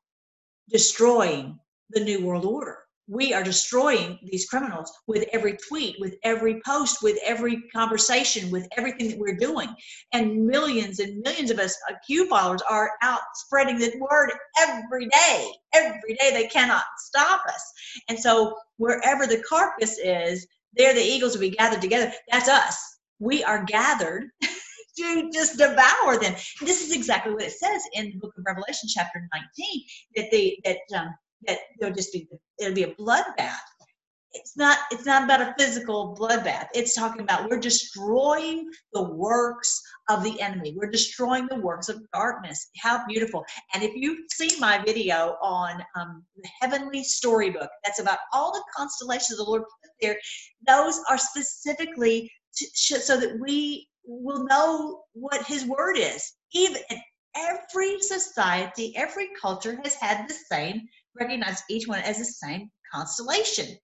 destroying 0.70 1.58
the 1.90 2.04
new 2.04 2.24
world 2.24 2.44
order 2.44 2.81
we 3.08 3.34
are 3.34 3.42
destroying 3.42 4.18
these 4.30 4.46
criminals 4.46 4.92
with 5.06 5.24
every 5.32 5.56
tweet, 5.68 5.96
with 5.98 6.14
every 6.22 6.60
post, 6.64 7.02
with 7.02 7.18
every 7.24 7.62
conversation, 7.74 8.50
with 8.50 8.68
everything 8.76 9.08
that 9.10 9.18
we're 9.18 9.36
doing. 9.36 9.68
And 10.12 10.46
millions 10.46 11.00
and 11.00 11.20
millions 11.20 11.50
of 11.50 11.58
us 11.58 11.76
uh, 11.90 11.94
Q 12.06 12.28
followers 12.28 12.62
are 12.68 12.92
out 13.02 13.20
spreading 13.34 13.78
the 13.78 13.92
word 13.98 14.32
every 14.60 15.08
day. 15.08 15.50
Every 15.74 16.14
day 16.14 16.30
they 16.32 16.46
cannot 16.46 16.84
stop 16.98 17.42
us. 17.46 17.72
And 18.08 18.18
so 18.18 18.56
wherever 18.76 19.26
the 19.26 19.42
carcass 19.48 19.98
is, 19.98 20.46
there 20.74 20.94
the 20.94 21.02
eagles 21.02 21.34
will 21.34 21.40
be 21.40 21.50
gathered 21.50 21.82
together. 21.82 22.12
That's 22.30 22.48
us. 22.48 22.98
We 23.18 23.44
are 23.44 23.64
gathered 23.64 24.30
to 24.96 25.30
just 25.32 25.58
devour 25.58 26.18
them. 26.18 26.34
This 26.60 26.82
is 26.82 26.92
exactly 26.94 27.32
what 27.32 27.42
it 27.42 27.52
says 27.52 27.82
in 27.92 28.06
the 28.10 28.18
book 28.18 28.32
of 28.38 28.44
Revelation, 28.46 28.88
chapter 28.88 29.28
19, 29.32 29.82
that 30.16 30.30
they 30.30 30.60
that 30.64 30.78
um, 30.98 31.14
that 31.46 31.58
there'll 31.78 31.94
just 31.94 32.12
be 32.12 32.28
it'll 32.58 32.74
be 32.74 32.84
a 32.84 32.94
bloodbath. 32.94 33.56
It's 34.34 34.56
not 34.56 34.78
it's 34.90 35.04
not 35.04 35.24
about 35.24 35.42
a 35.42 35.54
physical 35.58 36.16
bloodbath. 36.18 36.68
It's 36.74 36.94
talking 36.94 37.20
about 37.20 37.50
we're 37.50 37.60
destroying 37.60 38.70
the 38.94 39.02
works 39.02 39.80
of 40.08 40.22
the 40.24 40.40
enemy. 40.40 40.74
We're 40.76 40.90
destroying 40.90 41.46
the 41.48 41.60
works 41.60 41.90
of 41.90 42.00
darkness. 42.14 42.70
How 42.78 43.04
beautiful! 43.06 43.44
And 43.74 43.82
if 43.82 43.92
you've 43.94 44.20
seen 44.30 44.58
my 44.58 44.82
video 44.82 45.36
on 45.42 45.82
um, 46.00 46.24
the 46.36 46.48
heavenly 46.60 47.04
storybook, 47.04 47.68
that's 47.84 48.00
about 48.00 48.18
all 48.32 48.52
the 48.52 48.64
constellations 48.74 49.36
the 49.36 49.44
Lord 49.44 49.62
put 49.62 49.90
there. 50.00 50.18
Those 50.66 50.98
are 51.10 51.18
specifically 51.18 52.30
to, 52.56 52.66
so 53.00 53.18
that 53.20 53.38
we 53.38 53.86
will 54.04 54.44
know 54.46 55.02
what 55.12 55.44
His 55.46 55.66
word 55.66 55.98
is. 55.98 56.32
Even 56.54 56.80
every 57.36 58.00
society, 58.00 58.94
every 58.96 59.28
culture 59.40 59.78
has 59.84 59.94
had 59.94 60.28
the 60.28 60.34
same 60.34 60.82
recognize 61.18 61.62
each 61.68 61.86
one 61.86 62.00
as 62.00 62.18
the 62.18 62.24
same 62.24 62.70
constellation. 62.92 63.76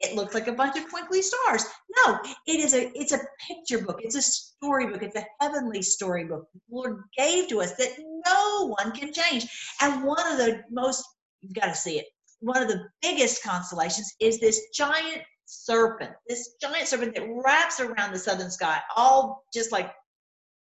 It 0.00 0.16
looks 0.16 0.34
like 0.34 0.48
a 0.48 0.52
bunch 0.52 0.76
of 0.76 0.88
twinkly 0.90 1.22
stars. 1.22 1.64
No, 2.04 2.18
it 2.46 2.60
is 2.60 2.74
a 2.74 2.90
it's 2.98 3.12
a 3.12 3.20
picture 3.46 3.84
book. 3.84 4.00
It's 4.02 4.16
a 4.16 4.22
storybook. 4.22 5.02
It's 5.02 5.16
a 5.16 5.24
heavenly 5.40 5.82
storybook 5.82 6.46
the 6.52 6.60
Lord 6.70 7.02
gave 7.16 7.48
to 7.48 7.62
us 7.62 7.74
that 7.76 7.94
no 8.26 8.74
one 8.78 8.92
can 8.92 9.12
change. 9.12 9.46
And 9.80 10.04
one 10.04 10.30
of 10.30 10.38
the 10.38 10.62
most 10.70 11.04
You've 11.44 11.52
got 11.52 11.66
to 11.66 11.74
see 11.74 11.98
it. 11.98 12.06
One 12.40 12.62
of 12.62 12.68
the 12.68 12.88
biggest 13.02 13.42
constellations 13.42 14.14
is 14.18 14.40
this 14.40 14.68
giant 14.74 15.22
serpent, 15.44 16.12
this 16.26 16.54
giant 16.60 16.88
serpent 16.88 17.14
that 17.14 17.28
wraps 17.44 17.80
around 17.80 18.12
the 18.12 18.18
southern 18.18 18.50
sky, 18.50 18.80
all 18.96 19.44
just 19.52 19.70
like 19.70 19.92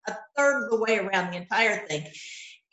a 0.08 0.16
third 0.38 0.64
of 0.64 0.70
the 0.70 0.80
way 0.80 0.98
around 0.98 1.32
the 1.32 1.38
entire 1.38 1.86
thing. 1.88 2.08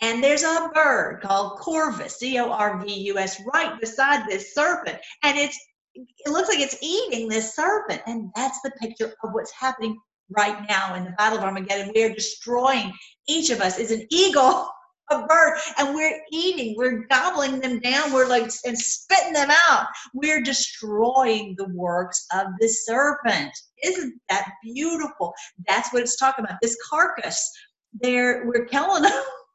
And 0.03 0.23
there's 0.23 0.43
a 0.43 0.71
bird 0.75 1.21
called 1.23 1.59
Corvus, 1.59 2.19
C 2.19 2.39
O 2.39 2.51
R 2.51 2.85
V 2.85 2.93
U 2.93 3.19
S, 3.19 3.41
right 3.53 3.79
beside 3.81 4.29
this 4.29 4.55
serpent. 4.55 4.99
And 5.23 5.39
it's 5.39 5.59
it 5.95 6.31
looks 6.31 6.49
like 6.49 6.61
it's 6.61 6.77
eating 6.83 7.29
this 7.29 7.55
serpent. 7.55 8.03
And 8.07 8.31
that's 8.35 8.61
the 8.63 8.73
picture 8.73 9.15
of 9.23 9.31
what's 9.33 9.53
happening 9.53 9.99
right 10.31 10.67
now 10.69 10.95
in 10.95 11.05
the 11.05 11.11
Battle 11.13 11.39
of 11.39 11.45
Armageddon. 11.45 11.93
We 11.95 12.05
are 12.05 12.13
destroying, 12.13 12.93
each 13.29 13.51
of 13.51 13.61
us 13.61 13.79
is 13.79 13.91
an 13.91 14.07
eagle, 14.11 14.69
a 15.11 15.25
bird, 15.25 15.59
and 15.79 15.95
we're 15.95 16.21
eating, 16.33 16.75
we're 16.77 17.07
gobbling 17.07 17.61
them 17.61 17.79
down, 17.79 18.13
we're 18.13 18.29
like, 18.29 18.51
and 18.67 18.77
spitting 18.77 19.35
them 19.35 19.51
out. 19.69 19.87
We're 20.13 20.43
destroying 20.43 21.55
the 21.57 21.69
works 21.69 22.27
of 22.35 22.49
the 22.59 22.69
serpent. 22.69 23.53
Isn't 23.85 24.21
that 24.29 24.51
beautiful? 24.65 25.33
That's 25.69 25.93
what 25.93 26.03
it's 26.03 26.17
talking 26.17 26.45
about. 26.45 26.59
This 26.61 26.77
carcass, 26.91 27.53
there, 28.01 28.47
we're 28.47 28.67
killing 28.67 29.05
them. 29.05 29.23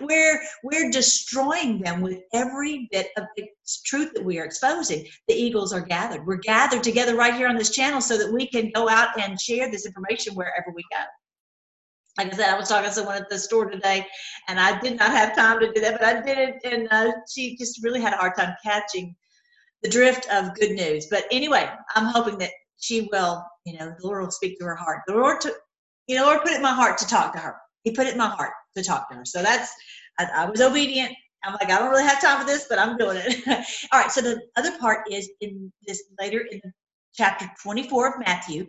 we're 0.00 0.40
we're 0.64 0.90
destroying 0.90 1.80
them 1.80 2.00
with 2.00 2.18
every 2.32 2.88
bit 2.90 3.08
of 3.16 3.24
the 3.36 3.44
truth 3.84 4.12
that 4.14 4.24
we 4.24 4.38
are 4.38 4.44
exposing 4.44 5.06
the 5.28 5.34
eagles 5.34 5.72
are 5.72 5.80
gathered 5.80 6.26
we're 6.26 6.36
gathered 6.36 6.82
together 6.82 7.16
right 7.16 7.34
here 7.34 7.48
on 7.48 7.56
this 7.56 7.70
channel 7.70 8.00
so 8.00 8.16
that 8.16 8.32
we 8.32 8.46
can 8.46 8.70
go 8.74 8.88
out 8.88 9.08
and 9.20 9.40
share 9.40 9.70
this 9.70 9.86
information 9.86 10.34
wherever 10.34 10.72
we 10.74 10.82
go 10.90 11.02
like 12.18 12.32
I 12.32 12.36
said, 12.36 12.48
I 12.48 12.58
was 12.58 12.68
talking 12.68 12.88
to 12.88 12.94
someone 12.94 13.16
at 13.16 13.28
the 13.28 13.38
store 13.38 13.68
today, 13.68 14.06
and 14.48 14.58
I 14.58 14.78
did 14.80 14.98
not 14.98 15.10
have 15.10 15.36
time 15.36 15.60
to 15.60 15.70
do 15.72 15.80
that, 15.82 16.00
but 16.00 16.02
I 16.02 16.22
did 16.22 16.38
it, 16.38 16.54
and 16.64 16.88
uh, 16.90 17.12
she 17.30 17.56
just 17.56 17.82
really 17.84 18.00
had 18.00 18.14
a 18.14 18.16
hard 18.16 18.34
time 18.36 18.54
catching 18.64 19.14
the 19.82 19.90
drift 19.90 20.26
of 20.32 20.54
good 20.54 20.72
news. 20.72 21.08
But 21.10 21.24
anyway, 21.30 21.68
I'm 21.94 22.06
hoping 22.06 22.38
that 22.38 22.52
she 22.78 23.08
will, 23.12 23.44
you 23.64 23.78
know, 23.78 23.92
the 23.98 24.06
Lord 24.06 24.22
will 24.22 24.30
speak 24.30 24.58
to 24.58 24.64
her 24.64 24.74
heart. 24.74 25.02
The 25.06 25.14
Lord, 25.14 25.40
to, 25.42 25.52
you 26.06 26.16
know, 26.16 26.24
Lord 26.24 26.40
put 26.42 26.52
it 26.52 26.56
in 26.56 26.62
my 26.62 26.72
heart 26.72 26.98
to 26.98 27.06
talk 27.06 27.32
to 27.34 27.38
her. 27.38 27.56
He 27.86 27.92
put 27.92 28.08
it 28.08 28.14
in 28.14 28.18
my 28.18 28.28
heart 28.28 28.52
to 28.76 28.82
talk 28.82 29.08
to 29.10 29.16
her. 29.16 29.24
So 29.24 29.42
that's, 29.42 29.72
I, 30.18 30.26
I 30.38 30.50
was 30.50 30.60
obedient. 30.60 31.14
I'm 31.44 31.52
like, 31.52 31.70
I 31.70 31.78
don't 31.78 31.90
really 31.90 32.02
have 32.02 32.20
time 32.20 32.40
for 32.40 32.46
this, 32.46 32.66
but 32.68 32.80
I'm 32.80 32.96
doing 32.96 33.18
it. 33.18 33.46
All 33.92 34.00
right. 34.00 34.10
So 34.10 34.20
the 34.20 34.40
other 34.56 34.76
part 34.78 35.06
is 35.08 35.30
in 35.40 35.72
this 35.86 36.02
later 36.20 36.44
in 36.50 36.60
chapter 37.14 37.48
24 37.62 38.08
of 38.08 38.26
Matthew, 38.26 38.66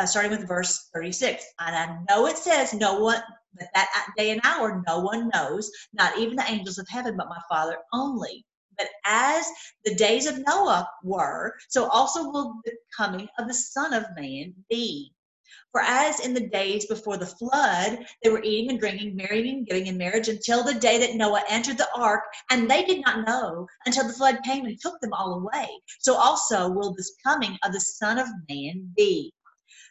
uh, 0.00 0.04
starting 0.04 0.32
with 0.32 0.48
verse 0.48 0.90
36. 0.92 1.44
And 1.60 1.76
I 1.76 1.96
know 2.10 2.26
it 2.26 2.38
says 2.38 2.74
no 2.74 2.98
one, 2.98 3.22
but 3.56 3.68
that 3.76 3.88
day 4.18 4.32
and 4.32 4.40
hour, 4.42 4.82
no 4.88 4.98
one 4.98 5.30
knows, 5.32 5.70
not 5.92 6.18
even 6.18 6.34
the 6.34 6.50
angels 6.50 6.78
of 6.78 6.88
heaven, 6.90 7.16
but 7.16 7.28
my 7.28 7.40
Father 7.48 7.76
only. 7.92 8.44
But 8.76 8.88
as 9.04 9.46
the 9.84 9.94
days 9.94 10.26
of 10.26 10.42
Noah 10.44 10.88
were, 11.04 11.54
so 11.68 11.88
also 11.90 12.30
will 12.30 12.56
the 12.64 12.72
coming 12.96 13.28
of 13.38 13.46
the 13.46 13.54
Son 13.54 13.94
of 13.94 14.06
Man 14.16 14.52
be. 14.68 15.12
For 15.72 15.80
as 15.80 16.20
in 16.20 16.34
the 16.34 16.48
days 16.48 16.86
before 16.86 17.16
the 17.16 17.26
flood, 17.26 18.04
they 18.22 18.30
were 18.30 18.42
eating 18.42 18.70
and 18.70 18.80
drinking, 18.80 19.16
marrying 19.16 19.58
and 19.58 19.66
giving 19.66 19.86
in 19.86 19.98
marriage 19.98 20.28
until 20.28 20.62
the 20.62 20.74
day 20.74 20.98
that 20.98 21.16
Noah 21.16 21.44
entered 21.48 21.78
the 21.78 21.88
ark, 21.94 22.22
and 22.50 22.70
they 22.70 22.84
did 22.84 23.04
not 23.04 23.26
know 23.26 23.66
until 23.84 24.06
the 24.06 24.14
flood 24.14 24.38
came 24.44 24.64
and 24.64 24.80
took 24.80 25.00
them 25.00 25.12
all 25.12 25.34
away. 25.34 25.68
So 26.00 26.14
also 26.14 26.68
will 26.68 26.94
this 26.94 27.14
coming 27.24 27.58
of 27.62 27.72
the 27.72 27.80
Son 27.80 28.18
of 28.18 28.28
Man 28.48 28.92
be. 28.96 29.32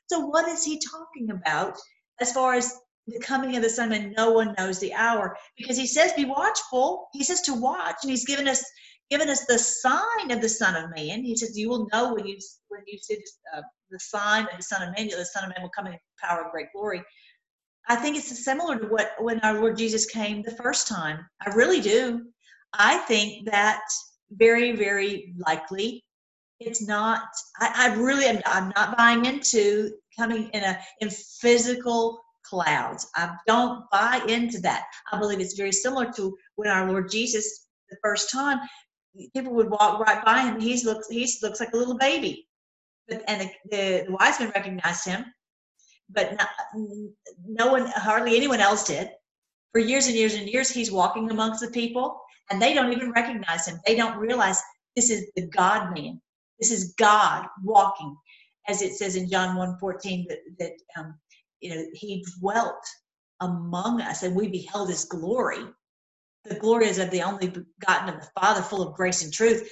So, 0.07 0.19
what 0.19 0.47
is 0.47 0.63
he 0.63 0.79
talking 0.79 1.31
about 1.31 1.77
as 2.19 2.31
far 2.31 2.53
as 2.53 2.73
the 3.07 3.19
coming 3.19 3.55
of 3.55 3.63
the 3.63 3.69
Son 3.69 3.91
of 3.91 3.99
Man? 3.99 4.13
No 4.17 4.31
one 4.31 4.55
knows 4.57 4.79
the 4.79 4.93
hour 4.93 5.37
because 5.57 5.77
he 5.77 5.87
says, 5.87 6.13
Be 6.13 6.25
watchful. 6.25 7.07
He 7.13 7.23
says 7.23 7.41
to 7.41 7.53
watch, 7.53 7.97
and 8.03 8.11
he's 8.11 8.25
given 8.25 8.47
us 8.47 8.63
given 9.09 9.29
us 9.29 9.45
the 9.45 9.59
sign 9.59 10.31
of 10.31 10.41
the 10.41 10.49
Son 10.49 10.75
of 10.75 10.89
Man. 10.95 11.23
He 11.23 11.35
says, 11.35 11.57
"You 11.57 11.69
will 11.69 11.87
know 11.93 12.13
when 12.13 12.25
you 12.25 12.37
when 12.69 12.81
you 12.87 12.97
see 12.97 13.15
this, 13.15 13.37
uh, 13.55 13.61
the 13.91 13.99
sign 13.99 14.43
of 14.51 14.57
the 14.57 14.63
Son 14.63 14.87
of 14.87 14.95
Man. 14.97 15.07
The 15.09 15.25
Son 15.25 15.43
of 15.43 15.49
Man 15.49 15.61
will 15.61 15.69
come 15.69 15.87
in 15.87 15.97
power 16.21 16.43
and 16.43 16.51
great 16.51 16.67
glory." 16.73 17.03
I 17.87 17.95
think 17.95 18.17
it's 18.17 18.43
similar 18.43 18.79
to 18.79 18.87
what 18.87 19.11
when 19.19 19.39
our 19.41 19.59
Lord 19.59 19.77
Jesus 19.77 20.05
came 20.05 20.41
the 20.41 20.55
first 20.55 20.87
time. 20.87 21.25
I 21.45 21.51
really 21.51 21.81
do. 21.81 22.25
I 22.73 22.97
think 22.99 23.45
that 23.45 23.81
very, 24.31 24.75
very 24.75 25.33
likely 25.37 26.03
it's 26.59 26.85
not. 26.85 27.23
I, 27.59 27.91
I 27.91 27.95
really 27.95 28.25
am. 28.25 28.41
I'm 28.45 28.71
not 28.75 28.97
buying 28.97 29.25
into 29.25 29.91
coming 30.17 30.49
in 30.53 30.63
a 30.63 30.79
in 31.01 31.09
physical 31.09 32.21
clouds. 32.43 33.07
I 33.15 33.31
don't 33.47 33.83
buy 33.91 34.21
into 34.27 34.59
that. 34.61 34.85
I 35.11 35.19
believe 35.19 35.39
it's 35.39 35.55
very 35.57 35.71
similar 35.71 36.11
to 36.13 36.37
when 36.55 36.69
our 36.69 36.89
Lord 36.89 37.09
Jesus 37.11 37.67
the 37.89 37.97
first 38.01 38.31
time 38.31 38.59
people 39.35 39.53
would 39.53 39.69
walk 39.69 39.99
right 39.99 40.23
by 40.23 40.41
him. 40.41 40.59
He 40.59 40.81
looks 40.83 41.07
he 41.09 41.29
looks 41.41 41.59
like 41.59 41.73
a 41.73 41.77
little 41.77 41.97
baby, 41.97 42.44
but 43.07 43.23
and 43.27 43.41
the, 43.41 43.51
the, 43.69 44.03
the 44.07 44.11
wise 44.11 44.39
men 44.39 44.51
recognized 44.55 45.05
him, 45.05 45.25
but 46.09 46.37
not, 46.37 46.49
no 47.45 47.71
one, 47.71 47.87
hardly 47.87 48.35
anyone 48.35 48.59
else 48.59 48.85
did. 48.85 49.09
For 49.71 49.79
years 49.79 50.07
and 50.07 50.15
years 50.15 50.35
and 50.35 50.47
years, 50.47 50.69
he's 50.69 50.91
walking 50.91 51.29
amongst 51.29 51.61
the 51.61 51.71
people, 51.71 52.19
and 52.49 52.61
they 52.61 52.73
don't 52.73 52.93
even 52.93 53.11
recognize 53.11 53.67
him. 53.67 53.79
They 53.85 53.95
don't 53.95 54.17
realize 54.17 54.61
this 54.95 55.09
is 55.09 55.29
the 55.35 55.47
God 55.47 55.93
man. 55.93 56.21
This 56.59 56.71
is 56.71 56.93
God 56.97 57.45
walking, 57.63 58.15
as 58.67 58.81
it 58.81 58.93
says 58.93 59.15
in 59.15 59.29
John 59.29 59.57
1:14 59.57 60.27
that 60.29 60.39
that 60.59 60.71
um, 60.97 61.19
you 61.59 61.75
know 61.75 61.85
he 61.93 62.25
dwelt 62.39 62.83
among 63.41 64.01
us, 64.01 64.23
and 64.23 64.35
we 64.35 64.47
beheld 64.47 64.89
his 64.89 65.03
glory 65.03 65.65
the 66.45 66.55
glory 66.55 66.87
is 66.87 66.99
of 66.99 67.09
the 67.09 67.23
only 67.23 67.47
begotten 67.47 68.09
of 68.09 68.21
the 68.21 68.29
Father, 68.39 68.61
full 68.61 68.87
of 68.87 68.95
grace 68.95 69.23
and 69.23 69.33
truth, 69.33 69.69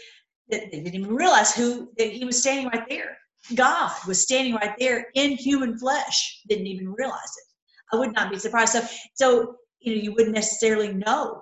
that 0.49 0.71
they 0.71 0.79
didn't 0.79 0.95
even 0.95 1.15
realize 1.15 1.53
who 1.53 1.91
that 1.97 2.11
he 2.11 2.25
was 2.25 2.39
standing 2.39 2.67
right 2.67 2.87
there. 2.89 3.17
God 3.55 3.91
was 4.07 4.21
standing 4.21 4.55
right 4.55 4.73
there 4.79 5.07
in 5.15 5.31
human 5.31 5.77
flesh. 5.77 6.41
Didn't 6.47 6.67
even 6.67 6.93
realize 6.93 7.17
it. 7.17 7.95
I 7.95 7.99
would 7.99 8.13
not 8.13 8.31
be 8.31 8.39
surprised. 8.39 8.73
So, 8.73 8.81
so 9.13 9.55
you 9.79 9.95
know, 9.95 10.01
you 10.01 10.13
wouldn't 10.13 10.35
necessarily 10.35 10.93
know 10.93 11.41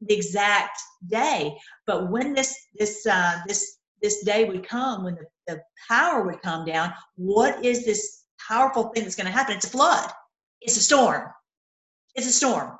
the 0.00 0.14
exact 0.14 0.80
day, 1.08 1.56
but 1.86 2.10
when 2.10 2.32
this 2.32 2.56
this 2.74 3.06
uh, 3.06 3.40
this 3.46 3.78
this 4.00 4.24
day 4.24 4.44
would 4.44 4.66
come, 4.66 5.04
when 5.04 5.14
the, 5.14 5.26
the 5.46 5.60
power 5.88 6.24
would 6.24 6.42
come 6.42 6.64
down, 6.64 6.92
what 7.16 7.64
is 7.64 7.84
this 7.84 8.24
powerful 8.48 8.88
thing 8.88 9.04
that's 9.04 9.14
going 9.14 9.26
to 9.26 9.32
happen? 9.32 9.54
It's 9.54 9.66
a 9.66 9.70
flood. 9.70 10.10
It's 10.60 10.76
a 10.76 10.80
storm. 10.80 11.28
It's 12.14 12.26
a 12.26 12.32
storm 12.32 12.76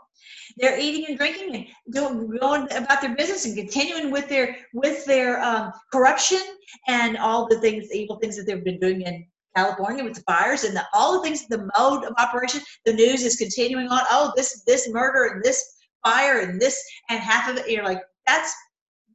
they're 0.59 0.78
eating 0.78 1.07
and 1.09 1.18
drinking 1.18 1.55
and 1.55 1.66
doing, 1.92 2.38
going 2.38 2.70
about 2.72 3.00
their 3.00 3.14
business 3.14 3.44
and 3.44 3.57
continuing 3.57 4.11
with 4.11 4.28
their 4.28 4.57
with 4.72 5.05
their 5.05 5.42
um, 5.42 5.72
corruption 5.92 6.40
and 6.88 7.16
all 7.16 7.48
the 7.48 7.61
things, 7.61 7.88
the 7.88 7.96
evil 7.96 8.16
things 8.16 8.36
that 8.36 8.46
they've 8.46 8.64
been 8.64 8.80
doing 8.80 9.03
in 9.03 9.26
California 9.57 10.05
with 10.05 10.14
the 10.14 10.22
fires 10.22 10.64
and 10.64 10.76
the, 10.76 10.84
all 10.92 11.14
the 11.14 11.22
things, 11.22 11.46
the 11.48 11.68
mode 11.78 12.05
of 12.05 12.14
operation. 12.18 12.61
The 12.84 12.94
news 12.94 13.22
is 13.22 13.36
continuing 13.36 13.88
on. 13.88 14.00
Oh, 14.11 14.32
this 14.36 14.62
this 14.66 14.88
murder 14.88 15.34
and 15.34 15.42
this 15.42 15.64
fire 16.05 16.40
and 16.40 16.61
this 16.61 16.82
and 17.11 17.20
half 17.20 17.50
of 17.50 17.57
it. 17.59 17.70
You're 17.70 17.84
like 17.84 18.00
that's 18.26 18.55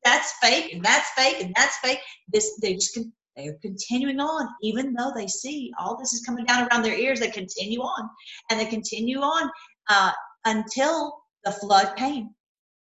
that's 0.03 0.33
fake 0.41 0.73
and 0.73 0.83
that's 0.83 1.09
fake 1.11 1.41
and 1.41 1.53
that's 1.55 1.77
fake. 1.77 1.99
This 2.31 2.59
they 2.61 2.75
just 2.75 2.93
can 2.93 3.11
they're 3.35 3.57
continuing 3.61 4.19
on 4.19 4.47
even 4.63 4.93
though 4.93 5.11
they 5.15 5.27
see 5.27 5.71
all 5.79 5.95
this 5.95 6.11
is 6.11 6.25
coming 6.25 6.43
down 6.45 6.67
around 6.67 6.81
their 6.81 6.97
ears 6.97 7.19
they 7.19 7.29
continue 7.29 7.79
on 7.81 8.09
and 8.49 8.59
they 8.59 8.65
continue 8.65 9.19
on 9.19 9.47
uh, 9.89 10.11
until 10.45 11.15
the 11.45 11.51
flood 11.51 11.95
came 11.95 12.29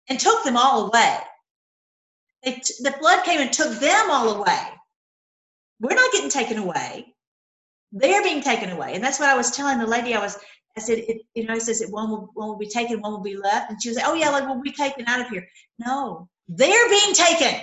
and 0.10 0.20
took 0.20 0.44
them 0.44 0.58
all 0.58 0.88
away. 0.88 1.18
The 2.44 2.96
flood 3.00 3.24
came 3.24 3.40
and 3.40 3.52
took 3.52 3.80
them 3.80 4.12
all 4.12 4.42
away. 4.42 4.68
We're 5.80 5.96
not 5.96 6.12
getting 6.12 6.30
taken 6.30 6.58
away. 6.58 7.16
They're 7.92 8.24
being 8.24 8.42
taken 8.42 8.70
away. 8.70 8.96
And 8.96 9.04
that's 9.04 9.20
what 9.20 9.30
I 9.30 9.38
was 9.38 9.52
telling 9.52 9.78
the 9.78 9.88
lady. 9.88 10.14
I 10.14 10.20
was, 10.20 10.38
I 10.78 10.82
said, 10.82 11.00
it, 11.00 11.22
you 11.36 11.46
know, 11.46 11.54
it 11.54 11.62
says 11.62 11.80
that 11.80 11.92
one 11.92 12.10
will, 12.10 12.30
one 12.34 12.50
will 12.50 12.58
be 12.58 12.68
taken, 12.68 13.02
one 13.02 13.12
will 13.12 13.22
be 13.22 13.38
left. 13.38 13.70
And 13.70 13.82
she 13.82 13.90
was 13.90 13.98
like, 13.98 14.08
oh, 14.08 14.14
yeah, 14.14 14.30
like 14.30 14.46
we'll 14.46 14.62
be 14.62 14.72
taken 14.72 15.06
out 15.08 15.22
of 15.22 15.30
here. 15.30 15.48
No, 15.80 16.28
they're 16.48 16.90
being 16.90 17.14
taken. 17.14 17.62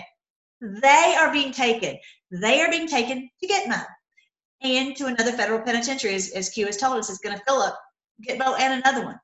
They 0.61 1.16
are 1.18 1.33
being 1.33 1.53
taken. 1.53 1.99
They 2.31 2.61
are 2.61 2.70
being 2.70 2.87
taken 2.87 3.28
to 3.43 3.49
Gitmo 3.49 3.85
and 4.62 4.97
to 4.97 5.07
another 5.07 5.33
federal 5.33 5.61
penitentiary, 5.61 6.14
as, 6.14 6.31
as 6.31 6.51
Q 6.51 6.66
has 6.66 6.76
told 6.76 6.99
us, 6.99 7.11
is 7.11 7.18
going 7.18 7.37
to 7.37 7.43
fill 7.45 7.61
up 7.61 7.78
Gitmo 8.26 8.59
and 8.61 8.81
another 8.81 9.05
one 9.05 9.18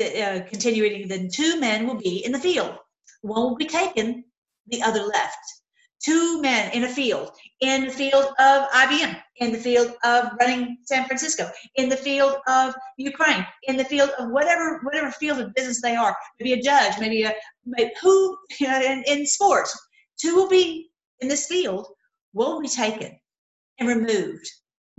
uh, 0.00 0.40
continuing, 0.48 1.08
then 1.08 1.28
two 1.32 1.58
men 1.60 1.86
will 1.86 1.96
be 1.96 2.24
in 2.24 2.32
the 2.32 2.38
field. 2.38 2.76
One 3.22 3.42
will 3.42 3.56
be 3.56 3.66
taken, 3.66 4.24
the 4.68 4.82
other 4.82 5.02
left. 5.02 5.38
Two 6.04 6.40
men 6.42 6.70
in 6.72 6.84
a 6.84 6.88
field, 6.88 7.30
in 7.60 7.86
the 7.86 7.92
field 7.92 8.26
of 8.38 8.68
IBM, 8.70 9.18
in 9.36 9.52
the 9.52 9.58
field 9.58 9.94
of 10.04 10.30
running 10.38 10.76
San 10.84 11.06
Francisco, 11.06 11.50
in 11.76 11.88
the 11.88 11.96
field 11.96 12.36
of 12.46 12.74
Ukraine, 12.98 13.46
in 13.64 13.76
the 13.76 13.84
field 13.84 14.10
of 14.18 14.30
whatever 14.30 14.80
whatever 14.82 15.10
field 15.10 15.40
of 15.40 15.54
business 15.54 15.80
they 15.80 15.96
are. 15.96 16.14
Maybe 16.38 16.52
a 16.52 16.62
judge, 16.62 16.98
maybe 17.00 17.22
a 17.22 17.34
maybe 17.64 17.90
who 18.02 18.36
you 18.60 18.68
know, 18.68 18.80
in, 18.80 19.04
in 19.06 19.26
sports. 19.26 19.76
Two 20.20 20.36
will 20.36 20.48
be 20.48 20.90
in 21.20 21.28
this 21.28 21.46
field. 21.46 21.86
Will 22.34 22.60
be 22.60 22.68
taken 22.68 23.18
and 23.78 23.88
removed, 23.88 24.46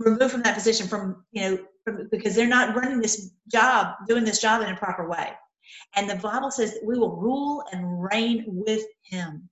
removed 0.00 0.32
from 0.32 0.42
that 0.42 0.56
position 0.56 0.88
from 0.88 1.24
you 1.30 1.42
know 1.42 1.58
because 2.10 2.34
they're 2.34 2.46
not 2.46 2.74
running 2.76 3.00
this 3.00 3.30
job, 3.50 3.94
doing 4.06 4.24
this 4.24 4.40
job 4.40 4.62
in 4.62 4.72
a 4.72 4.76
proper 4.76 5.08
way. 5.08 5.32
And 5.96 6.08
the 6.08 6.16
Bible 6.16 6.50
says 6.50 6.74
that 6.74 6.84
we 6.84 6.98
will 6.98 7.16
rule 7.16 7.64
and 7.72 8.02
reign 8.02 8.44
with 8.46 8.82
him. 9.04 9.48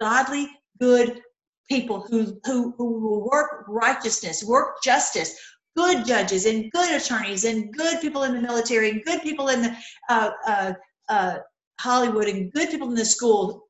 Godly, 0.00 0.48
good 0.80 1.20
people 1.68 2.06
who, 2.08 2.40
who, 2.44 2.74
who 2.76 3.00
will 3.00 3.28
work 3.28 3.64
righteousness, 3.68 4.44
work 4.44 4.82
justice, 4.82 5.36
good 5.76 6.04
judges 6.04 6.46
and 6.46 6.70
good 6.72 6.90
attorneys 6.94 7.44
and 7.44 7.72
good 7.72 8.00
people 8.00 8.24
in 8.24 8.34
the 8.34 8.40
military 8.40 8.90
and 8.90 9.04
good 9.04 9.22
people 9.22 9.48
in 9.48 9.62
the 9.62 9.76
uh, 10.08 10.30
uh, 10.46 10.72
uh, 11.08 11.38
Hollywood 11.80 12.28
and 12.28 12.52
good 12.52 12.70
people 12.70 12.88
in 12.88 12.94
the 12.94 13.04
school, 13.04 13.68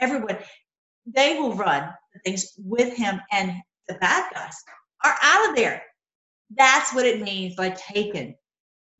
everyone, 0.00 0.38
they 1.06 1.38
will 1.38 1.54
run 1.54 1.90
things 2.24 2.52
with 2.58 2.96
him 2.96 3.20
and 3.32 3.52
the 3.88 3.94
bad 3.94 4.30
guys 4.34 4.54
are 5.04 5.16
out 5.22 5.50
of 5.50 5.56
there. 5.56 5.82
That's 6.56 6.94
what 6.94 7.06
it 7.06 7.20
means 7.20 7.56
by 7.56 7.70
taken. 7.70 8.34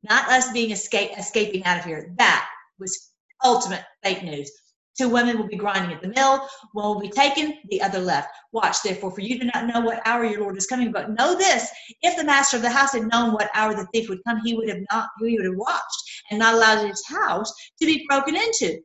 Not 0.03 0.29
us 0.29 0.51
being 0.51 0.71
escape, 0.71 1.11
escaping 1.17 1.63
out 1.65 1.79
of 1.79 1.85
here. 1.85 2.13
That 2.17 2.47
was 2.79 3.11
ultimate 3.43 3.83
fake 4.03 4.23
news. 4.23 4.51
Two 4.97 5.09
women 5.09 5.37
will 5.37 5.47
be 5.47 5.55
grinding 5.55 5.93
at 5.93 6.01
the 6.01 6.09
mill, 6.09 6.45
one 6.73 6.85
will 6.85 6.99
be 6.99 7.09
taken, 7.09 7.57
the 7.69 7.81
other 7.81 7.99
left. 7.99 8.29
Watch, 8.51 8.81
therefore, 8.83 9.11
for 9.11 9.21
you 9.21 9.39
do 9.39 9.49
not 9.53 9.65
know 9.65 9.79
what 9.79 10.01
hour 10.05 10.25
your 10.25 10.41
Lord 10.41 10.57
is 10.57 10.67
coming. 10.67 10.91
But 10.91 11.11
know 11.11 11.37
this: 11.37 11.69
if 12.01 12.17
the 12.17 12.23
master 12.25 12.57
of 12.57 12.63
the 12.63 12.69
house 12.69 12.91
had 12.91 13.07
known 13.07 13.31
what 13.31 13.49
hour 13.53 13.73
the 13.73 13.87
thief 13.93 14.09
would 14.09 14.23
come, 14.27 14.41
he 14.43 14.55
would 14.55 14.67
have 14.67 14.81
not 14.91 15.07
he 15.19 15.37
would 15.37 15.45
have 15.45 15.55
watched 15.55 16.23
and 16.29 16.39
not 16.39 16.55
allowed 16.55 16.85
his 16.85 17.05
house 17.07 17.53
to 17.79 17.85
be 17.85 18.05
broken 18.09 18.35
into. 18.35 18.79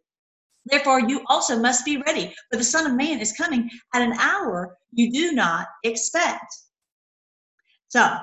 Therefore, 0.67 1.01
you 1.01 1.23
also 1.27 1.59
must 1.59 1.85
be 1.85 1.97
ready, 1.99 2.33
for 2.51 2.59
the 2.59 2.65
Son 2.65 2.87
of 2.87 2.95
Man 2.95 3.19
is 3.19 3.33
coming 3.33 3.69
at 3.93 4.03
an 4.03 4.13
hour 4.13 4.77
you 4.93 5.11
do 5.11 5.33
not 5.33 5.67
expect. 5.83 6.47
So, 7.89 8.19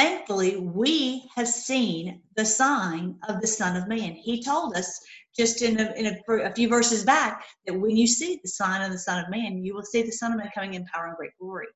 thankfully, 0.00 0.56
we 0.56 1.28
have 1.34 1.46
seen 1.46 2.22
the 2.36 2.44
sign 2.44 3.16
of 3.28 3.40
the 3.42 3.46
Son 3.46 3.76
of 3.76 3.86
Man. 3.86 4.12
He 4.12 4.42
told 4.42 4.74
us 4.74 4.98
just 5.36 5.60
in 5.60 5.78
a, 5.78 5.92
in 5.92 6.06
a, 6.06 6.32
a, 6.44 6.54
few 6.54 6.68
verses 6.68 7.04
back 7.04 7.44
that 7.66 7.78
when 7.78 7.96
you 7.96 8.06
see 8.06 8.40
the 8.42 8.48
sign 8.48 8.80
of 8.80 8.92
the 8.92 8.98
Son 8.98 9.22
of 9.22 9.30
Man, 9.30 9.62
you 9.62 9.74
will 9.74 9.82
see 9.82 10.02
the 10.02 10.10
Son 10.10 10.32
of 10.32 10.38
Man 10.38 10.50
coming 10.54 10.74
in 10.74 10.86
power 10.86 11.08
and 11.08 11.16
great 11.16 11.32
glory. 11.38 11.66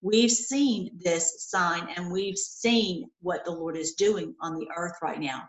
We've 0.00 0.30
seen 0.30 0.90
this 1.04 1.48
sign 1.50 1.86
and 1.96 2.10
we've 2.10 2.36
seen 2.36 3.08
what 3.20 3.44
the 3.44 3.52
Lord 3.52 3.76
is 3.76 3.92
doing 3.92 4.34
on 4.40 4.56
the 4.56 4.68
earth 4.76 4.96
right 5.00 5.20
now. 5.20 5.44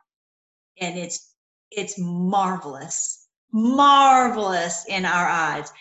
And 0.79 0.97
it's 0.97 1.33
it's 1.71 1.95
marvelous, 1.97 3.27
marvelous 3.51 4.85
in 4.87 5.05
our 5.05 5.27
eyes. 5.27 5.71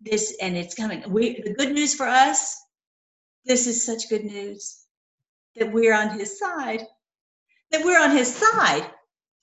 This 0.00 0.36
and 0.40 0.56
it's 0.56 0.76
coming. 0.76 1.02
We 1.10 1.40
the 1.40 1.54
good 1.54 1.72
news 1.72 1.96
for 1.96 2.06
us, 2.06 2.56
this 3.44 3.66
is 3.66 3.84
such 3.84 4.08
good 4.08 4.24
news 4.24 4.79
that 5.60 5.72
we're 5.72 5.94
on 5.94 6.18
his 6.18 6.36
side. 6.38 6.82
That 7.70 7.84
we're 7.84 8.00
on 8.00 8.10
his 8.10 8.34
side. 8.34 8.90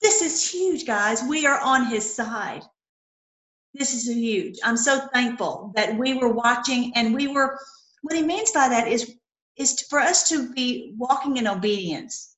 This 0.02 0.20
is 0.20 0.50
huge, 0.50 0.86
guys. 0.86 1.22
We 1.22 1.46
are 1.46 1.58
on 1.60 1.86
his 1.86 2.14
side. 2.14 2.62
This 3.72 3.94
is 3.94 4.14
huge. 4.14 4.58
I'm 4.62 4.76
so 4.76 5.08
thankful 5.14 5.72
that 5.76 5.96
we 5.96 6.14
were 6.14 6.32
watching 6.32 6.92
and 6.94 7.14
we 7.14 7.28
were 7.28 7.58
what 8.02 8.16
he 8.16 8.22
means 8.22 8.50
by 8.50 8.68
that 8.68 8.88
is 8.88 9.14
is 9.56 9.80
for 9.90 9.98
us 9.98 10.28
to 10.28 10.52
be 10.52 10.94
walking 10.96 11.36
in 11.36 11.48
obedience 11.48 12.36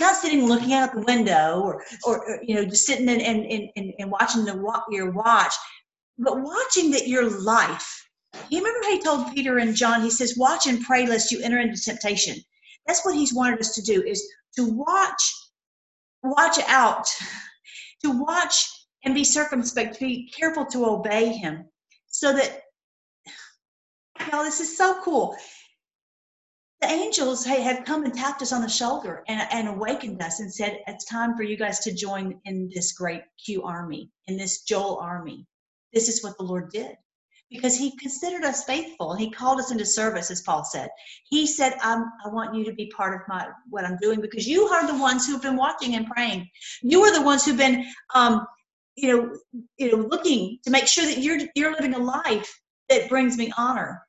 not 0.00 0.16
sitting 0.16 0.46
looking 0.46 0.74
out 0.74 0.92
the 0.92 1.00
window 1.00 1.60
or, 1.60 1.84
or, 2.04 2.24
or 2.24 2.40
you 2.42 2.54
know 2.54 2.64
just 2.64 2.86
sitting 2.86 3.08
and, 3.08 3.22
and, 3.22 3.70
and, 3.76 3.92
and 3.98 4.10
watching 4.10 4.44
the 4.44 4.82
your 4.90 5.10
watch 5.10 5.54
but 6.18 6.40
watching 6.40 6.90
that 6.90 7.08
your 7.08 7.28
life 7.40 8.08
you 8.50 8.58
remember 8.58 8.84
how 8.84 8.90
he 8.90 9.02
told 9.02 9.34
peter 9.34 9.58
and 9.58 9.74
john 9.74 10.02
he 10.02 10.10
says 10.10 10.36
watch 10.36 10.66
and 10.66 10.82
pray 10.82 11.06
lest 11.06 11.32
you 11.32 11.40
enter 11.42 11.58
into 11.58 11.80
temptation 11.80 12.36
that's 12.88 13.04
what 13.04 13.14
he's 13.14 13.34
wanted 13.34 13.60
us 13.60 13.74
to 13.74 13.82
do 13.82 14.02
is 14.02 14.26
to 14.56 14.64
watch 14.64 15.34
watch 16.24 16.58
out 16.66 17.06
to 18.02 18.10
watch 18.10 18.68
and 19.04 19.14
be 19.14 19.22
circumspect 19.22 19.94
to 19.94 20.00
be 20.00 20.28
careful 20.30 20.66
to 20.66 20.84
obey 20.84 21.28
him 21.28 21.64
so 22.08 22.32
that 22.32 22.62
y'all 24.32 24.42
this 24.42 24.58
is 24.58 24.76
so 24.76 25.00
cool 25.02 25.36
the 26.80 26.88
angels 26.88 27.44
have 27.44 27.84
come 27.84 28.04
and 28.04 28.14
tapped 28.14 28.40
us 28.40 28.52
on 28.52 28.62
the 28.62 28.68
shoulder 28.68 29.24
and, 29.26 29.48
and 29.50 29.66
awakened 29.66 30.22
us 30.22 30.38
and 30.38 30.52
said, 30.52 30.78
It's 30.86 31.04
time 31.06 31.36
for 31.36 31.42
you 31.42 31.56
guys 31.56 31.80
to 31.80 31.92
join 31.92 32.40
in 32.44 32.70
this 32.72 32.92
great 32.92 33.22
Q 33.44 33.64
army, 33.64 34.12
in 34.28 34.36
this 34.36 34.62
Joel 34.62 34.98
army. 34.98 35.44
This 35.92 36.08
is 36.08 36.22
what 36.22 36.38
the 36.38 36.44
Lord 36.44 36.70
did 36.70 36.96
because 37.50 37.76
he 37.76 37.96
considered 37.96 38.44
us 38.44 38.64
faithful 38.64 39.14
he 39.14 39.30
called 39.30 39.58
us 39.58 39.70
into 39.70 39.84
service 39.84 40.30
as 40.30 40.42
paul 40.42 40.64
said 40.64 40.88
he 41.24 41.46
said 41.46 41.74
i 41.82 42.02
want 42.26 42.54
you 42.54 42.64
to 42.64 42.72
be 42.72 42.90
part 42.96 43.14
of 43.14 43.26
my 43.28 43.46
what 43.70 43.84
i'm 43.84 43.98
doing 44.00 44.20
because 44.20 44.46
you 44.46 44.64
are 44.66 44.86
the 44.86 44.98
ones 44.98 45.26
who've 45.26 45.42
been 45.42 45.56
watching 45.56 45.94
and 45.94 46.06
praying 46.06 46.48
you 46.82 47.02
are 47.02 47.12
the 47.12 47.22
ones 47.22 47.44
who've 47.44 47.56
been 47.56 47.84
um, 48.14 48.46
you 48.96 49.08
know 49.08 49.36
you 49.78 49.90
know 49.90 50.06
looking 50.08 50.58
to 50.64 50.70
make 50.70 50.86
sure 50.86 51.04
that 51.04 51.18
you're 51.18 51.38
you're 51.54 51.72
living 51.72 51.94
a 51.94 51.98
life 51.98 52.60
that 52.88 53.08
brings 53.08 53.36
me 53.36 53.52
honor 53.56 54.02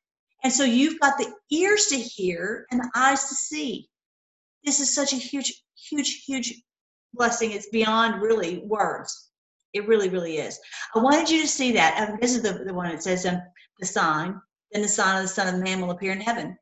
and 0.43 0.53
so 0.53 0.63
you've 0.63 0.99
got 0.99 1.17
the 1.17 1.31
ears 1.51 1.87
to 1.87 1.97
hear 1.97 2.65
and 2.71 2.79
the 2.79 2.89
eyes 2.95 3.27
to 3.27 3.35
see. 3.35 3.89
This 4.63 4.79
is 4.79 4.93
such 4.93 5.13
a 5.13 5.17
huge, 5.17 5.63
huge, 5.89 6.23
huge 6.25 6.61
blessing. 7.13 7.51
It's 7.51 7.69
beyond 7.69 8.21
really 8.21 8.59
words. 8.59 9.28
It 9.73 9.87
really, 9.87 10.09
really 10.09 10.37
is. 10.37 10.59
I 10.95 10.99
wanted 10.99 11.29
you 11.29 11.41
to 11.41 11.47
see 11.47 11.71
that. 11.73 12.17
This 12.19 12.35
is 12.35 12.41
the, 12.41 12.63
the 12.65 12.73
one 12.73 12.89
that 12.89 13.03
says 13.03 13.25
um, 13.25 13.41
the 13.79 13.85
sign. 13.85 14.39
Then 14.71 14.81
the 14.81 14.87
sign 14.87 15.17
of 15.17 15.23
the 15.23 15.27
Son 15.27 15.53
of 15.53 15.61
Man 15.61 15.81
will 15.81 15.91
appear 15.91 16.11
in 16.11 16.21
heaven. 16.21 16.57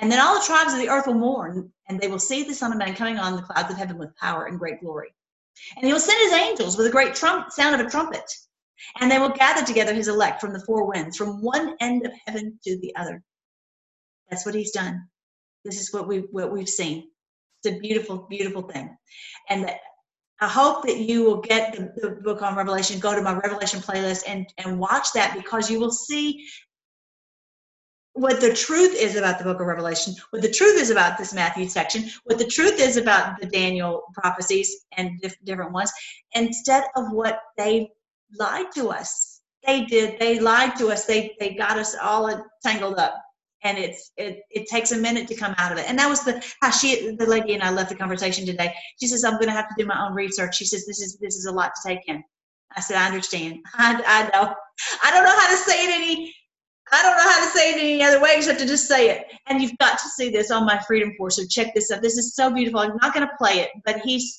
And 0.00 0.10
then 0.10 0.20
all 0.20 0.34
the 0.34 0.46
tribes 0.46 0.72
of 0.72 0.80
the 0.80 0.88
earth 0.88 1.06
will 1.06 1.14
mourn, 1.14 1.72
and 1.88 2.00
they 2.00 2.08
will 2.08 2.18
see 2.18 2.42
the 2.44 2.54
Son 2.54 2.72
of 2.72 2.78
Man 2.78 2.94
coming 2.94 3.18
on 3.18 3.36
the 3.36 3.42
clouds 3.42 3.70
of 3.70 3.76
heaven 3.76 3.98
with 3.98 4.16
power 4.16 4.46
and 4.46 4.58
great 4.58 4.80
glory. 4.80 5.14
And 5.76 5.86
he 5.86 5.92
will 5.92 6.00
send 6.00 6.20
his 6.20 6.32
angels 6.32 6.76
with 6.76 6.86
a 6.86 6.90
great 6.90 7.14
trump, 7.14 7.50
sound 7.50 7.80
of 7.80 7.86
a 7.86 7.90
trumpet 7.90 8.24
and 9.00 9.10
they 9.10 9.18
will 9.18 9.30
gather 9.30 9.64
together 9.64 9.94
his 9.94 10.08
elect 10.08 10.40
from 10.40 10.52
the 10.52 10.60
four 10.60 10.86
winds, 10.86 11.16
from 11.16 11.42
one 11.42 11.76
end 11.80 12.06
of 12.06 12.12
heaven 12.26 12.58
to 12.64 12.78
the 12.78 12.94
other. 12.96 13.22
That's 14.30 14.44
what 14.44 14.54
he's 14.54 14.72
done. 14.72 15.08
This 15.64 15.80
is 15.80 15.92
what 15.92 16.06
we 16.06 16.18
what 16.30 16.52
we've 16.52 16.68
seen. 16.68 17.10
It's 17.62 17.76
a 17.76 17.80
beautiful, 17.80 18.26
beautiful 18.28 18.62
thing. 18.62 18.96
And 19.48 19.70
I 20.40 20.48
hope 20.48 20.84
that 20.84 20.98
you 20.98 21.24
will 21.24 21.40
get 21.40 21.74
the, 21.74 21.92
the 21.96 22.10
book 22.22 22.42
on 22.42 22.56
Revelation, 22.56 23.00
go 23.00 23.14
to 23.14 23.22
my 23.22 23.34
Revelation 23.34 23.80
playlist 23.80 24.24
and, 24.26 24.46
and 24.58 24.78
watch 24.78 25.12
that 25.14 25.34
because 25.34 25.70
you 25.70 25.80
will 25.80 25.90
see 25.90 26.46
what 28.12 28.40
the 28.40 28.52
truth 28.52 28.94
is 28.94 29.16
about 29.16 29.38
the 29.38 29.44
book 29.44 29.60
of 29.60 29.66
Revelation, 29.66 30.14
what 30.30 30.42
the 30.42 30.50
truth 30.50 30.80
is 30.80 30.90
about 30.90 31.18
this 31.18 31.34
Matthew 31.34 31.68
section, 31.68 32.10
what 32.24 32.38
the 32.38 32.46
truth 32.46 32.80
is 32.80 32.96
about 32.96 33.38
the 33.40 33.46
Daniel 33.46 34.02
prophecies 34.14 34.86
and 34.96 35.20
different 35.44 35.72
ones, 35.72 35.92
instead 36.32 36.84
of 36.96 37.12
what 37.12 37.40
they 37.58 37.90
lied 38.38 38.72
to 38.74 38.88
us. 38.88 39.40
They 39.66 39.84
did. 39.84 40.18
They 40.18 40.38
lied 40.38 40.76
to 40.76 40.88
us. 40.88 41.06
They 41.06 41.34
they 41.40 41.54
got 41.54 41.78
us 41.78 41.96
all 42.00 42.46
tangled 42.62 42.98
up. 42.98 43.14
And 43.66 43.78
it's 43.78 44.12
it, 44.16 44.42
it 44.50 44.66
takes 44.68 44.92
a 44.92 44.96
minute 44.96 45.26
to 45.28 45.34
come 45.34 45.54
out 45.58 45.72
of 45.72 45.78
it. 45.78 45.88
And 45.88 45.98
that 45.98 46.08
was 46.08 46.24
the 46.24 46.42
how 46.62 46.70
she 46.70 47.16
the 47.16 47.26
lady 47.26 47.54
and 47.54 47.62
I 47.62 47.70
left 47.70 47.90
the 47.90 47.96
conversation 47.96 48.46
today. 48.46 48.72
She 49.00 49.06
says, 49.06 49.24
I'm 49.24 49.38
gonna 49.38 49.52
have 49.52 49.68
to 49.68 49.74
do 49.78 49.86
my 49.86 50.06
own 50.06 50.14
research. 50.14 50.56
She 50.56 50.64
says, 50.64 50.86
This 50.86 51.00
is 51.00 51.18
this 51.20 51.36
is 51.36 51.46
a 51.46 51.52
lot 51.52 51.72
to 51.74 51.88
take 51.88 52.00
in. 52.06 52.22
I 52.76 52.80
said, 52.80 52.96
I 52.96 53.06
understand. 53.06 53.58
I, 53.74 54.02
I 54.06 54.22
know. 54.32 54.54
I 55.02 55.10
don't 55.10 55.24
know 55.24 55.38
how 55.38 55.50
to 55.50 55.56
say 55.56 55.84
it 55.84 55.90
any 55.90 56.34
I 56.92 57.02
don't 57.02 57.16
know 57.16 57.30
how 57.30 57.44
to 57.44 57.50
say 57.50 57.70
it 57.72 57.78
any 57.78 58.04
other 58.04 58.22
way 58.22 58.34
except 58.36 58.60
to 58.60 58.66
just 58.66 58.86
say 58.86 59.10
it. 59.10 59.26
And 59.48 59.60
you've 59.60 59.76
got 59.78 59.98
to 59.98 60.08
see 60.08 60.30
this 60.30 60.52
on 60.52 60.64
my 60.64 60.78
Freedom 60.86 61.12
Force. 61.18 61.36
So 61.36 61.44
check 61.48 61.74
this 61.74 61.90
out. 61.90 62.00
This 62.00 62.16
is 62.16 62.36
so 62.36 62.52
beautiful. 62.54 62.78
I'm 62.78 62.96
not 63.02 63.12
going 63.12 63.26
to 63.26 63.36
play 63.38 63.54
it, 63.54 63.70
but 63.84 63.98
he's 64.04 64.38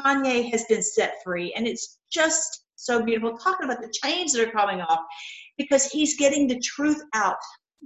Kanye 0.00 0.50
has 0.50 0.64
been 0.64 0.82
set 0.82 1.22
free, 1.22 1.52
and 1.54 1.66
it's 1.66 1.98
just 2.10 2.64
so 2.76 3.02
beautiful, 3.02 3.38
talking 3.38 3.64
about 3.64 3.80
the 3.80 3.92
chains 4.02 4.32
that 4.32 4.46
are 4.46 4.50
coming 4.50 4.80
off, 4.80 5.00
because 5.56 5.90
he's 5.90 6.16
getting 6.16 6.46
the 6.46 6.58
truth 6.60 7.00
out 7.14 7.38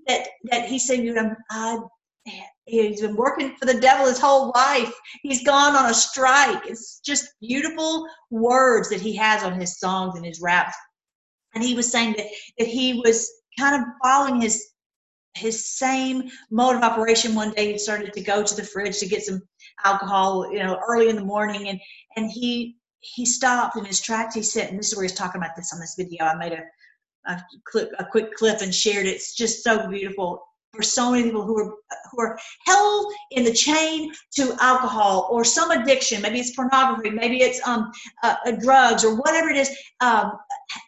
that 0.06 0.28
that 0.44 0.66
he's 0.66 0.86
saying, 0.86 1.16
I'm, 1.18 1.36
I, 1.50 1.78
he's 2.66 3.00
been 3.00 3.16
working 3.16 3.54
for 3.56 3.66
the 3.66 3.80
devil 3.80 4.06
his 4.06 4.20
whole 4.20 4.52
life. 4.54 4.92
He's 5.22 5.44
gone 5.44 5.76
on 5.76 5.90
a 5.90 5.94
strike. 5.94 6.66
It's 6.66 7.00
just 7.04 7.28
beautiful 7.40 8.06
words 8.30 8.90
that 8.90 9.00
he 9.00 9.16
has 9.16 9.42
on 9.42 9.58
his 9.58 9.78
songs 9.78 10.16
and 10.16 10.24
his 10.24 10.40
raps. 10.40 10.76
And 11.54 11.64
he 11.64 11.74
was 11.74 11.90
saying 11.90 12.14
that 12.18 12.26
that 12.58 12.68
he 12.68 13.00
was 13.04 13.28
kind 13.58 13.76
of 13.76 13.88
following 14.02 14.40
his 14.40 14.64
his 15.34 15.76
same 15.76 16.24
mode 16.50 16.76
of 16.76 16.82
operation 16.82 17.34
one 17.34 17.52
day 17.52 17.72
he 17.72 17.78
started 17.78 18.12
to 18.12 18.20
go 18.20 18.42
to 18.42 18.56
the 18.56 18.64
fridge 18.64 18.98
to 18.98 19.06
get 19.06 19.22
some 19.22 19.40
alcohol 19.84 20.50
you 20.52 20.58
know 20.58 20.80
early 20.88 21.08
in 21.08 21.14
the 21.14 21.24
morning 21.24 21.68
and 21.68 21.78
and 22.16 22.30
he 22.30 22.78
he 23.00 23.24
stopped 23.24 23.76
in 23.76 23.84
his 23.84 24.00
tracks. 24.00 24.34
He 24.34 24.42
said, 24.42 24.70
and 24.70 24.78
this 24.78 24.88
is 24.88 24.96
where 24.96 25.04
he's 25.04 25.14
talking 25.14 25.40
about 25.40 25.56
this 25.56 25.72
on 25.72 25.80
this 25.80 25.94
video. 25.96 26.24
I 26.24 26.34
made 26.34 26.52
a, 26.52 26.62
a 27.28 27.42
clip, 27.64 27.90
a 27.98 28.04
quick 28.04 28.34
clip 28.34 28.60
and 28.60 28.74
shared 28.74 29.06
it. 29.06 29.10
It's 29.10 29.34
just 29.34 29.62
so 29.62 29.88
beautiful 29.88 30.42
for 30.74 30.82
so 30.82 31.10
many 31.10 31.24
people 31.24 31.44
who 31.44 31.58
are 31.58 31.74
who 32.10 32.20
are 32.20 32.38
held 32.66 33.12
in 33.30 33.44
the 33.44 33.52
chain 33.52 34.12
to 34.36 34.54
alcohol 34.60 35.28
or 35.30 35.44
some 35.44 35.70
addiction. 35.70 36.22
Maybe 36.22 36.40
it's 36.40 36.54
pornography. 36.54 37.10
Maybe 37.10 37.38
it's 37.38 37.66
um 37.66 37.90
uh, 38.22 38.36
uh 38.46 38.52
drugs 38.52 39.04
or 39.04 39.16
whatever 39.16 39.48
it 39.48 39.56
is. 39.56 39.76
Um, 40.00 40.32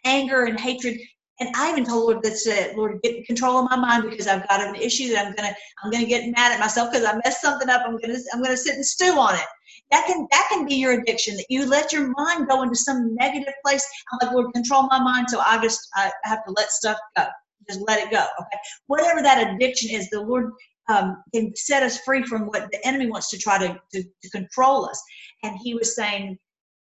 anger 0.05 0.45
and 0.45 0.59
hatred. 0.59 0.99
And 1.39 1.49
I 1.55 1.71
even 1.71 1.85
told 1.85 2.03
Lord 2.03 2.23
that 2.23 2.37
said, 2.37 2.75
Lord, 2.75 3.01
get 3.01 3.25
control 3.25 3.57
of 3.57 3.69
my 3.69 3.75
mind 3.75 4.07
because 4.07 4.27
I've 4.27 4.47
got 4.47 4.61
an 4.61 4.75
issue 4.75 5.09
that 5.09 5.25
I'm 5.25 5.33
gonna 5.33 5.55
I'm 5.83 5.91
gonna 5.91 6.05
get 6.05 6.29
mad 6.35 6.51
at 6.51 6.59
myself 6.59 6.91
because 6.91 7.05
I 7.05 7.19
messed 7.23 7.41
something 7.41 7.69
up. 7.69 7.81
I'm 7.85 7.97
gonna 7.97 8.19
I'm 8.33 8.43
gonna 8.43 8.57
sit 8.57 8.75
and 8.75 8.85
stew 8.85 9.17
on 9.17 9.35
it 9.35 9.47
that 9.91 10.05
can 10.07 10.27
that 10.31 10.47
can 10.49 10.65
be 10.65 10.75
your 10.75 10.99
addiction 10.99 11.35
that 11.35 11.45
you 11.49 11.65
let 11.65 11.91
your 11.91 12.07
mind 12.17 12.47
go 12.47 12.63
into 12.63 12.75
some 12.75 13.13
negative 13.15 13.53
place 13.65 13.87
i'm 14.11 14.19
like 14.21 14.33
lord 14.33 14.53
control 14.53 14.83
my 14.83 14.99
mind 14.99 15.29
so 15.29 15.39
i 15.45 15.61
just 15.61 15.87
i 15.95 16.11
have 16.23 16.43
to 16.45 16.51
let 16.51 16.71
stuff 16.71 16.97
go 17.17 17.25
just 17.69 17.81
let 17.87 17.99
it 17.99 18.11
go 18.11 18.25
okay 18.39 18.57
whatever 18.87 19.21
that 19.21 19.53
addiction 19.53 19.89
is 19.89 20.09
the 20.09 20.21
lord 20.21 20.51
um, 20.89 21.23
can 21.33 21.55
set 21.55 21.83
us 21.83 21.99
free 21.99 22.23
from 22.23 22.47
what 22.47 22.69
the 22.71 22.85
enemy 22.85 23.09
wants 23.09 23.29
to 23.29 23.37
try 23.37 23.57
to, 23.57 23.79
to, 23.93 24.03
to 24.23 24.29
control 24.31 24.85
us 24.85 25.01
and 25.43 25.57
he 25.61 25.73
was 25.73 25.95
saying 25.95 26.37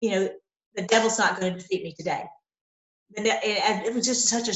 you 0.00 0.10
know 0.10 0.28
the 0.76 0.82
devil's 0.82 1.18
not 1.18 1.40
going 1.40 1.52
to 1.52 1.58
defeat 1.58 1.82
me 1.82 1.94
today 1.98 2.24
and 3.16 3.26
it 3.26 3.94
was 3.94 4.06
just 4.06 4.28
such 4.28 4.48
a 4.48 4.54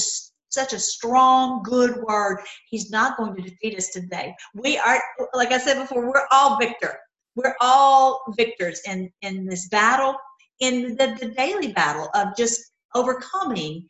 such 0.53 0.72
a 0.72 0.78
strong, 0.78 1.62
good 1.62 1.97
word. 2.03 2.40
He's 2.68 2.90
not 2.90 3.16
going 3.16 3.34
to 3.34 3.43
defeat 3.43 3.76
us 3.76 3.88
today. 3.88 4.34
We 4.55 4.78
are, 4.78 5.03
like 5.34 5.51
I 5.51 5.59
said 5.59 5.80
before, 5.80 6.07
we're 6.07 6.26
all 6.30 6.59
victor. 6.59 6.99
We're 7.34 7.54
all 7.60 8.22
victors 8.36 8.80
in 8.86 9.10
in 9.22 9.46
this 9.46 9.68
battle, 9.68 10.16
in 10.60 10.96
the, 10.96 11.16
the 11.20 11.28
daily 11.28 11.72
battle 11.72 12.08
of 12.14 12.36
just 12.36 12.60
overcoming 12.94 13.86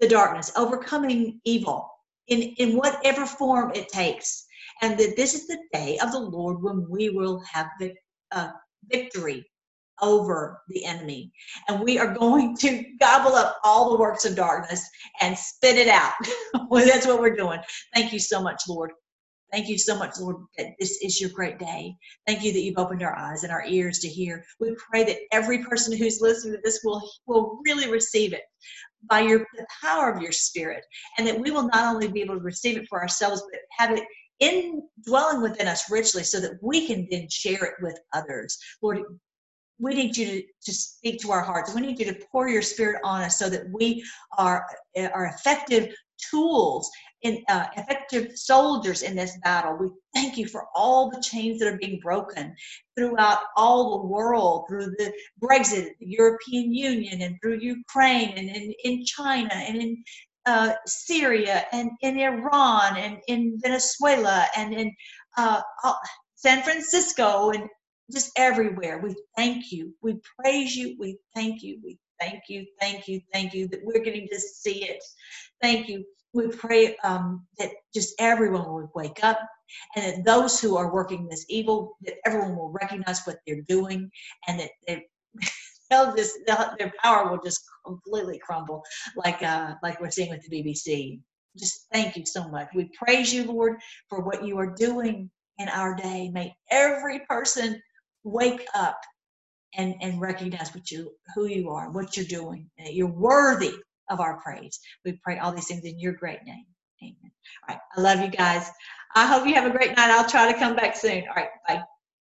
the 0.00 0.08
darkness, 0.08 0.52
overcoming 0.56 1.40
evil 1.44 1.90
in 2.28 2.42
in 2.58 2.76
whatever 2.76 3.26
form 3.26 3.72
it 3.74 3.88
takes. 3.88 4.44
And 4.82 4.98
that 4.98 5.16
this 5.16 5.34
is 5.34 5.46
the 5.46 5.58
day 5.72 5.98
of 5.98 6.12
the 6.12 6.18
Lord 6.18 6.62
when 6.62 6.86
we 6.90 7.08
will 7.08 7.40
have 7.50 7.68
vic, 7.80 7.94
uh, 8.32 8.50
victory 8.90 9.46
over 10.02 10.60
the 10.68 10.84
enemy. 10.84 11.32
And 11.68 11.80
we 11.82 11.98
are 11.98 12.12
going 12.12 12.56
to 12.58 12.84
gobble 13.00 13.34
up 13.34 13.58
all 13.64 13.90
the 13.90 13.98
works 13.98 14.24
of 14.24 14.36
darkness 14.36 14.86
and 15.20 15.36
spit 15.36 15.76
it 15.76 15.88
out. 15.88 16.12
well, 16.68 16.84
that's 16.84 17.06
what 17.06 17.20
we're 17.20 17.36
doing. 17.36 17.60
Thank 17.94 18.12
you 18.12 18.18
so 18.18 18.42
much, 18.42 18.62
Lord. 18.68 18.92
Thank 19.52 19.68
you 19.68 19.78
so 19.78 19.96
much, 19.96 20.18
Lord, 20.18 20.36
that 20.58 20.74
this 20.78 20.98
is 21.02 21.20
your 21.20 21.30
great 21.30 21.58
day. 21.58 21.96
Thank 22.26 22.42
you 22.42 22.52
that 22.52 22.60
you've 22.60 22.78
opened 22.78 23.02
our 23.02 23.16
eyes 23.16 23.44
and 23.44 23.52
our 23.52 23.64
ears 23.66 24.00
to 24.00 24.08
hear. 24.08 24.44
We 24.58 24.76
pray 24.90 25.04
that 25.04 25.18
every 25.32 25.64
person 25.64 25.96
who's 25.96 26.20
listening 26.20 26.54
to 26.54 26.60
this 26.64 26.80
will, 26.84 27.08
will 27.26 27.60
really 27.64 27.90
receive 27.90 28.32
it 28.32 28.42
by 29.08 29.20
your 29.20 29.46
the 29.56 29.66
power 29.82 30.10
of 30.10 30.20
your 30.20 30.32
spirit, 30.32 30.82
and 31.16 31.26
that 31.26 31.38
we 31.38 31.52
will 31.52 31.68
not 31.68 31.94
only 31.94 32.08
be 32.08 32.22
able 32.22 32.34
to 32.34 32.40
receive 32.40 32.76
it 32.76 32.88
for 32.88 33.00
ourselves, 33.00 33.42
but 33.50 33.60
have 33.70 33.96
it 33.96 34.04
indwelling 34.40 35.42
within 35.42 35.68
us 35.68 35.90
richly 35.90 36.24
so 36.24 36.40
that 36.40 36.58
we 36.60 36.86
can 36.86 37.06
then 37.10 37.28
share 37.30 37.64
it 37.64 37.74
with 37.80 37.98
others. 38.12 38.58
Lord, 38.82 39.02
we 39.78 39.94
need 39.94 40.16
you 40.16 40.26
to, 40.26 40.42
to 40.64 40.72
speak 40.72 41.20
to 41.20 41.30
our 41.30 41.42
hearts. 41.42 41.74
We 41.74 41.80
need 41.82 41.98
you 41.98 42.06
to 42.06 42.18
pour 42.32 42.48
your 42.48 42.62
spirit 42.62 43.00
on 43.04 43.22
us 43.22 43.38
so 43.38 43.48
that 43.48 43.70
we 43.70 44.04
are, 44.38 44.66
are 44.96 45.26
effective 45.26 45.94
tools 46.30 46.90
and 47.26 47.38
uh, 47.48 47.66
effective 47.76 48.36
soldiers 48.36 49.02
in 49.02 49.16
this 49.16 49.36
battle. 49.42 49.76
We 49.76 49.90
thank 50.14 50.38
you 50.38 50.46
for 50.46 50.66
all 50.74 51.10
the 51.10 51.20
chains 51.20 51.58
that 51.58 51.72
are 51.72 51.78
being 51.78 52.00
broken 52.00 52.54
throughout 52.96 53.38
all 53.56 53.98
the 53.98 54.06
world, 54.06 54.66
through 54.68 54.94
the 54.98 55.12
Brexit, 55.42 55.90
the 55.98 56.06
European 56.06 56.72
Union, 56.72 57.22
and 57.22 57.36
through 57.42 57.58
Ukraine, 57.60 58.34
and 58.36 58.48
in, 58.48 58.72
in 58.84 59.04
China, 59.04 59.54
and 59.54 59.76
in 59.76 60.04
uh, 60.46 60.74
Syria, 60.86 61.66
and 61.72 61.90
in 62.02 62.18
Iran, 62.18 62.96
and 62.96 63.18
in 63.26 63.58
Venezuela, 63.62 64.46
and 64.56 64.72
in 64.72 64.94
uh, 65.36 65.60
San 66.36 66.62
Francisco, 66.62 67.50
and 67.50 67.68
just 68.12 68.30
everywhere. 68.36 69.00
We 69.02 69.16
thank 69.36 69.72
you. 69.72 69.92
We 70.02 70.20
praise 70.38 70.76
you. 70.76 70.96
We 70.98 71.18
thank 71.34 71.62
you. 71.62 71.80
We 71.82 71.98
thank 72.20 72.44
you. 72.48 72.64
Thank 72.80 73.08
you. 73.08 73.20
Thank 73.32 73.52
you 73.52 73.66
that 73.68 73.80
we're 73.82 74.04
getting 74.04 74.28
to 74.28 74.38
see 74.38 74.84
it. 74.84 75.02
Thank 75.60 75.88
you. 75.88 76.04
We 76.36 76.48
pray 76.48 76.96
um, 76.98 77.46
that 77.58 77.70
just 77.94 78.14
everyone 78.18 78.66
will 78.66 78.90
wake 78.94 79.20
up 79.22 79.38
and 79.94 80.04
that 80.04 80.24
those 80.24 80.60
who 80.60 80.76
are 80.76 80.92
working 80.92 81.26
this 81.26 81.46
evil, 81.48 81.96
that 82.02 82.16
everyone 82.26 82.56
will 82.56 82.70
recognize 82.70 83.22
what 83.24 83.38
they're 83.46 83.62
doing 83.68 84.10
and 84.46 84.60
that 84.60 84.70
they, 84.86 85.06
they'll 85.90 86.14
just, 86.14 86.34
they'll, 86.46 86.74
their 86.78 86.92
power 87.02 87.30
will 87.30 87.42
just 87.42 87.62
completely 87.86 88.38
crumble 88.38 88.82
like, 89.16 89.42
uh, 89.42 89.74
like 89.82 89.98
we're 90.00 90.10
seeing 90.10 90.30
with 90.30 90.46
the 90.46 90.62
BBC. 90.62 91.20
Just 91.56 91.86
thank 91.90 92.16
you 92.16 92.26
so 92.26 92.48
much. 92.48 92.68
We 92.74 92.90
praise 93.02 93.32
you, 93.32 93.44
Lord, 93.44 93.78
for 94.10 94.20
what 94.20 94.44
you 94.44 94.58
are 94.58 94.74
doing 94.74 95.30
in 95.58 95.68
our 95.70 95.94
day. 95.94 96.30
May 96.34 96.54
every 96.70 97.20
person 97.20 97.80
wake 98.24 98.66
up 98.74 98.98
and, 99.74 99.94
and 100.02 100.20
recognize 100.20 100.74
what 100.74 100.90
you 100.90 101.12
who 101.34 101.46
you 101.46 101.70
are, 101.70 101.90
what 101.90 102.14
you're 102.14 102.26
doing. 102.26 102.68
You're 102.78 103.06
worthy 103.06 103.72
of 104.10 104.20
our 104.20 104.40
praise. 104.40 104.80
We 105.04 105.18
pray 105.22 105.38
all 105.38 105.52
these 105.52 105.66
things 105.66 105.84
in 105.84 105.98
your 105.98 106.12
great 106.12 106.44
name. 106.44 106.66
Amen. 107.02 107.30
All 107.68 107.74
right. 107.74 107.78
I 107.96 108.00
love 108.00 108.20
you 108.20 108.28
guys. 108.28 108.70
I 109.14 109.26
hope 109.26 109.46
you 109.46 109.54
have 109.54 109.66
a 109.66 109.76
great 109.76 109.96
night. 109.96 110.10
I'll 110.10 110.28
try 110.28 110.50
to 110.50 110.58
come 110.58 110.76
back 110.76 110.96
soon. 110.96 111.24
All 111.28 111.34
right. 111.36 111.48
Bye. 111.68 111.82